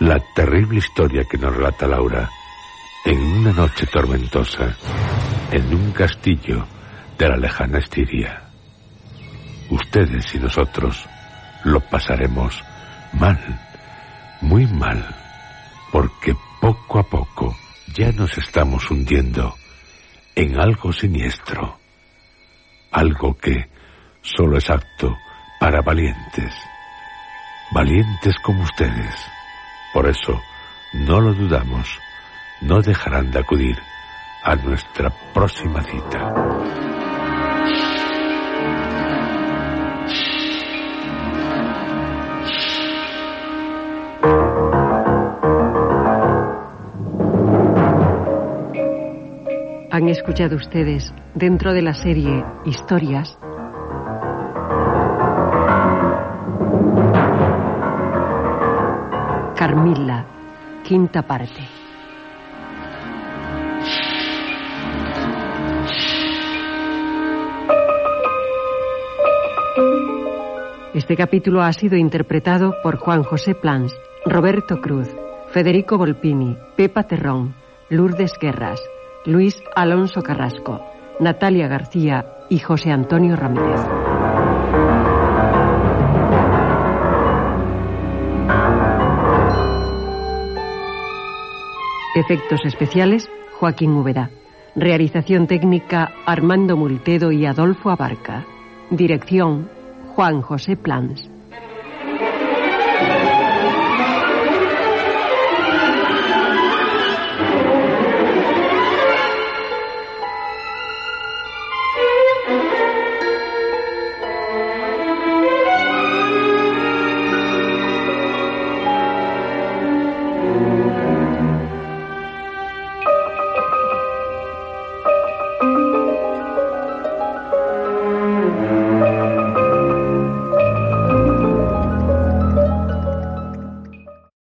la 0.01 0.21
terrible 0.35 0.77
historia 0.77 1.25
que 1.25 1.39
nos 1.39 1.57
relata 1.57 1.87
Laura 1.87 2.29
en 3.07 3.19
una 3.19 3.53
noche 3.53 3.87
tormentosa, 3.87 4.77
en 5.53 5.75
un 5.75 5.91
castillo 5.93 6.67
de 7.17 7.29
la 7.31 7.39
lejana 7.39 7.79
Estiria. 7.79 8.43
Ustedes 9.71 10.35
y 10.35 10.39
nosotros 10.39 11.03
lo 11.65 11.81
pasaremos 11.81 12.63
mal, 13.15 13.39
muy 14.43 14.67
mal, 14.67 15.24
porque 15.95 16.35
poco 16.61 16.99
a 16.99 17.05
poco 17.05 17.57
ya 17.95 18.11
nos 18.11 18.37
estamos 18.37 18.91
hundiendo 18.91 19.55
en 20.35 20.59
algo 20.59 20.93
siniestro, 20.93 21.79
algo 22.91 23.39
que 23.39 23.69
solo 24.21 24.59
es 24.59 24.69
apto 24.69 25.17
para 25.61 25.83
valientes, 25.83 26.53
valientes 27.71 28.35
como 28.43 28.65
ustedes. 28.65 29.15
Por 29.93 30.09
eso, 30.09 30.43
no 30.95 31.21
lo 31.21 31.33
dudamos, 31.33 31.87
no 32.61 32.83
dejarán 32.83 33.31
de 33.31 33.39
acudir 33.39 33.79
a 34.43 34.57
nuestra 34.57 35.11
próxima 35.33 35.81
cita. 35.85 36.84
Han 49.95 50.09
escuchado 50.09 50.57
ustedes, 50.57 51.15
dentro 51.37 51.73
de 51.73 51.81
la 51.81 51.95
serie 51.95 52.45
Historias, 52.65 53.39
Carmilla, 59.55 60.27
quinta 60.83 61.23
parte. 61.23 61.61
Este 70.93 71.17
capítulo 71.17 71.63
ha 71.63 71.73
sido 71.73 71.97
interpretado 71.97 72.75
por 72.83 72.97
Juan 72.97 73.23
José 73.23 73.55
Plans, 73.55 73.97
Roberto 74.27 74.81
Cruz, 74.81 75.09
Federico 75.53 75.99
Volpini, 75.99 76.59
Pepa 76.75 77.05
Terrón, 77.05 77.55
Lourdes 77.91 78.33
Guerras, 78.41 78.81
Luis 79.27 79.57
Alonso 79.75 80.21
Carrasco, 80.21 80.85
Natalia 81.19 81.67
García 81.67 82.27
y 82.51 82.59
José 82.59 82.91
Antonio 82.91 83.37
Ramírez. 83.37 83.81
Efectos 92.15 92.61
especiales, 92.67 93.29
Joaquín 93.59 93.93
Úbeda. 93.93 94.31
Realización 94.77 95.47
técnica, 95.47 96.13
Armando 96.27 96.77
Multedo 96.77 97.33
y 97.33 97.47
Adolfo 97.47 97.91
Abarca. 97.91 98.45
Dirección, 98.91 99.71
Juan 100.15 100.43
José 100.43 100.77
Plans. 100.77 101.34